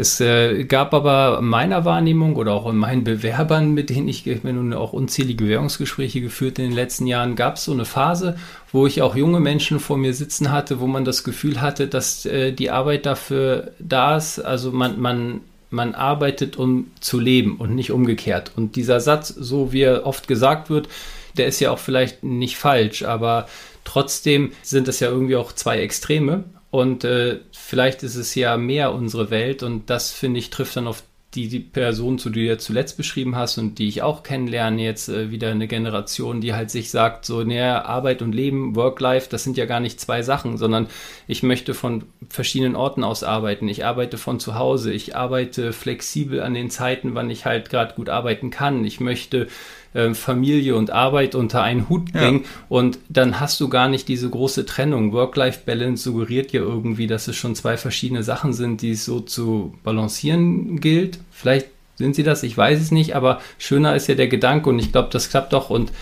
Es 0.00 0.18
äh, 0.18 0.64
gab 0.64 0.94
aber 0.94 1.42
meiner 1.42 1.84
Wahrnehmung 1.84 2.36
oder 2.36 2.54
auch 2.54 2.70
in 2.70 2.76
meinen 2.78 3.04
Bewerbern, 3.04 3.74
mit 3.74 3.90
denen 3.90 4.08
ich, 4.08 4.26
ich 4.26 4.42
nun 4.42 4.72
auch 4.72 4.94
unzählige 4.94 5.44
Bewerbungsgespräche 5.44 6.22
geführt 6.22 6.58
in 6.58 6.64
den 6.64 6.74
letzten 6.74 7.06
Jahren, 7.06 7.36
gab 7.36 7.56
es 7.56 7.64
so 7.64 7.72
eine 7.72 7.84
Phase, 7.84 8.38
wo 8.72 8.86
ich 8.86 9.02
auch 9.02 9.14
junge 9.14 9.40
Menschen 9.40 9.78
vor 9.78 9.98
mir 9.98 10.14
sitzen 10.14 10.50
hatte, 10.50 10.80
wo 10.80 10.86
man 10.86 11.04
das 11.04 11.22
Gefühl 11.22 11.60
hatte, 11.60 11.86
dass 11.86 12.24
äh, 12.24 12.52
die 12.52 12.70
Arbeit 12.70 13.04
dafür 13.04 13.72
da 13.78 14.16
ist. 14.16 14.38
Also 14.38 14.72
man, 14.72 14.98
man, 14.98 15.42
man 15.68 15.94
arbeitet, 15.94 16.56
um 16.56 16.90
zu 17.00 17.20
leben 17.20 17.58
und 17.58 17.74
nicht 17.74 17.92
umgekehrt. 17.92 18.52
Und 18.56 18.76
dieser 18.76 19.00
Satz, 19.00 19.28
so 19.28 19.70
wie 19.70 19.82
er 19.82 20.06
oft 20.06 20.28
gesagt 20.28 20.70
wird, 20.70 20.88
der 21.36 21.46
ist 21.46 21.60
ja 21.60 21.72
auch 21.72 21.78
vielleicht 21.78 22.24
nicht 22.24 22.56
falsch, 22.56 23.02
aber 23.02 23.48
trotzdem 23.84 24.52
sind 24.62 24.88
das 24.88 24.98
ja 25.00 25.10
irgendwie 25.10 25.36
auch 25.36 25.52
zwei 25.52 25.80
Extreme. 25.80 26.44
Und 26.70 27.04
äh, 27.04 27.40
vielleicht 27.52 28.02
ist 28.02 28.14
es 28.14 28.34
ja 28.34 28.56
mehr 28.56 28.92
unsere 28.92 29.30
Welt 29.30 29.62
und 29.62 29.90
das, 29.90 30.12
finde 30.12 30.38
ich, 30.38 30.50
trifft 30.50 30.76
dann 30.76 30.86
auf 30.86 31.02
die, 31.34 31.46
die 31.46 31.60
Person, 31.60 32.18
zu 32.18 32.28
die 32.28 32.40
du 32.40 32.46
ja 32.46 32.58
zuletzt 32.58 32.96
beschrieben 32.96 33.36
hast 33.36 33.56
und 33.56 33.78
die 33.78 33.86
ich 33.86 34.02
auch 34.02 34.24
kennenlerne, 34.24 34.82
jetzt 34.82 35.08
äh, 35.08 35.30
wieder 35.30 35.50
eine 35.50 35.68
Generation, 35.68 36.40
die 36.40 36.54
halt 36.54 36.70
sich 36.70 36.90
sagt, 36.90 37.24
so, 37.24 37.44
naja, 37.44 37.84
Arbeit 37.84 38.20
und 38.20 38.34
Leben, 38.34 38.74
Work-Life, 38.74 39.28
das 39.30 39.44
sind 39.44 39.56
ja 39.56 39.66
gar 39.66 39.78
nicht 39.78 40.00
zwei 40.00 40.22
Sachen, 40.22 40.56
sondern 40.58 40.88
ich 41.28 41.44
möchte 41.44 41.72
von 41.72 42.04
verschiedenen 42.28 42.74
Orten 42.74 43.04
aus 43.04 43.22
arbeiten. 43.22 43.68
Ich 43.68 43.84
arbeite 43.84 44.18
von 44.18 44.40
zu 44.40 44.56
Hause, 44.56 44.92
ich 44.92 45.14
arbeite 45.14 45.72
flexibel 45.72 46.42
an 46.42 46.54
den 46.54 46.70
Zeiten, 46.70 47.14
wann 47.14 47.30
ich 47.30 47.44
halt 47.44 47.70
gerade 47.70 47.94
gut 47.94 48.08
arbeiten 48.08 48.50
kann. 48.50 48.84
Ich 48.84 48.98
möchte 48.98 49.46
äh, 49.94 50.14
Familie 50.14 50.76
und 50.76 50.90
Arbeit 50.90 51.34
unter 51.34 51.62
einen 51.62 51.88
Hut 51.88 52.12
bringen. 52.12 52.42
Ja. 52.42 52.48
Und 52.68 52.98
dann 53.08 53.40
hast 53.40 53.60
du 53.60 53.68
gar 53.68 53.88
nicht 53.88 54.08
diese 54.08 54.28
große 54.30 54.66
Trennung. 54.66 55.12
Work-Life-Balance 55.12 56.02
suggeriert 56.02 56.52
ja 56.52 56.60
irgendwie, 56.60 57.06
dass 57.06 57.28
es 57.28 57.36
schon 57.36 57.54
zwei 57.54 57.76
verschiedene 57.76 58.22
Sachen 58.22 58.52
sind, 58.52 58.82
die 58.82 58.92
es 58.92 59.04
so 59.04 59.20
zu 59.20 59.74
balancieren 59.82 60.80
gilt. 60.80 61.18
Vielleicht 61.30 61.68
sind 61.96 62.14
sie 62.16 62.22
das, 62.22 62.42
ich 62.42 62.56
weiß 62.56 62.80
es 62.80 62.90
nicht, 62.90 63.14
aber 63.14 63.40
schöner 63.58 63.94
ist 63.94 64.06
ja 64.06 64.14
der 64.14 64.28
Gedanke 64.28 64.70
und 64.70 64.78
ich 64.78 64.90
glaube, 64.90 65.10
das 65.12 65.28
klappt 65.28 65.52
doch 65.52 65.70
und 65.70 65.92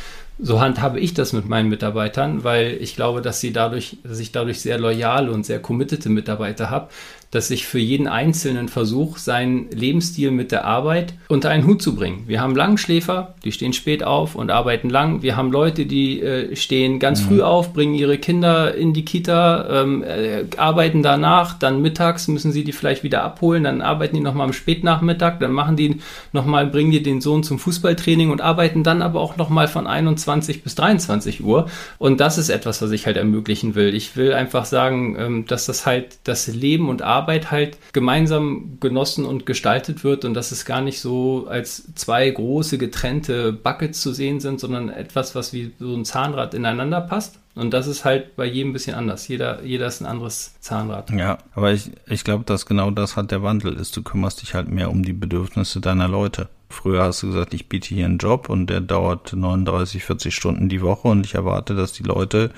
so 0.40 0.60
handhabe 0.60 1.00
ich 1.00 1.14
das 1.14 1.32
mit 1.32 1.48
meinen 1.48 1.68
Mitarbeitern, 1.68 2.44
weil 2.44 2.78
ich 2.80 2.94
glaube, 2.94 3.22
dass 3.22 3.40
sie 3.40 3.52
dadurch, 3.52 3.98
dass 4.04 4.20
ich 4.20 4.30
dadurch 4.30 4.60
sehr 4.60 4.78
loyale 4.78 5.32
und 5.32 5.44
sehr 5.44 5.60
committete 5.60 6.08
Mitarbeiter 6.08 6.70
habe, 6.70 6.90
dass 7.30 7.50
ich 7.50 7.66
für 7.66 7.78
jeden 7.78 8.08
Einzelnen 8.08 8.68
versuche, 8.68 9.20
seinen 9.20 9.70
Lebensstil 9.70 10.30
mit 10.30 10.50
der 10.50 10.64
Arbeit 10.64 11.14
unter 11.28 11.50
einen 11.50 11.66
Hut 11.66 11.82
zu 11.82 11.94
bringen. 11.94 12.24
Wir 12.26 12.40
haben 12.40 12.56
Langschläfer, 12.56 13.34
die 13.44 13.52
stehen 13.52 13.74
spät 13.74 14.02
auf 14.02 14.34
und 14.34 14.50
arbeiten 14.50 14.88
lang. 14.88 15.22
Wir 15.22 15.36
haben 15.36 15.52
Leute, 15.52 15.84
die 15.84 16.22
äh, 16.22 16.56
stehen 16.56 16.98
ganz 16.98 17.22
mhm. 17.22 17.26
früh 17.26 17.42
auf, 17.42 17.74
bringen 17.74 17.94
ihre 17.94 18.16
Kinder 18.16 18.74
in 18.74 18.94
die 18.94 19.04
Kita, 19.04 19.82
ähm, 19.82 20.02
äh, 20.02 20.44
arbeiten 20.56 21.02
danach, 21.02 21.58
dann 21.58 21.82
mittags 21.82 22.28
müssen 22.28 22.52
sie 22.52 22.64
die 22.64 22.72
vielleicht 22.72 23.02
wieder 23.02 23.22
abholen, 23.22 23.64
dann 23.64 23.82
arbeiten 23.82 24.16
die 24.16 24.22
nochmal 24.22 24.46
am 24.46 24.54
Spätnachmittag, 24.54 25.38
dann 25.38 25.52
machen 25.52 25.76
die 25.76 26.00
nochmal, 26.32 26.66
bringen 26.66 26.92
die 26.92 27.02
den 27.02 27.20
Sohn 27.20 27.42
zum 27.42 27.58
Fußballtraining 27.58 28.30
und 28.30 28.40
arbeiten 28.40 28.82
dann 28.82 29.02
aber 29.02 29.20
auch 29.20 29.36
nochmal 29.36 29.68
von 29.68 29.86
21 29.86 30.62
bis 30.62 30.74
23 30.76 31.44
Uhr. 31.44 31.68
Und 31.98 32.20
das 32.20 32.38
ist 32.38 32.48
etwas, 32.48 32.80
was 32.80 32.90
ich 32.90 33.04
halt 33.04 33.18
ermöglichen 33.18 33.74
will. 33.74 33.94
Ich 33.94 34.16
will 34.16 34.32
einfach 34.32 34.64
sagen, 34.64 35.16
ähm, 35.18 35.44
dass 35.46 35.66
das 35.66 35.84
halt 35.84 36.18
das 36.24 36.46
Leben 36.46 36.88
und 36.88 37.02
Arbeit 37.02 37.17
Arbeit 37.18 37.50
halt 37.50 37.78
gemeinsam 37.92 38.78
genossen 38.80 39.24
und 39.24 39.46
gestaltet 39.46 40.04
wird 40.04 40.24
und 40.24 40.34
dass 40.34 40.52
es 40.52 40.64
gar 40.64 40.80
nicht 40.80 41.00
so 41.00 41.46
als 41.48 41.94
zwei 41.94 42.30
große 42.30 42.78
getrennte 42.78 43.52
Buckets 43.52 44.00
zu 44.00 44.12
sehen 44.12 44.40
sind, 44.40 44.60
sondern 44.60 44.88
etwas, 44.88 45.34
was 45.34 45.52
wie 45.52 45.72
so 45.78 45.94
ein 45.94 46.04
Zahnrad 46.04 46.54
ineinander 46.54 47.00
passt. 47.00 47.38
Und 47.54 47.74
das 47.74 47.88
ist 47.88 48.04
halt 48.04 48.36
bei 48.36 48.44
jedem 48.44 48.70
ein 48.70 48.72
bisschen 48.72 48.94
anders. 48.94 49.26
Jeder, 49.26 49.64
jeder 49.64 49.88
ist 49.88 50.00
ein 50.00 50.06
anderes 50.06 50.54
Zahnrad. 50.60 51.10
Ja, 51.10 51.38
aber 51.54 51.72
ich, 51.72 51.90
ich 52.06 52.22
glaube, 52.22 52.44
dass 52.44 52.66
genau 52.66 52.92
das 52.92 53.16
halt 53.16 53.32
der 53.32 53.42
Wandel 53.42 53.74
ist. 53.74 53.96
Du 53.96 54.02
kümmerst 54.02 54.42
dich 54.42 54.54
halt 54.54 54.68
mehr 54.68 54.90
um 54.90 55.02
die 55.02 55.12
Bedürfnisse 55.12 55.80
deiner 55.80 56.06
Leute. 56.06 56.48
Früher 56.70 57.02
hast 57.02 57.22
du 57.22 57.28
gesagt, 57.28 57.54
ich 57.54 57.68
biete 57.68 57.94
hier 57.94 58.04
einen 58.04 58.18
Job 58.18 58.48
und 58.50 58.68
der 58.68 58.80
dauert 58.80 59.32
39, 59.32 60.04
40 60.04 60.34
Stunden 60.34 60.68
die 60.68 60.82
Woche 60.82 61.08
und 61.08 61.24
ich 61.24 61.34
erwarte, 61.34 61.74
dass 61.74 61.92
die 61.92 62.02
Leute 62.02 62.50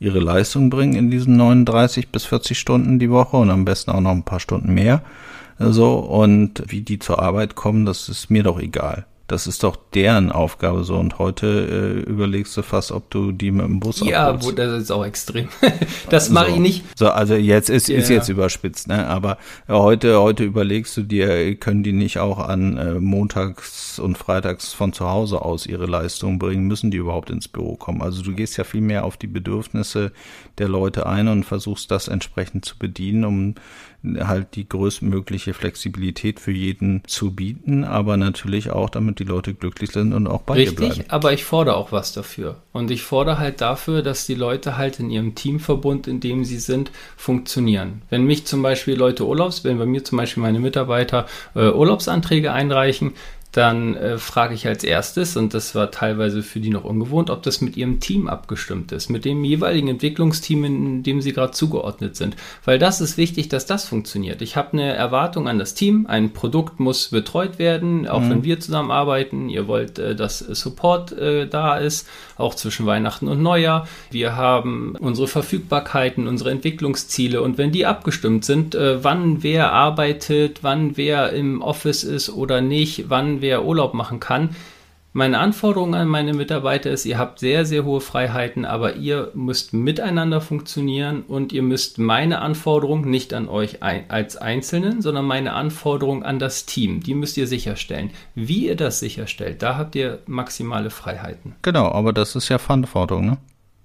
ihre 0.00 0.18
Leistung 0.18 0.70
bringen 0.70 0.94
in 0.94 1.10
diesen 1.10 1.36
39 1.36 2.08
bis 2.08 2.24
40 2.24 2.58
Stunden 2.58 2.98
die 2.98 3.10
Woche 3.10 3.36
und 3.36 3.50
am 3.50 3.64
besten 3.64 3.92
auch 3.92 4.00
noch 4.00 4.10
ein 4.10 4.24
paar 4.24 4.40
Stunden 4.40 4.74
mehr. 4.74 5.02
So, 5.58 5.98
und 5.98 6.64
wie 6.66 6.80
die 6.80 6.98
zur 6.98 7.20
Arbeit 7.20 7.54
kommen, 7.54 7.86
das 7.86 8.08
ist 8.08 8.28
mir 8.28 8.42
doch 8.42 8.58
egal. 8.58 9.06
Das 9.26 9.46
ist 9.46 9.62
doch 9.62 9.76
deren 9.94 10.30
Aufgabe 10.30 10.84
so. 10.84 10.96
Und 10.96 11.18
heute 11.18 11.46
äh, 12.06 12.10
überlegst 12.10 12.54
du 12.56 12.62
fast, 12.62 12.92
ob 12.92 13.10
du 13.10 13.32
die 13.32 13.50
mit 13.50 13.64
dem 13.64 13.80
Bus 13.80 14.00
Ja, 14.00 14.42
wo, 14.42 14.50
das 14.50 14.82
ist 14.82 14.90
auch 14.90 15.04
extrem. 15.04 15.48
das 16.10 16.28
mache 16.28 16.50
so. 16.50 16.54
ich 16.54 16.60
nicht. 16.60 16.84
So, 16.94 17.08
also 17.08 17.34
jetzt 17.34 17.70
ist, 17.70 17.88
ja. 17.88 17.96
ist 17.96 18.10
jetzt 18.10 18.28
überspitzt, 18.28 18.86
ne? 18.86 19.06
Aber 19.06 19.38
heute, 19.66 20.20
heute 20.20 20.44
überlegst 20.44 20.94
du 20.98 21.02
dir, 21.02 21.54
können 21.54 21.82
die 21.82 21.92
nicht 21.92 22.18
auch 22.18 22.38
an 22.38 22.76
äh, 22.76 22.94
montags 23.00 23.98
und 23.98 24.18
freitags 24.18 24.74
von 24.74 24.92
zu 24.92 25.08
Hause 25.08 25.40
aus 25.40 25.66
ihre 25.66 25.86
Leistung 25.86 26.38
bringen? 26.38 26.66
Müssen 26.66 26.90
die 26.90 26.98
überhaupt 26.98 27.30
ins 27.30 27.48
Büro 27.48 27.76
kommen? 27.76 28.02
Also 28.02 28.22
du 28.22 28.34
gehst 28.34 28.58
ja 28.58 28.64
viel 28.64 28.82
mehr 28.82 29.06
auf 29.06 29.16
die 29.16 29.26
Bedürfnisse 29.26 30.12
der 30.58 30.68
Leute 30.68 31.06
ein 31.06 31.28
und 31.28 31.44
versuchst 31.44 31.90
das 31.90 32.08
entsprechend 32.08 32.66
zu 32.66 32.78
bedienen, 32.78 33.24
um 33.24 33.54
halt 34.20 34.54
die 34.54 34.68
größtmögliche 34.68 35.54
Flexibilität 35.54 36.40
für 36.40 36.52
jeden 36.52 37.02
zu 37.06 37.34
bieten, 37.34 37.84
aber 37.84 38.16
natürlich 38.16 38.70
auch, 38.70 38.90
damit 38.90 39.18
die 39.18 39.24
Leute 39.24 39.54
glücklich 39.54 39.90
sind 39.92 40.12
und 40.12 40.26
auch 40.26 40.42
bei 40.42 40.54
Richtig, 40.54 40.76
dir 40.76 40.86
bleiben. 40.86 41.04
aber 41.08 41.32
ich 41.32 41.44
fordere 41.44 41.76
auch 41.76 41.92
was 41.92 42.12
dafür. 42.12 42.56
Und 42.72 42.90
ich 42.90 43.02
fordere 43.02 43.38
halt 43.38 43.60
dafür, 43.60 44.02
dass 44.02 44.26
die 44.26 44.34
Leute 44.34 44.76
halt 44.76 45.00
in 45.00 45.10
ihrem 45.10 45.34
Teamverbund, 45.34 46.06
in 46.06 46.20
dem 46.20 46.44
sie 46.44 46.58
sind, 46.58 46.90
funktionieren. 47.16 48.02
Wenn 48.10 48.24
mich 48.24 48.46
zum 48.46 48.62
Beispiel 48.62 48.94
Leute 48.96 49.26
Urlaubs, 49.26 49.64
wenn 49.64 49.78
bei 49.78 49.86
mir 49.86 50.04
zum 50.04 50.18
Beispiel 50.18 50.42
meine 50.42 50.60
Mitarbeiter 50.60 51.26
äh, 51.54 51.70
Urlaubsanträge 51.70 52.52
einreichen, 52.52 53.12
dann 53.56 53.94
äh, 53.94 54.18
frage 54.18 54.54
ich 54.54 54.66
als 54.66 54.82
erstes, 54.82 55.36
und 55.36 55.54
das 55.54 55.76
war 55.76 55.92
teilweise 55.92 56.42
für 56.42 56.58
die 56.58 56.70
noch 56.70 56.82
ungewohnt, 56.82 57.30
ob 57.30 57.44
das 57.44 57.60
mit 57.60 57.76
ihrem 57.76 58.00
Team 58.00 58.26
abgestimmt 58.26 58.90
ist, 58.90 59.10
mit 59.10 59.24
dem 59.24 59.44
jeweiligen 59.44 59.86
Entwicklungsteam, 59.86 60.64
in 60.64 61.02
dem 61.04 61.20
sie 61.20 61.32
gerade 61.32 61.52
zugeordnet 61.52 62.16
sind. 62.16 62.34
Weil 62.64 62.80
das 62.80 63.00
ist 63.00 63.16
wichtig, 63.16 63.48
dass 63.48 63.64
das 63.64 63.86
funktioniert. 63.86 64.42
Ich 64.42 64.56
habe 64.56 64.72
eine 64.72 64.92
Erwartung 64.92 65.46
an 65.46 65.60
das 65.60 65.74
Team, 65.74 66.06
ein 66.08 66.32
Produkt 66.32 66.80
muss 66.80 67.10
betreut 67.10 67.60
werden, 67.60 68.08
auch 68.08 68.20
mhm. 68.20 68.30
wenn 68.30 68.44
wir 68.44 68.58
zusammenarbeiten. 68.58 69.48
Ihr 69.48 69.68
wollt, 69.68 70.00
äh, 70.00 70.16
dass 70.16 70.40
Support 70.40 71.12
äh, 71.12 71.46
da 71.46 71.76
ist, 71.76 72.08
auch 72.36 72.56
zwischen 72.56 72.86
Weihnachten 72.86 73.28
und 73.28 73.40
Neujahr. 73.40 73.86
Wir 74.10 74.34
haben 74.34 74.96
unsere 74.98 75.28
Verfügbarkeiten, 75.28 76.26
unsere 76.26 76.50
Entwicklungsziele 76.50 77.40
und 77.40 77.56
wenn 77.56 77.70
die 77.70 77.86
abgestimmt 77.86 78.44
sind, 78.44 78.74
äh, 78.74 79.04
wann 79.04 79.44
wer 79.44 79.72
arbeitet, 79.72 80.58
wann 80.62 80.96
wer 80.96 81.32
im 81.32 81.62
Office 81.62 82.02
ist 82.02 82.30
oder 82.30 82.60
nicht, 82.60 83.04
wann 83.10 83.43
wer 83.44 83.64
Urlaub 83.66 83.92
machen 83.92 84.20
kann. 84.20 84.56
Meine 85.12 85.38
Anforderung 85.38 85.94
an 85.94 86.08
meine 86.08 86.32
Mitarbeiter 86.32 86.90
ist, 86.90 87.04
ihr 87.04 87.18
habt 87.18 87.38
sehr, 87.38 87.66
sehr 87.66 87.84
hohe 87.84 88.00
Freiheiten, 88.00 88.64
aber 88.64 88.96
ihr 88.96 89.30
müsst 89.34 89.72
miteinander 89.72 90.40
funktionieren 90.40 91.22
und 91.28 91.52
ihr 91.52 91.62
müsst 91.62 91.98
meine 91.98 92.40
Anforderung 92.40 93.08
nicht 93.08 93.32
an 93.32 93.48
euch 93.48 93.80
ein, 93.80 94.06
als 94.08 94.36
Einzelnen, 94.36 95.02
sondern 95.02 95.26
meine 95.26 95.52
Anforderung 95.52 96.24
an 96.24 96.40
das 96.40 96.66
Team. 96.66 97.00
Die 97.00 97.14
müsst 97.14 97.36
ihr 97.36 97.46
sicherstellen. 97.46 98.10
Wie 98.34 98.66
ihr 98.66 98.74
das 98.74 98.98
sicherstellt, 98.98 99.62
da 99.62 99.76
habt 99.76 99.94
ihr 99.94 100.18
maximale 100.26 100.90
Freiheiten. 100.90 101.54
Genau, 101.62 101.92
aber 101.92 102.12
das 102.12 102.34
ist 102.34 102.48
ja 102.48 102.58
Verantwortung, 102.58 103.26
ne? 103.26 103.38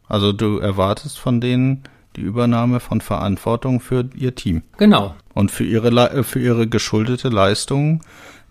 Also 0.07 0.33
du 0.33 0.57
erwartest 0.57 1.19
von 1.19 1.39
denen 1.41 1.83
die 2.15 2.21
Übernahme 2.21 2.79
von 2.79 3.01
Verantwortung 3.01 3.81
für 3.81 4.09
ihr 4.15 4.33
Team. 4.33 4.63
Genau. 4.77 5.13
Und 5.35 5.51
für 5.51 5.63
ihre, 5.63 6.23
für 6.23 6.39
ihre 6.39 6.67
geschuldete 6.67 7.29
Leistung 7.29 8.01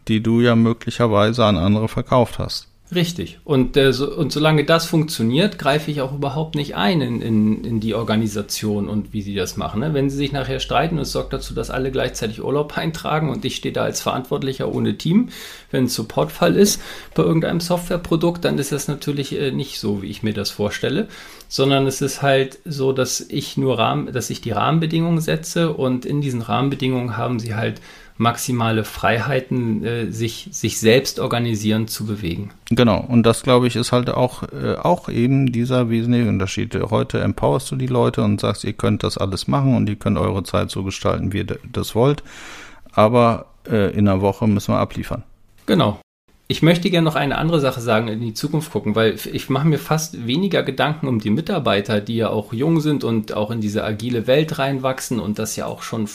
die 0.08 0.22
du 0.22 0.40
ja 0.40 0.56
möglicherweise 0.56 1.44
an 1.44 1.56
andere 1.56 1.88
verkauft 1.88 2.38
hast. 2.38 2.68
Richtig. 2.94 3.38
Und, 3.44 3.76
äh, 3.76 3.92
so, 3.92 4.10
und 4.10 4.32
solange 4.32 4.64
das 4.64 4.86
funktioniert, 4.86 5.58
greife 5.58 5.90
ich 5.90 6.00
auch 6.00 6.14
überhaupt 6.14 6.54
nicht 6.54 6.74
ein 6.74 7.02
in, 7.02 7.20
in, 7.20 7.64
in 7.64 7.80
die 7.80 7.94
Organisation 7.94 8.88
und 8.88 9.12
wie 9.12 9.20
sie 9.20 9.34
das 9.34 9.58
machen. 9.58 9.80
Ne? 9.80 9.92
Wenn 9.92 10.08
sie 10.08 10.16
sich 10.16 10.32
nachher 10.32 10.58
streiten 10.58 10.96
und 10.96 11.02
es 11.02 11.12
sorgt 11.12 11.34
dazu, 11.34 11.52
dass 11.52 11.68
alle 11.68 11.90
gleichzeitig 11.90 12.42
Urlaub 12.42 12.78
eintragen 12.78 13.28
und 13.28 13.44
ich 13.44 13.56
stehe 13.56 13.74
da 13.74 13.82
als 13.82 14.00
Verantwortlicher 14.00 14.72
ohne 14.72 14.96
Team, 14.96 15.28
wenn 15.70 15.84
ein 15.84 15.88
Supportfall 15.88 16.56
ist 16.56 16.80
bei 17.14 17.22
irgendeinem 17.22 17.60
Softwareprodukt, 17.60 18.46
dann 18.46 18.56
ist 18.56 18.72
das 18.72 18.88
natürlich 18.88 19.38
äh, 19.38 19.50
nicht 19.50 19.80
so, 19.80 20.00
wie 20.00 20.08
ich 20.08 20.22
mir 20.22 20.32
das 20.32 20.48
vorstelle, 20.48 21.08
sondern 21.48 21.86
es 21.86 22.00
ist 22.00 22.22
halt 22.22 22.58
so, 22.64 22.92
dass 22.92 23.20
ich 23.20 23.58
nur 23.58 23.78
Rahmen, 23.78 24.12
dass 24.14 24.30
ich 24.30 24.40
die 24.40 24.52
Rahmenbedingungen 24.52 25.20
setze 25.20 25.74
und 25.74 26.06
in 26.06 26.22
diesen 26.22 26.40
Rahmenbedingungen 26.40 27.18
haben 27.18 27.38
sie 27.38 27.54
halt 27.54 27.82
maximale 28.18 28.84
Freiheiten, 28.84 29.84
äh, 29.84 30.10
sich, 30.10 30.48
sich 30.50 30.78
selbst 30.78 31.20
organisieren 31.20 31.88
zu 31.88 32.04
bewegen. 32.04 32.50
Genau, 32.70 33.00
und 33.00 33.22
das 33.22 33.42
glaube 33.42 33.66
ich 33.66 33.76
ist 33.76 33.92
halt 33.92 34.10
auch, 34.10 34.42
äh, 34.42 34.74
auch 34.74 35.08
eben 35.08 35.50
dieser 35.52 35.88
wesentliche 35.88 36.28
Unterschied. 36.28 36.78
Heute 36.90 37.20
empowerst 37.20 37.70
du 37.70 37.76
die 37.76 37.86
Leute 37.86 38.22
und 38.22 38.40
sagst, 38.40 38.64
ihr 38.64 38.74
könnt 38.74 39.02
das 39.02 39.16
alles 39.16 39.48
machen 39.48 39.74
und 39.74 39.88
ihr 39.88 39.96
könnt 39.96 40.18
eure 40.18 40.42
Zeit 40.42 40.70
so 40.70 40.84
gestalten, 40.84 41.32
wie 41.32 41.38
ihr 41.38 41.58
das 41.72 41.94
wollt. 41.94 42.22
Aber 42.92 43.46
äh, 43.70 43.92
in 43.92 44.08
einer 44.08 44.20
Woche 44.20 44.46
müssen 44.46 44.74
wir 44.74 44.78
abliefern. 44.78 45.22
Genau. 45.66 46.00
Ich 46.50 46.62
möchte 46.62 46.88
gerne 46.88 47.04
noch 47.04 47.14
eine 47.14 47.36
andere 47.36 47.60
Sache 47.60 47.82
sagen, 47.82 48.08
in 48.08 48.22
die 48.22 48.32
Zukunft 48.32 48.72
gucken, 48.72 48.94
weil 48.94 49.16
ich 49.30 49.50
mache 49.50 49.68
mir 49.68 49.78
fast 49.78 50.26
weniger 50.26 50.62
Gedanken 50.62 51.06
um 51.06 51.20
die 51.20 51.28
Mitarbeiter, 51.28 52.00
die 52.00 52.16
ja 52.16 52.30
auch 52.30 52.54
jung 52.54 52.80
sind 52.80 53.04
und 53.04 53.34
auch 53.34 53.50
in 53.50 53.60
diese 53.60 53.84
agile 53.84 54.26
Welt 54.26 54.58
reinwachsen 54.58 55.20
und 55.20 55.38
das 55.38 55.56
ja 55.56 55.66
auch 55.66 55.82
schon 55.82 56.08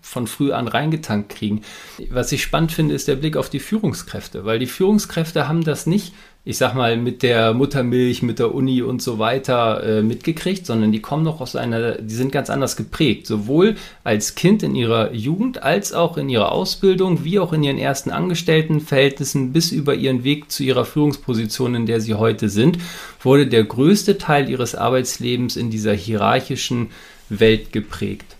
von 0.00 0.26
früh 0.26 0.50
an 0.50 0.66
reingetankt 0.66 1.28
kriegen. 1.28 1.62
Was 2.10 2.32
ich 2.32 2.42
spannend 2.42 2.72
finde, 2.72 2.96
ist 2.96 3.06
der 3.06 3.14
Blick 3.14 3.36
auf 3.36 3.48
die 3.48 3.60
Führungskräfte, 3.60 4.44
weil 4.44 4.58
die 4.58 4.66
Führungskräfte 4.66 5.46
haben 5.46 5.62
das 5.62 5.86
nicht 5.86 6.12
ich 6.48 6.58
sag 6.58 6.74
mal, 6.74 6.96
mit 6.96 7.24
der 7.24 7.54
Muttermilch, 7.54 8.22
mit 8.22 8.38
der 8.38 8.54
Uni 8.54 8.80
und 8.80 9.02
so 9.02 9.18
weiter 9.18 9.82
äh, 9.82 10.02
mitgekriegt, 10.02 10.64
sondern 10.64 10.92
die 10.92 11.00
kommen 11.00 11.24
noch 11.24 11.40
aus 11.40 11.56
einer, 11.56 11.96
die 11.96 12.14
sind 12.14 12.30
ganz 12.30 12.50
anders 12.50 12.76
geprägt, 12.76 13.26
sowohl 13.26 13.74
als 14.04 14.36
Kind 14.36 14.62
in 14.62 14.76
ihrer 14.76 15.12
Jugend 15.12 15.64
als 15.64 15.92
auch 15.92 16.16
in 16.16 16.28
ihrer 16.28 16.52
Ausbildung, 16.52 17.24
wie 17.24 17.40
auch 17.40 17.52
in 17.52 17.64
ihren 17.64 17.78
ersten 17.78 18.12
Angestelltenverhältnissen 18.12 19.52
bis 19.52 19.72
über 19.72 19.96
ihren 19.96 20.22
Weg 20.22 20.52
zu 20.52 20.62
ihrer 20.62 20.84
Führungsposition, 20.84 21.74
in 21.74 21.86
der 21.86 22.00
sie 22.00 22.14
heute 22.14 22.48
sind, 22.48 22.78
wurde 23.20 23.48
der 23.48 23.64
größte 23.64 24.16
Teil 24.16 24.48
ihres 24.48 24.76
Arbeitslebens 24.76 25.56
in 25.56 25.70
dieser 25.70 25.94
hierarchischen 25.94 26.90
Welt 27.28 27.72
geprägt. 27.72 28.35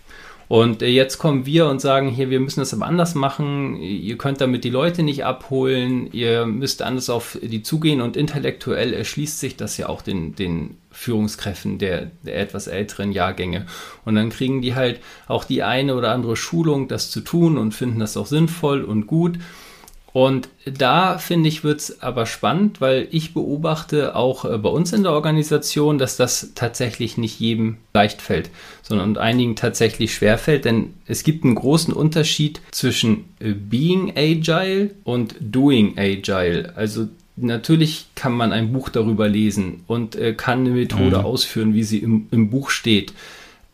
Und 0.47 0.81
äh, 0.81 0.87
jetzt 0.87 1.17
kommen 1.17 1.45
wir 1.45 1.67
und 1.67 1.81
sagen, 1.81 2.09
hier, 2.09 2.29
wir 2.29 2.39
müssen 2.39 2.61
das 2.61 2.73
aber 2.73 2.85
anders 2.85 3.15
machen. 3.15 3.75
Ihr 3.81 4.17
könnt 4.17 4.39
damit 4.39 4.63
die 4.63 4.69
Leute 4.69 5.03
nicht 5.03 5.25
abholen. 5.25 6.09
Ihr 6.13 6.45
müsst 6.45 6.81
anders 6.81 7.09
auf 7.09 7.37
die 7.41 7.63
zugehen 7.63 8.01
und 8.01 8.15
intellektuell 8.15 8.93
erschließt 8.93 9.39
sich 9.39 9.57
das 9.57 9.77
ja 9.77 9.89
auch 9.89 10.01
den, 10.01 10.35
den 10.35 10.77
Führungskräften 10.91 11.77
der, 11.77 12.11
der 12.23 12.39
etwas 12.39 12.67
älteren 12.67 13.11
Jahrgänge. 13.11 13.65
Und 14.05 14.15
dann 14.15 14.29
kriegen 14.29 14.61
die 14.61 14.73
halt 14.73 15.01
auch 15.27 15.43
die 15.43 15.63
eine 15.63 15.95
oder 15.95 16.11
andere 16.11 16.37
Schulung, 16.37 16.87
das 16.87 17.11
zu 17.11 17.21
tun 17.21 17.57
und 17.57 17.73
finden 17.73 17.99
das 17.99 18.15
auch 18.15 18.27
sinnvoll 18.27 18.83
und 18.83 19.05
gut. 19.05 19.37
Und 20.13 20.49
da 20.65 21.17
finde 21.17 21.47
ich, 21.49 21.63
wird 21.63 21.79
es 21.79 22.01
aber 22.01 22.25
spannend, 22.25 22.81
weil 22.81 23.07
ich 23.11 23.33
beobachte 23.33 24.15
auch 24.15 24.45
äh, 24.45 24.57
bei 24.57 24.69
uns 24.69 24.93
in 24.93 25.03
der 25.03 25.11
Organisation, 25.11 25.97
dass 25.97 26.17
das 26.17 26.53
tatsächlich 26.55 27.17
nicht 27.17 27.39
jedem 27.39 27.77
leicht 27.93 28.21
fällt, 28.21 28.49
sondern 28.81 29.17
einigen 29.17 29.55
tatsächlich 29.55 30.15
schwer 30.15 30.37
fällt, 30.37 30.65
denn 30.65 30.93
es 31.05 31.23
gibt 31.23 31.43
einen 31.43 31.55
großen 31.55 31.93
Unterschied 31.93 32.61
zwischen 32.71 33.25
äh, 33.39 33.51
being 33.51 34.13
agile 34.15 34.91
und 35.03 35.35
doing 35.39 35.97
agile. 35.97 36.73
Also 36.75 37.07
natürlich 37.35 38.07
kann 38.15 38.33
man 38.33 38.53
ein 38.53 38.73
Buch 38.73 38.89
darüber 38.89 39.27
lesen 39.27 39.83
und 39.87 40.15
äh, 40.15 40.33
kann 40.33 40.61
eine 40.61 40.71
Methode 40.71 41.19
mhm. 41.19 41.25
ausführen, 41.25 41.73
wie 41.73 41.83
sie 41.83 41.99
im, 41.99 42.27
im 42.31 42.49
Buch 42.49 42.71
steht. 42.71 43.13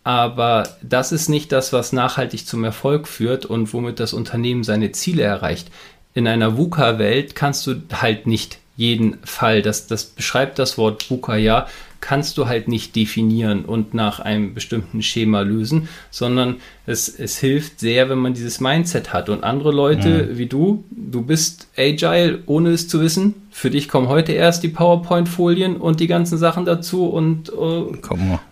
Aber 0.03 0.67
das 0.81 1.13
ist 1.13 1.29
nicht 1.29 1.53
das, 1.53 1.71
was 1.71 1.93
nachhaltig 1.93 2.45
zum 2.45 2.65
Erfolg 2.65 3.07
führt 3.07 3.45
und 3.45 3.73
womit 3.73 4.01
das 4.01 4.11
Unternehmen 4.11 4.65
seine 4.65 4.91
Ziele 4.91 5.23
erreicht 5.23 5.71
in 6.13 6.27
einer 6.27 6.57
VUCA-Welt 6.57 7.35
kannst 7.35 7.67
du 7.67 7.75
halt 7.93 8.27
nicht 8.27 8.59
jeden 8.75 9.17
Fall, 9.23 9.61
das, 9.61 9.87
das 9.87 10.05
beschreibt 10.05 10.57
das 10.57 10.77
Wort 10.77 11.09
VUCA 11.09 11.37
ja, 11.37 11.67
kannst 12.03 12.37
du 12.37 12.47
halt 12.47 12.67
nicht 12.67 12.97
definieren 12.97 13.63
und 13.63 13.93
nach 13.93 14.19
einem 14.19 14.53
bestimmten 14.53 15.01
Schema 15.01 15.39
lösen, 15.39 15.87
sondern 16.11 16.57
es, 16.85 17.07
es 17.07 17.37
hilft 17.37 17.79
sehr, 17.79 18.09
wenn 18.09 18.17
man 18.17 18.33
dieses 18.33 18.59
Mindset 18.59 19.13
hat. 19.13 19.29
Und 19.29 19.45
andere 19.45 19.71
Leute 19.71 20.27
mhm. 20.29 20.37
wie 20.37 20.47
du, 20.47 20.83
du 20.91 21.21
bist 21.21 21.69
agile, 21.77 22.39
ohne 22.45 22.71
es 22.71 22.89
zu 22.89 22.99
wissen. 22.99 23.35
Für 23.51 23.69
dich 23.69 23.87
kommen 23.87 24.09
heute 24.09 24.33
erst 24.33 24.63
die 24.63 24.67
PowerPoint-Folien 24.67 25.77
und 25.77 26.01
die 26.01 26.07
ganzen 26.07 26.37
Sachen 26.37 26.65
dazu 26.65 27.05
und, 27.05 27.49
äh, 27.49 27.53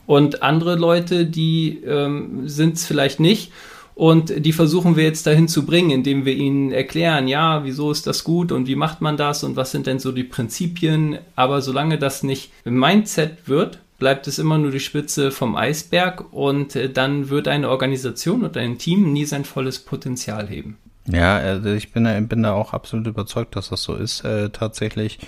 und 0.05 0.43
andere 0.43 0.75
Leute, 0.75 1.25
die 1.25 1.81
ähm, 1.85 2.47
sind 2.47 2.77
es 2.77 2.85
vielleicht 2.85 3.19
nicht 3.19 3.51
und 3.95 4.45
die 4.45 4.53
versuchen 4.53 4.95
wir 4.95 5.03
jetzt 5.03 5.27
dahin 5.27 5.47
zu 5.47 5.65
bringen, 5.65 5.91
indem 5.91 6.25
wir 6.25 6.33
ihnen 6.33 6.71
erklären, 6.71 7.27
ja, 7.27 7.63
wieso 7.63 7.91
ist 7.91 8.07
das 8.07 8.23
gut 8.23 8.51
und 8.51 8.67
wie 8.67 8.75
macht 8.75 9.01
man 9.01 9.17
das 9.17 9.43
und 9.43 9.55
was 9.55 9.71
sind 9.71 9.87
denn 9.87 9.99
so 9.99 10.11
die 10.11 10.23
Prinzipien. 10.23 11.17
Aber 11.35 11.61
solange 11.61 11.97
das 11.97 12.23
nicht 12.23 12.51
Mindset 12.63 13.47
wird, 13.47 13.79
bleibt 13.99 14.27
es 14.27 14.39
immer 14.39 14.57
nur 14.57 14.71
die 14.71 14.79
Spitze 14.79 15.29
vom 15.31 15.55
Eisberg 15.55 16.33
und 16.33 16.75
äh, 16.75 16.89
dann 16.89 17.29
wird 17.29 17.47
eine 17.47 17.69
Organisation 17.69 18.43
oder 18.43 18.59
ein 18.61 18.79
Team 18.79 19.13
nie 19.13 19.25
sein 19.25 19.45
volles 19.45 19.79
Potenzial 19.79 20.47
heben. 20.47 20.77
Ja, 21.07 21.37
also 21.37 21.69
ich 21.69 21.91
bin, 21.91 22.27
bin 22.27 22.43
da 22.43 22.53
auch 22.53 22.73
absolut 22.73 23.07
überzeugt, 23.07 23.55
dass 23.55 23.69
das 23.69 23.83
so 23.83 23.95
ist 23.95 24.23
äh, 24.23 24.49
tatsächlich. 24.49 25.19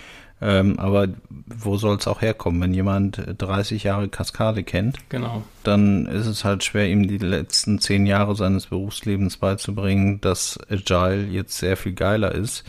Ähm, 0.45 0.77
aber 0.77 1.07
wo 1.29 1.77
soll 1.77 1.95
es 1.95 2.07
auch 2.07 2.21
herkommen? 2.21 2.61
Wenn 2.61 2.73
jemand 2.73 3.23
30 3.37 3.83
Jahre 3.83 4.09
Kaskade 4.09 4.63
kennt, 4.63 4.97
genau. 5.07 5.43
dann 5.63 6.05
ist 6.05 6.27
es 6.27 6.43
halt 6.43 6.65
schwer, 6.65 6.89
ihm 6.89 7.07
die 7.07 7.17
letzten 7.17 7.79
zehn 7.79 8.05
Jahre 8.05 8.35
seines 8.35 8.67
Berufslebens 8.67 9.37
beizubringen, 9.37 10.19
dass 10.19 10.59
Agile 10.69 11.27
jetzt 11.27 11.57
sehr 11.57 11.77
viel 11.77 11.93
geiler 11.93 12.33
ist. 12.33 12.65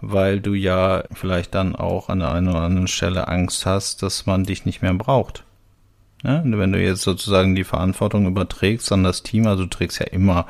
weil 0.00 0.40
du 0.40 0.54
ja 0.54 1.04
vielleicht 1.12 1.54
dann 1.54 1.74
auch 1.74 2.08
an 2.10 2.20
der 2.20 2.30
einen 2.30 2.48
oder 2.48 2.60
anderen 2.60 2.86
Stelle 2.86 3.28
Angst 3.28 3.66
hast, 3.66 4.02
dass 4.02 4.26
man 4.26 4.44
dich 4.44 4.64
nicht 4.66 4.82
mehr 4.82 4.94
braucht. 4.94 5.42
Ja, 6.22 6.42
wenn 6.44 6.72
du 6.72 6.80
jetzt 6.80 7.02
sozusagen 7.02 7.54
die 7.54 7.64
Verantwortung 7.64 8.26
überträgst 8.26 8.92
an 8.92 9.04
das 9.04 9.22
Team, 9.22 9.46
also 9.46 9.64
du 9.64 9.70
trägst 9.70 9.98
ja 9.98 10.06
immer, 10.06 10.46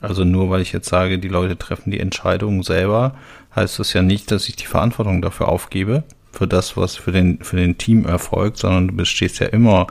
also 0.00 0.24
nur 0.24 0.50
weil 0.50 0.60
ich 0.60 0.72
jetzt 0.72 0.88
sage, 0.88 1.18
die 1.18 1.28
Leute 1.28 1.56
treffen 1.56 1.90
die 1.90 2.00
Entscheidungen 2.00 2.62
selber, 2.62 3.14
heißt 3.54 3.78
das 3.78 3.92
ja 3.92 4.02
nicht, 4.02 4.30
dass 4.30 4.48
ich 4.48 4.56
die 4.56 4.66
Verantwortung 4.66 5.22
dafür 5.22 5.48
aufgebe, 5.48 6.04
für 6.30 6.46
das, 6.46 6.76
was 6.76 6.96
für 6.96 7.10
den, 7.10 7.38
für 7.42 7.56
den 7.56 7.78
Team 7.78 8.04
erfolgt, 8.04 8.58
sondern 8.58 8.88
du 8.88 8.94
bestehst 8.94 9.40
ja 9.40 9.46
immer 9.46 9.88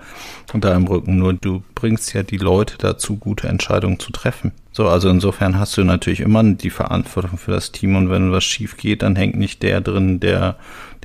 unter 0.54 0.74
einem 0.74 0.88
Rücken. 0.88 1.18
Nur 1.18 1.34
du 1.34 1.64
bringst 1.76 2.14
ja 2.14 2.24
die 2.24 2.38
Leute 2.38 2.78
dazu, 2.78 3.18
gute 3.18 3.48
Entscheidungen 3.48 4.00
zu 4.00 4.12
treffen. 4.12 4.54
So, 4.72 4.88
also 4.88 5.10
insofern 5.10 5.60
hast 5.60 5.76
du 5.78 5.84
natürlich 5.84 6.20
immer 6.20 6.44
die 6.44 6.70
Verantwortung 6.70 7.38
für 7.38 7.52
das 7.52 7.72
Team 7.72 7.96
und 7.96 8.10
wenn 8.10 8.32
was 8.32 8.44
schief 8.44 8.78
geht, 8.78 9.02
dann 9.02 9.16
hängt 9.16 9.36
nicht 9.36 9.64
der 9.64 9.82
drin, 9.82 10.20
der 10.20 10.56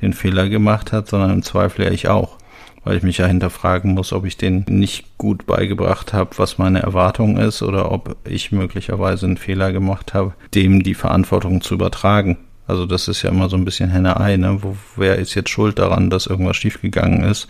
den 0.01 0.13
Fehler 0.13 0.47
gemacht 0.47 0.91
hat, 0.91 1.09
sondern 1.09 1.31
im 1.31 1.43
Zweifel 1.43 1.85
ja 1.85 1.91
ich 1.91 2.07
auch. 2.07 2.37
Weil 2.83 2.97
ich 2.97 3.03
mich 3.03 3.17
ja 3.17 3.27
hinterfragen 3.27 3.93
muss, 3.93 4.11
ob 4.11 4.25
ich 4.25 4.37
den 4.37 4.65
nicht 4.67 5.17
gut 5.17 5.45
beigebracht 5.45 6.13
habe, 6.13 6.31
was 6.37 6.57
meine 6.57 6.81
Erwartung 6.81 7.37
ist, 7.37 7.61
oder 7.61 7.91
ob 7.91 8.17
ich 8.27 8.51
möglicherweise 8.51 9.25
einen 9.25 9.37
Fehler 9.37 9.71
gemacht 9.71 10.13
habe, 10.13 10.33
dem 10.53 10.83
die 10.83 10.95
Verantwortung 10.95 11.61
zu 11.61 11.75
übertragen. 11.75 12.37
Also 12.65 12.85
das 12.85 13.07
ist 13.07 13.21
ja 13.23 13.29
immer 13.29 13.49
so 13.49 13.57
ein 13.57 13.65
bisschen 13.65 13.89
Henne-Ei, 13.89 14.37
ne? 14.37 14.59
Wo, 14.61 14.77
wer 14.95 15.17
ist 15.17 15.33
jetzt 15.35 15.49
schuld 15.49 15.79
daran, 15.79 16.09
dass 16.09 16.27
irgendwas 16.27 16.55
schiefgegangen 16.55 17.23
ist? 17.23 17.47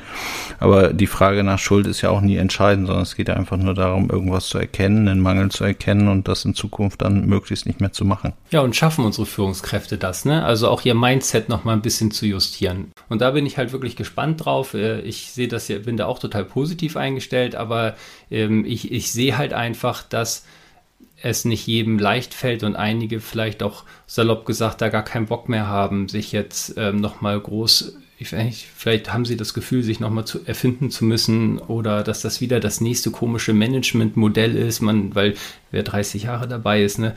Aber 0.59 0.91
die 0.91 1.07
Frage 1.07 1.43
nach 1.43 1.59
Schuld 1.59 1.85
ist 1.85 2.01
ja 2.01 2.09
auch 2.09 2.21
nie 2.21 2.37
entscheidend, 2.37 2.87
sondern 2.87 3.03
es 3.03 3.15
geht 3.15 3.27
ja 3.27 3.35
einfach 3.35 3.57
nur 3.57 3.75
darum, 3.75 4.09
irgendwas 4.09 4.47
zu 4.47 4.57
erkennen, 4.57 5.07
einen 5.07 5.21
Mangel 5.21 5.49
zu 5.51 5.63
erkennen 5.63 6.07
und 6.07 6.27
das 6.27 6.45
in 6.45 6.55
Zukunft 6.55 7.01
dann 7.03 7.25
möglichst 7.27 7.67
nicht 7.67 7.79
mehr 7.79 7.91
zu 7.91 8.05
machen. 8.05 8.33
Ja, 8.49 8.61
und 8.61 8.75
schaffen 8.75 9.05
unsere 9.05 9.27
Führungskräfte 9.27 9.97
das, 9.97 10.25
ne? 10.25 10.43
Also 10.43 10.67
auch 10.67 10.83
ihr 10.83 10.95
Mindset 10.95 11.47
noch 11.47 11.63
mal 11.63 11.73
ein 11.73 11.81
bisschen 11.81 12.09
zu 12.11 12.25
justieren. 12.25 12.91
Und 13.09 13.21
da 13.21 13.31
bin 13.31 13.45
ich 13.45 13.57
halt 13.57 13.71
wirklich 13.71 13.95
gespannt 13.95 14.43
drauf. 14.43 14.73
Äh, 14.73 15.01
ich 15.01 15.31
sehe 15.31 15.47
das 15.47 15.67
ja, 15.67 15.77
bin 15.77 15.97
da 15.97 16.07
auch 16.07 16.19
total 16.19 16.45
positiv 16.45 16.97
eingestellt, 16.97 17.55
aber 17.55 17.95
ähm, 18.31 18.65
ich, 18.65 18.91
ich 18.91 19.11
sehe 19.11 19.37
halt 19.37 19.53
einfach, 19.53 20.01
dass 20.03 20.43
es 21.23 21.45
nicht 21.45 21.65
jedem 21.65 21.97
leicht 21.97 22.33
fällt 22.33 22.63
und 22.63 22.75
einige 22.75 23.21
vielleicht 23.21 23.63
auch 23.63 23.85
salopp 24.05 24.45
gesagt 24.45 24.81
da 24.81 24.89
gar 24.89 25.03
keinen 25.03 25.25
Bock 25.25 25.47
mehr 25.47 25.67
haben, 25.67 26.09
sich 26.09 26.33
jetzt 26.33 26.75
ähm, 26.77 26.97
nochmal 26.97 27.39
groß, 27.39 27.97
vielleicht 28.19 29.11
haben 29.11 29.25
sie 29.25 29.37
das 29.37 29.53
Gefühl, 29.53 29.83
sich 29.83 29.99
nochmal 29.99 30.25
zu 30.25 30.45
erfinden 30.45 30.91
zu 30.91 31.05
müssen 31.05 31.59
oder 31.59 32.03
dass 32.03 32.21
das 32.21 32.41
wieder 32.41 32.59
das 32.59 32.81
nächste 32.81 33.09
komische 33.09 33.53
Managementmodell 33.53 34.55
ist, 34.55 34.81
man, 34.81 35.15
weil 35.15 35.35
wer 35.71 35.83
30 35.83 36.23
Jahre 36.23 36.47
dabei 36.47 36.83
ist, 36.83 36.99
ne, 36.99 37.15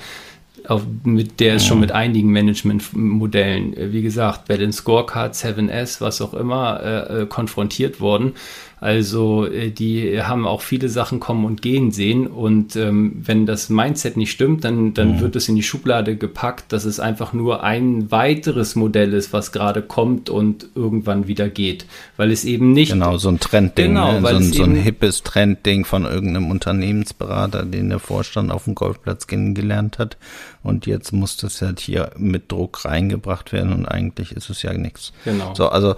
auf, 0.69 0.83
mit 1.05 1.41
der 1.41 1.57
ist 1.57 1.67
schon 1.67 1.81
mit 1.81 1.93
einigen 1.93 2.33
Managementmodellen, 2.33 3.77
äh, 3.77 3.93
wie 3.93 4.03
gesagt, 4.03 4.49
den 4.49 4.73
Scorecard 4.73 5.35
7S, 5.35 6.01
was 6.01 6.21
auch 6.21 6.35
immer, 6.35 6.81
äh, 6.83 7.23
äh 7.23 7.27
konfrontiert 7.27 8.01
worden. 8.01 8.35
Also 8.79 9.47
äh, 9.47 9.71
die 9.71 10.23
haben 10.23 10.47
auch 10.47 10.61
viele 10.61 10.91
Sachen 10.91 11.19
kommen 11.19 11.47
und 11.47 11.63
gehen 11.63 11.93
sehen 11.93 12.27
und 12.27 12.77
ähm, 12.77 13.23
wenn 13.25 13.47
das 13.47 13.71
Mindset 13.71 14.19
nicht 14.19 14.31
stimmt, 14.31 14.65
dann, 14.65 14.93
dann 14.93 15.17
mhm. 15.17 15.21
wird 15.21 15.37
es 15.37 15.49
in 15.49 15.57
die 15.57 15.63
Schublade 15.63 16.17
gepackt, 16.17 16.73
dass 16.73 16.85
es 16.85 17.01
einfach 17.01 17.33
nur 17.33 17.63
ein 17.63 18.11
weiteres 18.11 18.77
Modell 18.77 19.15
ist, 19.15 19.33
was 19.33 19.51
gerade 19.51 19.81
kommt 19.81 20.29
und 20.29 20.69
irgendwann 20.75 21.27
wieder 21.27 21.49
geht, 21.49 21.87
weil 22.19 22.31
es 22.31 22.45
eben 22.45 22.73
nicht 22.73 22.93
genau 22.93 23.17
so 23.17 23.31
ein 23.31 23.41
Trendding, 23.41 23.89
genau, 23.89 24.13
ne? 24.13 24.21
so, 24.21 24.27
ein, 24.27 24.53
so 24.53 24.63
ein 24.65 24.77
hippes 24.77 25.23
Trendding 25.23 25.87
von 25.87 26.05
irgendeinem 26.05 26.51
Unternehmensberater, 26.51 27.65
den 27.65 27.89
der 27.89 27.99
Vorstand 27.99 28.53
auf 28.53 28.65
dem 28.65 28.75
Golfplatz 28.75 29.27
kennengelernt 29.27 29.99
hat 29.99 30.19
und 30.63 30.87
jetzt 30.87 31.13
muss 31.13 31.37
das 31.37 31.63
halt 31.63 31.81
hier 31.81 32.11
mit 32.17 32.51
Druck 32.51 32.85
reingebracht 32.85 33.53
werden 33.53 33.73
und 33.73 33.87
eigentlich 33.87 34.33
ist 34.33 34.51
es 34.51 34.63
ja 34.63 34.73
nichts. 34.73 35.13
Genau. 35.25 35.55
So, 35.55 35.69
also, 35.69 35.97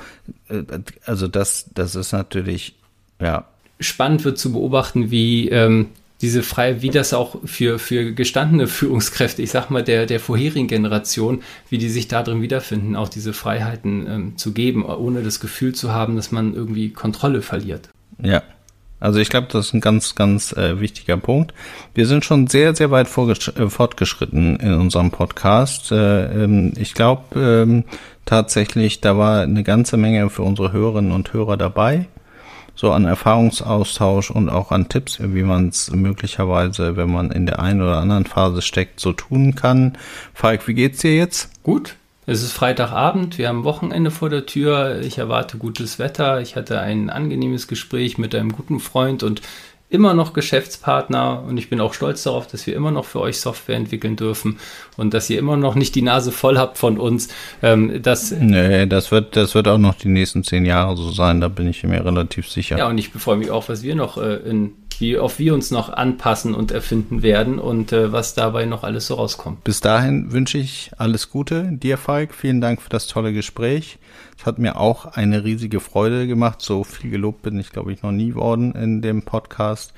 äh, 0.48 0.62
also 1.04 1.28
das, 1.28 1.66
das 1.74 1.94
ist 1.94 2.12
natürlich, 2.12 2.74
ja. 3.20 3.44
Spannend 3.80 4.24
wird 4.24 4.38
zu 4.38 4.52
beobachten, 4.52 5.10
wie 5.10 5.48
ähm, 5.48 5.88
diese 6.20 6.42
freie, 6.42 6.82
wie 6.82 6.90
das 6.90 7.14
auch 7.14 7.36
für, 7.44 7.78
für 7.78 8.12
gestandene 8.12 8.66
Führungskräfte, 8.66 9.42
ich 9.42 9.50
sag 9.50 9.70
mal, 9.70 9.84
der, 9.84 10.06
der 10.06 10.18
vorherigen 10.18 10.66
Generation, 10.66 11.42
wie 11.70 11.78
die 11.78 11.88
sich 11.88 12.08
da 12.08 12.22
drin 12.22 12.42
wiederfinden, 12.42 12.96
auch 12.96 13.08
diese 13.08 13.32
Freiheiten 13.32 14.06
ähm, 14.08 14.36
zu 14.36 14.52
geben, 14.52 14.84
ohne 14.84 15.22
das 15.22 15.38
Gefühl 15.38 15.74
zu 15.74 15.92
haben, 15.92 16.16
dass 16.16 16.32
man 16.32 16.54
irgendwie 16.54 16.90
Kontrolle 16.90 17.42
verliert. 17.42 17.88
Ja, 18.20 18.42
also 19.00 19.20
ich 19.20 19.28
glaube, 19.28 19.46
das 19.50 19.66
ist 19.66 19.74
ein 19.74 19.80
ganz, 19.80 20.14
ganz 20.14 20.52
äh, 20.52 20.80
wichtiger 20.80 21.16
Punkt. 21.16 21.54
Wir 21.94 22.06
sind 22.06 22.24
schon 22.24 22.48
sehr, 22.48 22.74
sehr 22.74 22.90
weit 22.90 23.06
äh, 23.06 23.68
fortgeschritten 23.68 24.56
in 24.56 24.74
unserem 24.74 25.10
Podcast. 25.10 25.92
Äh, 25.92 26.44
ähm, 26.44 26.72
ich 26.76 26.94
glaube 26.94 27.40
ähm, 27.40 27.84
tatsächlich, 28.24 29.00
da 29.00 29.16
war 29.16 29.42
eine 29.42 29.62
ganze 29.62 29.96
Menge 29.96 30.30
für 30.30 30.42
unsere 30.42 30.72
Hörerinnen 30.72 31.12
und 31.12 31.32
Hörer 31.32 31.56
dabei. 31.56 32.08
So 32.74 32.92
an 32.92 33.06
Erfahrungsaustausch 33.06 34.30
und 34.30 34.48
auch 34.48 34.70
an 34.70 34.88
Tipps, 34.88 35.18
wie 35.20 35.42
man 35.42 35.68
es 35.68 35.90
möglicherweise, 35.90 36.96
wenn 36.96 37.10
man 37.10 37.32
in 37.32 37.44
der 37.44 37.58
einen 37.58 37.82
oder 37.82 37.96
anderen 37.96 38.24
Phase 38.24 38.62
steckt, 38.62 39.00
so 39.00 39.12
tun 39.12 39.56
kann. 39.56 39.98
Falk, 40.32 40.68
wie 40.68 40.74
geht's 40.74 41.00
dir 41.00 41.16
jetzt? 41.16 41.50
Gut. 41.64 41.97
Es 42.30 42.42
ist 42.42 42.52
Freitagabend, 42.52 43.38
wir 43.38 43.48
haben 43.48 43.64
Wochenende 43.64 44.10
vor 44.10 44.28
der 44.28 44.44
Tür. 44.44 45.00
Ich 45.00 45.16
erwarte 45.16 45.56
gutes 45.56 45.98
Wetter. 45.98 46.42
Ich 46.42 46.56
hatte 46.56 46.78
ein 46.78 47.08
angenehmes 47.08 47.68
Gespräch 47.68 48.18
mit 48.18 48.34
einem 48.34 48.52
guten 48.52 48.80
Freund 48.80 49.22
und 49.22 49.40
immer 49.88 50.12
noch 50.12 50.34
Geschäftspartner 50.34 51.42
und 51.48 51.56
ich 51.56 51.70
bin 51.70 51.80
auch 51.80 51.94
stolz 51.94 52.24
darauf, 52.24 52.46
dass 52.46 52.66
wir 52.66 52.76
immer 52.76 52.90
noch 52.90 53.06
für 53.06 53.20
euch 53.20 53.40
Software 53.40 53.76
entwickeln 53.76 54.16
dürfen 54.16 54.58
und 54.98 55.14
dass 55.14 55.30
ihr 55.30 55.38
immer 55.38 55.56
noch 55.56 55.74
nicht 55.74 55.94
die 55.94 56.02
Nase 56.02 56.30
voll 56.30 56.58
habt 56.58 56.76
von 56.76 56.98
uns. 56.98 57.28
Ähm, 57.62 58.02
das, 58.02 58.30
nee, 58.30 58.84
das 58.84 59.10
wird, 59.10 59.34
das 59.34 59.54
wird 59.54 59.66
auch 59.66 59.78
noch 59.78 59.94
die 59.94 60.08
nächsten 60.08 60.44
zehn 60.44 60.66
Jahre 60.66 60.98
so 60.98 61.10
sein, 61.10 61.40
da 61.40 61.48
bin 61.48 61.66
ich 61.66 61.82
mir 61.84 62.04
relativ 62.04 62.50
sicher. 62.50 62.76
Ja, 62.76 62.88
und 62.88 62.98
ich 62.98 63.08
freue 63.08 63.38
mich 63.38 63.50
auch, 63.50 63.70
was 63.70 63.82
wir 63.82 63.94
noch 63.94 64.18
äh, 64.18 64.34
in 64.34 64.74
wie 65.00 65.18
auf 65.18 65.38
wir 65.38 65.54
uns 65.54 65.70
noch 65.70 65.90
anpassen 65.90 66.54
und 66.54 66.70
erfinden 66.70 67.22
werden 67.22 67.58
und 67.58 67.92
äh, 67.92 68.12
was 68.12 68.34
dabei 68.34 68.64
noch 68.64 68.84
alles 68.84 69.06
so 69.06 69.14
rauskommt. 69.14 69.64
Bis 69.64 69.80
dahin 69.80 70.32
wünsche 70.32 70.58
ich 70.58 70.90
alles 70.98 71.30
Gute 71.30 71.70
dir, 71.72 71.98
Falk. 71.98 72.34
Vielen 72.34 72.60
Dank 72.60 72.82
für 72.82 72.90
das 72.90 73.06
tolle 73.06 73.32
Gespräch. 73.32 73.98
Es 74.38 74.46
hat 74.46 74.58
mir 74.58 74.78
auch 74.78 75.06
eine 75.06 75.44
riesige 75.44 75.80
Freude 75.80 76.26
gemacht. 76.26 76.62
So 76.62 76.84
viel 76.84 77.10
gelobt 77.10 77.42
bin 77.42 77.58
ich, 77.58 77.70
glaube 77.70 77.92
ich, 77.92 78.02
noch 78.02 78.12
nie 78.12 78.34
worden 78.34 78.72
in 78.72 79.02
dem 79.02 79.22
Podcast. 79.22 79.92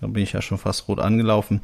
Da 0.00 0.06
bin 0.06 0.22
ich 0.22 0.32
ja 0.32 0.42
schon 0.42 0.58
fast 0.58 0.88
rot 0.88 1.00
angelaufen. 1.00 1.60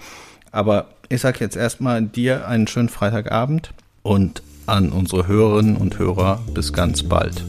Aber 0.51 0.89
ich 1.09 1.21
sage 1.21 1.39
jetzt 1.41 1.57
erstmal 1.57 2.03
dir 2.03 2.47
einen 2.47 2.67
schönen 2.67 2.89
Freitagabend 2.89 3.73
und 4.03 4.43
an 4.67 4.91
unsere 4.91 5.27
Hörerinnen 5.27 5.77
und 5.77 5.99
Hörer 5.99 6.41
bis 6.55 6.73
ganz 6.73 7.03
bald. 7.03 7.45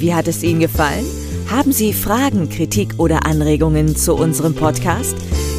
Wie 0.00 0.12
hat 0.14 0.28
es 0.28 0.42
Ihnen 0.42 0.60
gefallen? 0.60 1.04
Haben 1.50 1.72
Sie 1.72 1.92
Fragen, 1.92 2.48
Kritik 2.48 2.94
oder 2.96 3.26
Anregungen 3.26 3.94
zu 3.94 4.14
unserem 4.14 4.54
Podcast? 4.54 5.14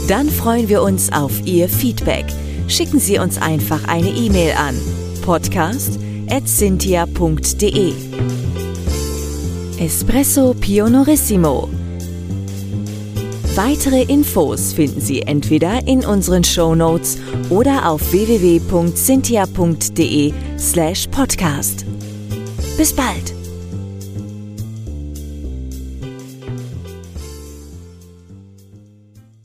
Dann 0.07 0.29
freuen 0.29 0.67
wir 0.67 0.81
uns 0.81 1.13
auf 1.13 1.45
Ihr 1.45 1.69
Feedback. 1.69 2.25
Schicken 2.67 2.99
Sie 2.99 3.19
uns 3.19 3.39
einfach 3.39 3.87
eine 3.87 4.09
E-Mail 4.09 4.53
an 4.57 4.75
podcast.cynthia.de. 5.21 7.93
Espresso 9.77 10.55
Pionorissimo. 10.59 11.69
Weitere 13.55 14.01
Infos 14.03 14.73
finden 14.73 15.01
Sie 15.01 15.23
entweder 15.23 15.85
in 15.85 16.05
unseren 16.05 16.43
Show 16.43 16.73
Notes 16.73 17.17
oder 17.49 17.89
auf 17.89 18.11
www.cynthia.de 18.11 20.33
slash 20.57 21.07
podcast. 21.07 21.85
Bis 22.77 22.93
bald! 22.93 23.40